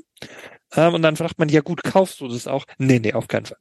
Ähm, 0.76 0.94
und 0.96 1.02
dann 1.04 1.18
fragt 1.18 1.40
man, 1.40 1.50
ja 1.50 1.62
gut, 1.62 1.84
kaufst 1.84 2.22
du 2.22 2.28
das 2.28 2.48
auch? 2.48 2.66
Nee, 2.78 3.00
nee, 3.00 3.14
auf 3.14 3.28
keinen 3.28 3.46
Fall. 3.46 3.58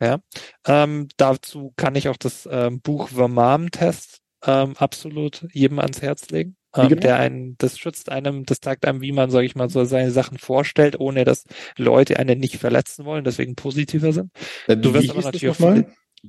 Ja. 0.00 0.20
Ähm, 0.66 1.08
dazu 1.16 1.72
kann 1.76 1.96
ich 1.96 2.08
auch 2.08 2.16
das 2.16 2.48
ähm, 2.50 2.80
Buch 2.80 3.08
The 3.08 3.28
Mom 3.28 3.70
Test 3.70 4.20
ähm, 4.44 4.76
absolut 4.76 5.46
jedem 5.52 5.80
ans 5.80 6.02
Herz 6.02 6.30
legen. 6.30 6.57
Ähm, 6.76 7.00
der 7.00 7.16
einen, 7.16 7.56
das 7.58 7.78
schützt 7.78 8.10
einem, 8.10 8.44
das 8.44 8.60
zeigt 8.60 8.86
einem, 8.86 9.00
wie 9.00 9.12
man, 9.12 9.30
sage 9.30 9.46
ich 9.46 9.54
mal, 9.54 9.70
so 9.70 9.84
seine 9.84 10.10
Sachen 10.10 10.38
vorstellt, 10.38 11.00
ohne 11.00 11.24
dass 11.24 11.44
Leute 11.76 12.18
einen 12.18 12.38
nicht 12.38 12.58
verletzen 12.58 13.04
wollen, 13.04 13.24
deswegen 13.24 13.54
positiver 13.54 14.12
sind. 14.12 14.30
Äh, 14.66 14.76
du 14.76 14.92
wirst 14.92 15.10
aber 15.10 15.22
natürlich 15.22 15.48
auch 15.48 15.56
viele, 15.56 15.86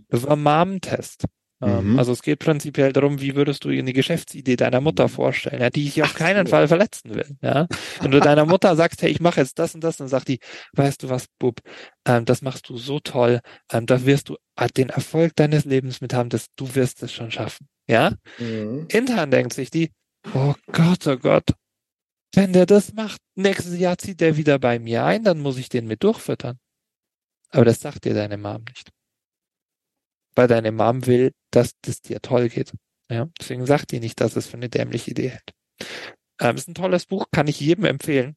Vermarm-Test. 0.09 1.25
Ähm, 1.61 1.93
mhm. 1.93 1.99
Also 1.99 2.13
es 2.13 2.21
geht 2.21 2.39
prinzipiell 2.39 2.93
darum, 2.93 3.19
wie 3.19 3.35
würdest 3.35 3.65
du 3.65 3.69
eine 3.69 3.91
Geschäftsidee 3.91 4.55
deiner 4.55 4.79
Mutter 4.79 5.09
vorstellen, 5.09 5.61
ja, 5.61 5.69
die 5.69 5.87
ich 5.87 6.01
auf 6.01 6.13
keinen 6.13 6.45
so. 6.45 6.51
Fall 6.51 6.67
verletzen 6.67 7.15
will. 7.15 7.37
Ja? 7.41 7.67
Wenn 8.01 8.11
du 8.11 8.19
deiner 8.21 8.45
Mutter 8.45 8.75
sagst, 8.75 9.01
hey, 9.01 9.09
ich 9.09 9.19
mache 9.19 9.41
jetzt 9.41 9.59
das 9.59 9.75
und 9.75 9.83
das, 9.83 9.97
dann 9.97 10.07
sagt 10.07 10.29
die, 10.29 10.39
weißt 10.73 11.03
du 11.03 11.09
was, 11.09 11.25
Bub, 11.37 11.59
ähm, 12.05 12.23
das 12.23 12.41
machst 12.41 12.69
du 12.69 12.77
so 12.77 12.99
toll, 12.99 13.41
ähm, 13.71 13.85
da 13.85 14.05
wirst 14.05 14.29
du 14.29 14.37
den 14.77 14.89
Erfolg 14.89 15.35
deines 15.35 15.65
Lebens 15.65 16.01
mit 16.01 16.13
haben, 16.13 16.29
dass 16.29 16.47
du 16.55 16.75
wirst 16.75 17.03
es 17.03 17.11
schon 17.11 17.31
schaffen. 17.31 17.67
Ja? 17.87 18.13
Mhm. 18.37 18.87
Intern 18.89 19.31
denkt 19.31 19.53
sich 19.53 19.69
die, 19.69 19.91
Oh 20.33 20.53
Gott, 20.71 21.07
oh 21.07 21.17
Gott. 21.17 21.53
Wenn 22.33 22.53
der 22.53 22.65
das 22.65 22.93
macht, 22.93 23.21
nächstes 23.35 23.77
Jahr 23.77 23.97
zieht 23.97 24.21
der 24.21 24.37
wieder 24.37 24.59
bei 24.59 24.79
mir 24.79 25.03
ein, 25.03 25.23
dann 25.23 25.39
muss 25.39 25.57
ich 25.57 25.69
den 25.69 25.87
mit 25.87 26.03
durchfüttern. 26.03 26.59
Aber 27.49 27.65
das 27.65 27.79
sagt 27.79 28.05
dir 28.05 28.13
deine 28.13 28.37
Mom 28.37 28.63
nicht. 28.67 28.91
Weil 30.35 30.47
deine 30.47 30.71
Mom 30.71 31.07
will, 31.07 31.31
dass 31.51 31.71
das 31.81 32.01
dir 32.01 32.21
toll 32.21 32.49
geht. 32.49 32.71
Ja, 33.09 33.27
deswegen 33.39 33.65
sagt 33.65 33.91
die 33.91 33.99
nicht, 33.99 34.21
dass 34.21 34.35
es 34.35 34.45
für 34.45 34.57
eine 34.57 34.69
dämliche 34.69 35.11
Idee 35.11 35.29
hält. 35.29 35.51
Ähm, 36.39 36.55
ist 36.55 36.67
ein 36.67 36.75
tolles 36.75 37.07
Buch, 37.07 37.25
kann 37.31 37.47
ich 37.47 37.59
jedem 37.59 37.85
empfehlen. 37.85 38.35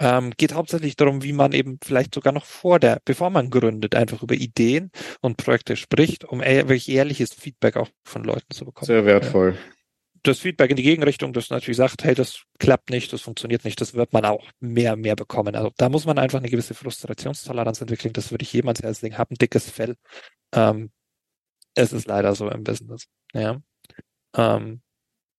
Ähm, 0.00 0.32
geht 0.36 0.54
hauptsächlich 0.54 0.94
darum, 0.94 1.24
wie 1.24 1.32
man 1.32 1.50
eben 1.50 1.80
vielleicht 1.82 2.14
sogar 2.14 2.32
noch 2.32 2.44
vor 2.44 2.78
der, 2.78 3.00
bevor 3.04 3.30
man 3.30 3.50
gründet, 3.50 3.96
einfach 3.96 4.22
über 4.22 4.36
Ideen 4.36 4.92
und 5.20 5.36
Projekte 5.36 5.74
spricht, 5.74 6.24
um 6.24 6.38
wirklich 6.38 6.88
ehrliches 6.88 7.34
Feedback 7.34 7.76
auch 7.76 7.88
von 8.04 8.22
Leuten 8.22 8.54
zu 8.54 8.64
bekommen. 8.64 8.86
Sehr 8.86 9.04
wertvoll. 9.04 9.56
Ja 9.56 9.77
das 10.22 10.38
Feedback 10.40 10.70
in 10.70 10.76
die 10.76 10.82
Gegenrichtung, 10.82 11.32
das 11.32 11.50
natürlich 11.50 11.76
sagt, 11.76 12.04
hey, 12.04 12.14
das 12.14 12.42
klappt 12.58 12.90
nicht, 12.90 13.12
das 13.12 13.22
funktioniert 13.22 13.64
nicht, 13.64 13.80
das 13.80 13.94
wird 13.94 14.12
man 14.12 14.24
auch 14.24 14.44
mehr, 14.60 14.96
mehr 14.96 15.16
bekommen. 15.16 15.54
Also 15.54 15.70
da 15.76 15.88
muss 15.88 16.06
man 16.06 16.18
einfach 16.18 16.38
eine 16.38 16.50
gewisse 16.50 16.74
Frustrationstoleranz 16.74 17.80
entwickeln. 17.80 18.12
Das 18.12 18.30
würde 18.30 18.42
ich 18.42 18.52
jemals 18.52 18.82
als 18.82 19.00
Ding 19.00 19.18
haben, 19.18 19.34
dickes 19.36 19.70
Fell. 19.70 19.96
Ähm, 20.52 20.90
es 21.74 21.92
ist 21.92 22.06
leider 22.06 22.34
so 22.34 22.48
im 22.50 22.64
Business. 22.64 23.06
Ja. 23.32 23.60
Ähm, 24.36 24.82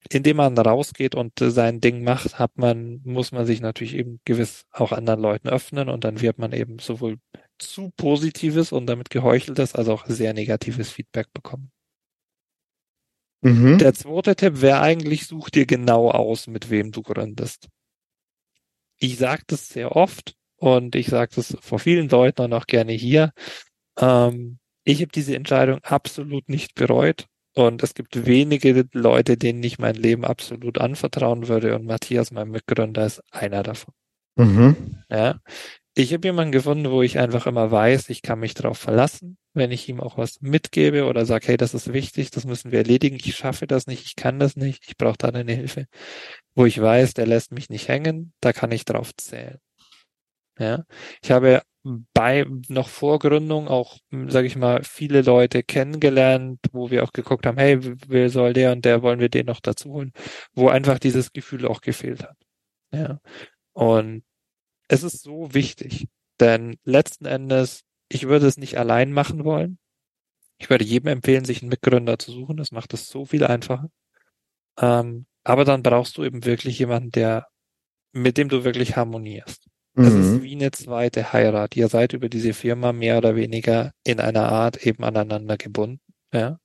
indem 0.10 0.38
man 0.38 0.58
rausgeht 0.58 1.16
und 1.16 1.34
sein 1.40 1.82
Ding 1.82 2.04
macht, 2.04 2.40
hat 2.40 2.58
man, 2.58 3.02
muss 3.04 3.32
man 3.32 3.46
sich 3.46 3.62
natürlich 3.62 3.96
eben 3.96 4.22
gewiss 4.26 4.66
auch 4.72 4.92
anderen 4.92 5.20
Leuten 5.20 5.50
öffnen 5.50 5.90
und 5.90 6.04
dann 6.04 6.22
wird 6.22 6.38
man 6.38 6.54
eben 6.54 6.80
sowohl 6.80 7.18
zu 7.58 7.92
positives 7.98 8.72
und 8.72 8.88
damit 8.88 9.10
geheucheltes 9.10 9.76
als 9.76 9.90
auch 9.90 10.06
sehr 10.06 10.34
negatives 10.34 10.90
Feedback 10.92 11.28
bekommen. 11.34 11.72
Mhm. 13.42 13.78
Der 13.78 13.94
zweite 13.94 14.36
Tipp 14.36 14.62
wäre 14.62 14.82
eigentlich, 14.82 15.28
such 15.28 15.50
dir 15.50 15.66
genau 15.66 16.12
aus, 16.12 16.48
mit 16.48 16.70
wem 16.70 16.92
du 16.92 17.02
gründest. 17.02 17.68
Ich 18.98 19.18
sage 19.18 19.44
das 19.48 19.70
sehr 19.70 19.96
oft 19.96 20.36
und 20.58 20.96
ich 20.96 21.08
sage 21.08 21.32
das 21.36 21.56
vor 21.62 21.80
vielen 21.80 22.10
Leuten 22.10 22.42
und 22.42 22.54
auch 22.54 22.66
gerne 22.66 22.92
hier. 22.92 23.32
Ähm, 23.98 24.60
ich 24.84 25.02
habe 25.02 25.12
diese 25.12 25.36
Entscheidung 25.36 25.80
absolut 25.84 26.50
nicht 26.50 26.76
bereut 26.76 27.28
und 27.56 27.82
es 27.84 27.94
gibt 27.94 28.26
wenige 28.26 28.86
Leute, 28.94 29.38
denen 29.38 29.64
ich 29.64 29.80
mein 29.80 29.96
Leben 29.96 30.26
absolut 30.26 30.80
anvertrauen 30.80 31.48
würde 31.48 31.76
und 31.76 31.86
Matthias, 31.86 32.32
mein 32.32 32.50
Mitgründer, 32.50 33.06
ist 33.06 33.22
einer 33.32 33.64
davon. 33.64 33.94
Mhm. 34.36 35.04
Ja, 35.10 35.40
ich 35.96 36.14
habe 36.14 36.28
jemanden 36.28 36.52
gefunden, 36.52 36.92
wo 36.92 37.02
ich 37.02 37.20
einfach 37.20 37.48
immer 37.48 37.72
weiß, 37.72 38.10
ich 38.10 38.22
kann 38.22 38.40
mich 38.40 38.54
darauf 38.54 38.78
verlassen, 38.78 39.38
wenn 39.54 39.72
ich 39.72 39.90
ihm 39.90 40.00
auch 40.00 40.18
was 40.18 40.42
mitgebe 40.42 41.06
oder 41.06 41.26
sage, 41.26 41.48
hey, 41.48 41.58
das 41.58 41.74
ist 41.74 41.92
wichtig, 41.94 42.32
das 42.32 42.46
müssen 42.46 42.72
wir 42.72 42.80
erledigen, 42.80 43.18
ich 43.20 43.36
schaffe 43.36 43.68
das 43.68 43.88
nicht, 43.88 44.06
ich 44.06 44.16
kann 44.16 44.40
das 44.40 44.56
nicht, 44.56 44.84
ich 44.88 44.98
brauche 44.98 45.18
da 45.18 45.32
deine 45.32 45.54
Hilfe. 45.54 45.86
Wo 46.56 46.66
ich 46.66 46.80
weiß, 46.80 47.14
der 47.16 47.28
lässt 47.28 47.52
mich 47.52 47.70
nicht 47.70 47.88
hängen, 47.88 48.34
da 48.40 48.54
kann 48.54 48.72
ich 48.72 48.86
drauf 48.86 49.12
zählen. 49.16 49.60
Ja, 50.60 50.84
ich 51.22 51.32
habe 51.32 51.62
bei 52.14 52.46
noch 52.68 52.90
vor 52.90 53.20
Gründung 53.20 53.68
auch, 53.68 53.98
sage 54.28 54.48
ich 54.48 54.56
mal, 54.56 54.84
viele 54.84 55.22
Leute 55.22 55.64
kennengelernt, 55.64 56.60
wo 56.72 56.92
wir 56.92 57.04
auch 57.04 57.14
geguckt 57.14 57.46
haben, 57.46 57.58
hey, 57.58 57.80
wer 58.08 58.30
soll 58.30 58.54
der 58.54 58.74
und 58.74 58.84
der 58.86 59.02
wollen 59.02 59.20
wir 59.20 59.30
den 59.30 59.46
noch 59.46 59.62
dazu 59.62 59.92
holen, 59.94 60.12
wo 60.54 60.68
einfach 60.68 61.00
dieses 61.00 61.32
Gefühl 61.32 61.66
auch 61.66 61.82
gefehlt 61.82 62.24
hat. 62.24 62.38
Ja. 62.92 63.20
Und 63.74 64.24
es 64.90 65.04
ist 65.04 65.24
so 65.24 65.54
wichtig, 65.54 66.08
denn 66.40 66.78
letzten 66.84 67.26
Endes, 67.26 67.84
ich 68.10 68.28
würde 68.28 68.48
es 68.48 68.58
nicht 68.58 68.78
allein 68.78 69.14
machen 69.14 69.46
wollen. 69.46 69.78
Ich 70.58 70.70
würde 70.70 70.84
jedem 70.84 71.08
empfehlen, 71.08 71.46
sich 71.46 71.62
einen 71.62 71.70
Mitgründer 71.70 72.20
zu 72.20 72.34
suchen. 72.34 72.58
Das 72.58 72.72
macht 72.72 72.94
es 72.94 73.08
so 73.08 73.26
viel 73.26 73.46
einfacher. 73.46 73.90
Ähm, 74.78 75.26
aber 75.44 75.64
dann 75.64 75.84
brauchst 75.84 76.18
du 76.18 76.24
eben 76.24 76.44
wirklich 76.44 76.80
jemanden, 76.80 77.12
der, 77.12 77.48
mit 78.12 78.38
dem 78.38 78.50
du 78.50 78.66
wirklich 78.66 78.98
harmonierst. 78.98 79.68
Mhm. 79.94 80.06
Es 80.06 80.14
ist 80.14 80.42
wie 80.42 80.56
eine 80.56 80.72
zweite 80.72 81.32
Heirat. 81.32 81.78
Ihr 81.78 81.88
seid 81.88 82.14
über 82.14 82.28
diese 82.28 82.54
Firma 82.54 82.92
mehr 82.92 83.20
oder 83.20 83.36
weniger 83.36 83.94
in 84.04 84.20
einer 84.20 84.52
Art 84.52 84.86
eben 84.86 85.04
aneinander 85.04 85.58
gebunden, 85.58 86.02
ja. 86.34 86.60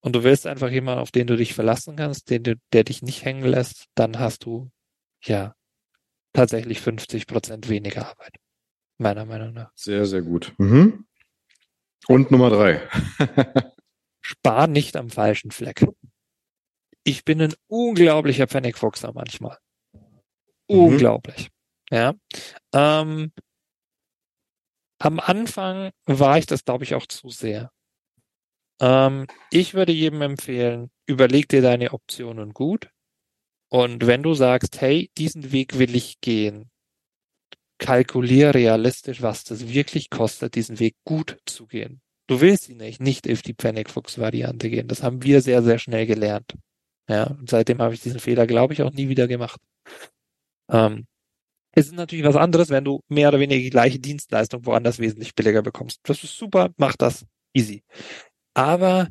Und 0.00 0.14
du 0.14 0.22
willst 0.22 0.46
einfach 0.46 0.70
jemanden, 0.70 1.00
auf 1.00 1.10
den 1.10 1.26
du 1.26 1.36
dich 1.36 1.54
verlassen 1.54 1.96
kannst, 1.96 2.30
den 2.30 2.44
du, 2.44 2.54
der 2.72 2.84
dich 2.84 3.02
nicht 3.02 3.24
hängen 3.24 3.44
lässt, 3.44 3.86
dann 3.96 4.18
hast 4.20 4.44
du, 4.44 4.70
ja, 5.24 5.54
tatsächlich 6.32 6.80
50 6.80 7.26
Prozent 7.26 7.68
weniger 7.68 8.08
Arbeit. 8.08 8.34
Meiner 8.98 9.24
Meinung 9.24 9.54
nach. 9.54 9.70
Sehr, 9.74 10.06
sehr 10.06 10.22
gut. 10.22 10.52
Mhm. 10.58 11.06
Und 12.08 12.30
Nummer 12.30 12.50
drei. 12.50 12.88
Spar 14.20 14.66
nicht 14.66 14.96
am 14.96 15.10
falschen 15.10 15.50
Fleck. 15.50 15.86
Ich 17.04 17.24
bin 17.24 17.40
ein 17.40 17.54
unglaublicher 17.68 18.46
Pfennigfuchser 18.46 19.12
manchmal. 19.12 19.58
Mhm. 19.92 20.78
Unglaublich. 20.78 21.48
Mhm. 21.90 21.96
Ja. 21.96 22.14
Ähm, 22.74 23.32
am 25.00 25.20
Anfang 25.20 25.90
war 26.06 26.38
ich 26.38 26.46
das, 26.46 26.64
glaube 26.64 26.84
ich, 26.84 26.94
auch 26.94 27.06
zu 27.06 27.30
sehr. 27.30 27.70
Ähm, 28.80 29.26
ich 29.50 29.74
würde 29.74 29.92
jedem 29.92 30.22
empfehlen, 30.22 30.90
überleg 31.06 31.48
dir 31.48 31.62
deine 31.62 31.92
Optionen 31.92 32.52
gut. 32.52 32.90
Und 33.68 34.06
wenn 34.06 34.22
du 34.22 34.34
sagst, 34.34 34.80
hey, 34.80 35.10
diesen 35.18 35.52
Weg 35.52 35.78
will 35.78 35.94
ich 35.94 36.20
gehen, 36.20 36.70
kalkulier 37.78 38.54
realistisch, 38.54 39.22
was 39.22 39.44
das 39.44 39.68
wirklich 39.68 40.10
kostet, 40.10 40.54
diesen 40.54 40.80
Weg 40.80 40.96
gut 41.04 41.38
zu 41.46 41.66
gehen. 41.66 42.00
Du 42.26 42.40
willst 42.40 42.68
ihn 42.68 42.78
nicht, 42.78 43.00
nicht 43.00 43.30
auf 43.30 43.42
die 43.42 43.54
Pfennigfuchs-Variante 43.54 44.68
gehen. 44.68 44.88
Das 44.88 45.02
haben 45.02 45.22
wir 45.22 45.40
sehr, 45.40 45.62
sehr 45.62 45.78
schnell 45.78 46.06
gelernt. 46.06 46.52
Ja, 47.08 47.24
und 47.24 47.48
seitdem 47.48 47.80
habe 47.80 47.94
ich 47.94 48.00
diesen 48.02 48.20
Fehler, 48.20 48.46
glaube 48.46 48.74
ich, 48.74 48.82
auch 48.82 48.92
nie 48.92 49.08
wieder 49.08 49.26
gemacht. 49.28 49.60
Ähm, 50.70 51.06
es 51.72 51.86
ist 51.86 51.94
natürlich 51.94 52.24
was 52.24 52.36
anderes, 52.36 52.70
wenn 52.70 52.84
du 52.84 53.00
mehr 53.08 53.28
oder 53.28 53.40
weniger 53.40 53.62
die 53.62 53.70
gleiche 53.70 53.98
Dienstleistung 53.98 54.66
woanders 54.66 54.98
wesentlich 54.98 55.34
billiger 55.34 55.62
bekommst. 55.62 56.00
Das 56.02 56.22
ist 56.22 56.36
super, 56.36 56.70
mach 56.76 56.96
das. 56.96 57.24
Easy. 57.54 57.82
Aber 58.52 59.08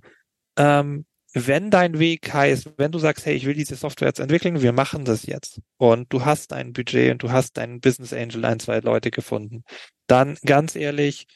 ähm, 0.58 1.06
wenn 1.45 1.69
dein 1.69 2.00
Weg 2.00 2.34
heißt, 2.34 2.73
wenn 2.78 2.91
du 2.91 3.00
sagst, 3.00 3.26
hey, 3.26 3.36
ich 3.36 3.45
will 3.45 3.54
diese 3.54 3.76
Software 3.76 4.08
jetzt 4.08 4.19
entwickeln, 4.19 4.62
wir 4.62 4.71
machen 4.71 5.06
das 5.06 5.26
jetzt 5.26 5.62
und 5.78 6.12
du 6.12 6.26
hast 6.26 6.54
ein 6.54 6.73
Budget 6.73 7.12
und 7.12 7.21
du 7.21 7.32
hast 7.32 7.58
deinen 7.58 7.82
Business 7.82 8.13
Angel, 8.13 8.45
ein, 8.45 8.60
zwei 8.60 8.80
Leute 8.80 9.12
gefunden, 9.12 9.63
dann 10.08 10.38
ganz 10.45 10.76
ehrlich, 10.76 11.28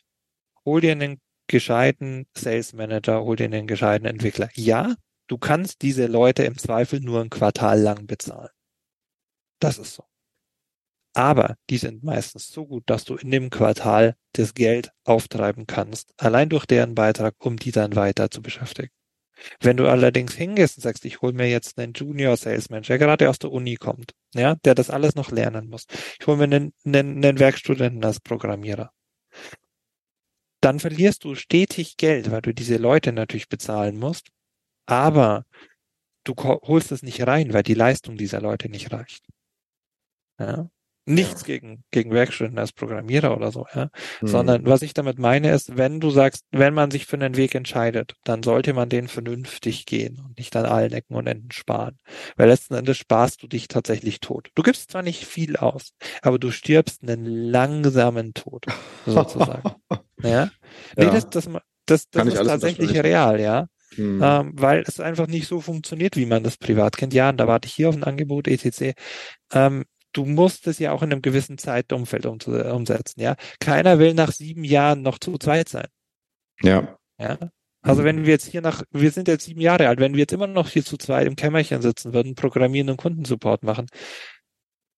hol 0.65 0.81
dir 0.81 0.93
einen 0.93 1.19
gescheiten 1.47 2.25
Sales 2.35 2.73
Manager, 2.73 3.23
hol 3.23 3.35
dir 3.35 3.45
einen 3.45 3.67
gescheiten 3.67 4.07
Entwickler. 4.07 4.49
Ja, 4.55 4.95
du 5.27 5.37
kannst 5.37 5.81
diese 5.81 6.07
Leute 6.07 6.43
im 6.43 6.57
Zweifel 6.57 7.01
nur 7.01 7.21
ein 7.21 7.29
Quartal 7.29 7.79
lang 7.81 8.07
bezahlen. 8.07 8.49
Das 9.59 9.77
ist 9.77 9.95
so. 9.95 10.03
Aber 11.13 11.57
die 11.69 11.77
sind 11.77 12.03
meistens 12.03 12.47
so 12.49 12.65
gut, 12.65 12.83
dass 12.85 13.03
du 13.03 13.15
in 13.15 13.31
dem 13.31 13.49
Quartal 13.49 14.15
das 14.31 14.53
Geld 14.53 14.91
auftreiben 15.03 15.67
kannst, 15.67 16.13
allein 16.17 16.47
durch 16.47 16.65
deren 16.65 16.95
Beitrag, 16.95 17.35
um 17.39 17.57
die 17.57 17.71
dann 17.71 17.95
weiter 17.95 18.31
zu 18.31 18.41
beschäftigen. 18.41 18.91
Wenn 19.59 19.77
du 19.77 19.87
allerdings 19.87 20.33
hingehst 20.33 20.77
und 20.77 20.83
sagst, 20.83 21.05
ich 21.05 21.21
hole 21.21 21.33
mir 21.33 21.49
jetzt 21.49 21.77
einen 21.77 21.93
Junior 21.93 22.37
Salesman, 22.37 22.83
der 22.83 22.97
gerade 22.97 23.29
aus 23.29 23.39
der 23.39 23.51
Uni 23.51 23.75
kommt, 23.75 24.13
ja, 24.33 24.55
der 24.63 24.75
das 24.75 24.89
alles 24.89 25.15
noch 25.15 25.31
lernen 25.31 25.69
muss. 25.69 25.85
Ich 26.19 26.27
hole 26.27 26.37
mir 26.37 26.43
einen, 26.43 26.73
einen, 26.85 27.23
einen 27.23 27.39
Werkstudenten 27.39 28.03
als 28.03 28.19
Programmierer. 28.19 28.91
Dann 30.61 30.79
verlierst 30.79 31.23
du 31.23 31.35
stetig 31.35 31.97
Geld, 31.97 32.29
weil 32.29 32.41
du 32.41 32.53
diese 32.53 32.77
Leute 32.77 33.11
natürlich 33.13 33.49
bezahlen 33.49 33.97
musst. 33.97 34.27
Aber 34.85 35.45
du 36.23 36.35
holst 36.35 36.91
es 36.91 37.01
nicht 37.01 37.25
rein, 37.25 37.53
weil 37.53 37.63
die 37.63 37.73
Leistung 37.73 38.15
dieser 38.15 38.41
Leute 38.41 38.69
nicht 38.69 38.91
reicht. 38.91 39.25
Ja? 40.39 40.69
Nichts 41.11 41.41
ja. 41.41 41.47
gegen, 41.47 41.83
gegen 41.91 42.11
Werkstudenten 42.11 42.59
als 42.59 42.71
Programmierer 42.71 43.35
oder 43.35 43.51
so, 43.51 43.65
ja. 43.75 43.89
Mhm. 44.21 44.27
Sondern 44.27 44.65
was 44.65 44.81
ich 44.81 44.93
damit 44.93 45.19
meine 45.19 45.51
ist, 45.51 45.77
wenn 45.77 45.99
du 45.99 46.09
sagst, 46.09 46.45
wenn 46.51 46.73
man 46.73 46.91
sich 46.91 47.05
für 47.05 47.17
einen 47.17 47.35
Weg 47.35 47.55
entscheidet, 47.55 48.15
dann 48.23 48.43
sollte 48.43 48.73
man 48.73 48.89
den 48.89 49.07
vernünftig 49.07 49.85
gehen 49.85 50.21
und 50.25 50.37
nicht 50.37 50.55
an 50.55 50.65
allen 50.65 50.93
Ecken 50.93 51.15
und 51.15 51.27
Enden 51.27 51.51
sparen. 51.51 51.97
Weil 52.35 52.49
letzten 52.49 52.75
Endes 52.75 52.97
sparst 52.97 53.43
du 53.43 53.47
dich 53.47 53.67
tatsächlich 53.67 54.19
tot. 54.19 54.49
Du 54.55 54.63
gibst 54.63 54.91
zwar 54.91 55.03
nicht 55.03 55.25
viel 55.25 55.57
aus, 55.57 55.93
aber 56.21 56.39
du 56.39 56.51
stirbst 56.51 57.03
einen 57.03 57.25
langsamen 57.25 58.33
Tod, 58.33 58.65
sozusagen. 59.05 59.75
ja. 60.23 60.49
Nee, 60.95 61.05
ja. 61.05 61.11
das, 61.11 61.29
das, 61.29 61.49
das, 61.85 62.09
das 62.09 62.27
ist 62.27 62.45
tatsächlich 62.45 62.93
real, 63.03 63.39
ja. 63.39 63.67
Hm. 63.95 64.21
Ähm, 64.23 64.51
weil 64.55 64.83
es 64.87 64.99
einfach 64.99 65.27
nicht 65.27 65.47
so 65.47 65.59
funktioniert, 65.59 66.15
wie 66.15 66.25
man 66.25 66.43
das 66.43 66.57
privat 66.57 66.95
kennt. 66.95 67.13
Ja, 67.13 67.29
und 67.29 67.37
da 67.37 67.47
warte 67.47 67.67
ich 67.67 67.73
hier 67.73 67.89
auf 67.89 67.95
ein 67.95 68.03
Angebot, 68.03 68.47
etc. 68.47 68.93
Ähm, 69.51 69.83
du 70.13 70.25
musst 70.25 70.67
es 70.67 70.79
ja 70.79 70.91
auch 70.91 71.03
in 71.03 71.11
einem 71.11 71.21
gewissen 71.21 71.57
Zeitumfeld 71.57 72.25
umsetzen, 72.25 73.21
ja. 73.21 73.35
Keiner 73.59 73.99
will 73.99 74.13
nach 74.13 74.31
sieben 74.31 74.63
Jahren 74.63 75.01
noch 75.01 75.19
zu 75.19 75.37
zweit 75.37 75.69
sein. 75.69 75.87
Ja. 76.61 76.97
Ja. 77.19 77.37
Also 77.83 78.03
wenn 78.03 78.25
wir 78.25 78.31
jetzt 78.31 78.45
hier 78.45 78.61
nach, 78.61 78.83
wir 78.91 79.11
sind 79.11 79.27
jetzt 79.27 79.45
sieben 79.45 79.61
Jahre 79.61 79.87
alt, 79.87 79.99
wenn 79.99 80.13
wir 80.13 80.19
jetzt 80.19 80.33
immer 80.33 80.47
noch 80.47 80.69
hier 80.69 80.85
zu 80.85 80.97
zweit 80.97 81.25
im 81.25 81.35
Kämmerchen 81.35 81.81
sitzen 81.81 82.13
würden, 82.13 82.35
programmieren 82.35 82.89
und 82.89 82.97
Kundensupport 82.97 83.63
machen, 83.63 83.87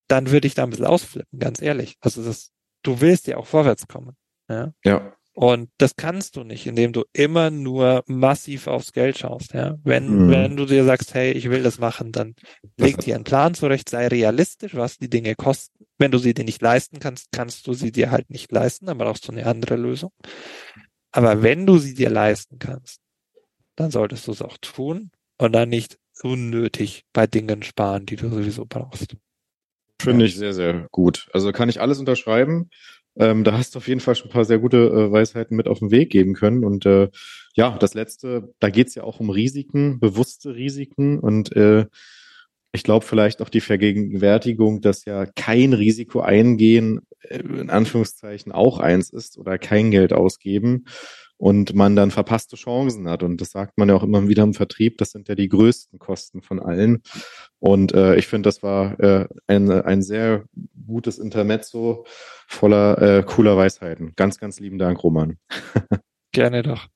dann 0.07 0.32
würde 0.32 0.47
ich 0.47 0.53
da 0.53 0.64
ein 0.64 0.70
bisschen 0.70 0.86
ausflippen, 0.86 1.39
ganz 1.39 1.61
ehrlich. 1.61 1.95
Also 2.01 2.24
das, 2.24 2.51
du 2.84 2.99
willst 2.99 3.28
ja 3.28 3.38
auch 3.38 3.47
vorwärts 3.47 3.88
kommen. 3.88 4.16
Ja. 4.49 4.74
ja. 4.84 5.16
Und 5.36 5.69
das 5.79 5.95
kannst 5.95 6.36
du 6.36 6.43
nicht, 6.43 6.67
indem 6.67 6.93
du 6.93 7.05
immer 7.11 7.49
nur 7.49 8.03
massiv 8.05 8.67
aufs 8.67 8.93
Geld 8.93 9.17
schaust. 9.17 9.53
Ja? 9.53 9.75
Wenn, 9.84 10.27
mhm. 10.27 10.29
wenn 10.29 10.55
du 10.55 10.65
dir 10.65 10.86
sagst, 10.86 11.15
hey, 11.15 11.31
ich 11.31 11.49
will 11.49 11.63
das 11.63 11.79
machen, 11.79 12.11
dann 12.11 12.36
leg 12.77 12.99
dir 12.99 13.15
einen 13.15 13.23
Plan 13.23 13.55
zurecht, 13.55 13.89
sei 13.89 14.07
realistisch, 14.07 14.75
was 14.75 14.99
die 14.99 15.09
Dinge 15.09 15.34
kosten. 15.36 15.86
Wenn 15.97 16.11
du 16.11 16.19
sie 16.19 16.36
dir 16.36 16.45
nicht 16.45 16.61
leisten 16.61 16.99
kannst, 16.99 17.31
kannst 17.31 17.65
du 17.65 17.73
sie 17.73 17.91
dir 17.91 18.11
halt 18.11 18.29
nicht 18.29 18.51
leisten, 18.51 18.86
dann 18.86 18.99
brauchst 18.99 19.27
du 19.27 19.31
eine 19.31 19.47
andere 19.47 19.75
Lösung. 19.75 20.11
Aber 21.11 21.41
wenn 21.41 21.65
du 21.65 21.79
sie 21.79 21.95
dir 21.95 22.11
leisten 22.11 22.59
kannst, 22.59 22.99
dann 23.75 23.89
solltest 23.89 24.27
du 24.27 24.34
es 24.34 24.41
auch 24.43 24.57
tun 24.61 25.09
und 25.39 25.53
dann 25.53 25.69
nicht 25.69 25.97
unnötig 26.21 27.05
bei 27.11 27.25
Dingen 27.25 27.63
sparen, 27.63 28.05
die 28.05 28.17
du 28.17 28.29
sowieso 28.29 28.65
brauchst. 28.65 29.15
Finde 29.99 30.25
ich 30.25 30.36
sehr, 30.36 30.53
sehr 30.53 30.88
gut. 30.91 31.27
Also 31.34 31.51
kann 31.51 31.69
ich 31.69 31.81
alles 31.81 31.97
unterschreiben. 31.97 32.69
Ähm, 33.16 33.43
da 33.43 33.57
hast 33.57 33.76
du 33.76 33.80
auf 33.80 33.88
jeden 33.88 33.99
Fall 33.99 34.16
schon 34.16 34.30
ein 34.30 34.34
paar 34.34 34.45
sehr 34.45 34.59
gute 34.59 34.78
äh, 34.78 35.11
Weisheiten 35.11 35.55
mit 35.55 35.68
auf 35.68 35.80
den 35.80 35.91
Weg 35.91 36.09
geben 36.09 36.34
können. 36.34 36.64
Und 36.64 36.86
äh, 36.86 37.09
ja, 37.53 37.78
das 37.78 37.93
letzte, 37.93 38.53
da 38.59 38.70
geht 38.70 38.88
es 38.88 38.95
ja 38.95 39.03
auch 39.03 39.20
um 39.20 39.30
Risiken, 39.30 39.99
bewusste 39.99 40.55
Risiken 40.55 41.20
und 41.20 41.55
äh, 41.55 41.86
ich 42.76 42.84
glaube 42.84 43.05
vielleicht 43.05 43.41
auch 43.43 43.49
die 43.49 43.61
Vergegenwärtigung, 43.61 44.82
dass 44.82 45.05
ja 45.05 45.28
kein 45.28 45.74
Risiko 45.74 46.22
eingehen, 46.22 47.01
äh, 47.22 47.38
in 47.38 47.70
Anführungszeichen 47.70 48.51
auch 48.51 48.80
eins 48.80 49.11
ist 49.11 49.38
oder 49.38 49.59
kein 49.59 49.91
Geld 49.91 50.11
ausgeben 50.11 50.86
und 51.43 51.75
man 51.75 51.97
dann 51.97 52.09
verpasste 52.09 52.55
Chancen 52.55 53.09
hat. 53.09 53.21
Und 53.21 53.41
das 53.41 53.51
sagt 53.51 53.77
man 53.77 53.89
ja 53.89 53.95
auch 53.95 54.03
immer 54.03 54.29
wieder 54.29 54.43
im 54.43 54.53
Vertrieb, 54.53 54.97
das 54.97 55.11
sind 55.11 55.27
ja 55.27 55.35
die 55.35 55.49
größten 55.49 55.99
Kosten 55.99 56.41
von 56.41 56.61
allen. 56.61 57.03
Und 57.59 57.93
äh, 57.93 58.15
ich 58.15 58.27
finde, 58.27 58.47
das 58.47 58.63
war 58.63 58.97
äh, 59.01 59.27
ein, 59.47 59.69
ein 59.69 60.01
sehr 60.01 60.45
gutes 60.87 61.19
Intermezzo 61.19 62.05
voller 62.47 63.01
äh, 63.01 63.23
cooler 63.23 63.57
Weisheiten. 63.57 64.13
Ganz, 64.15 64.37
ganz 64.37 64.61
lieben 64.61 64.77
Dank, 64.77 65.03
Roman. 65.03 65.37
Gerne 66.31 66.63
doch. 66.63 66.87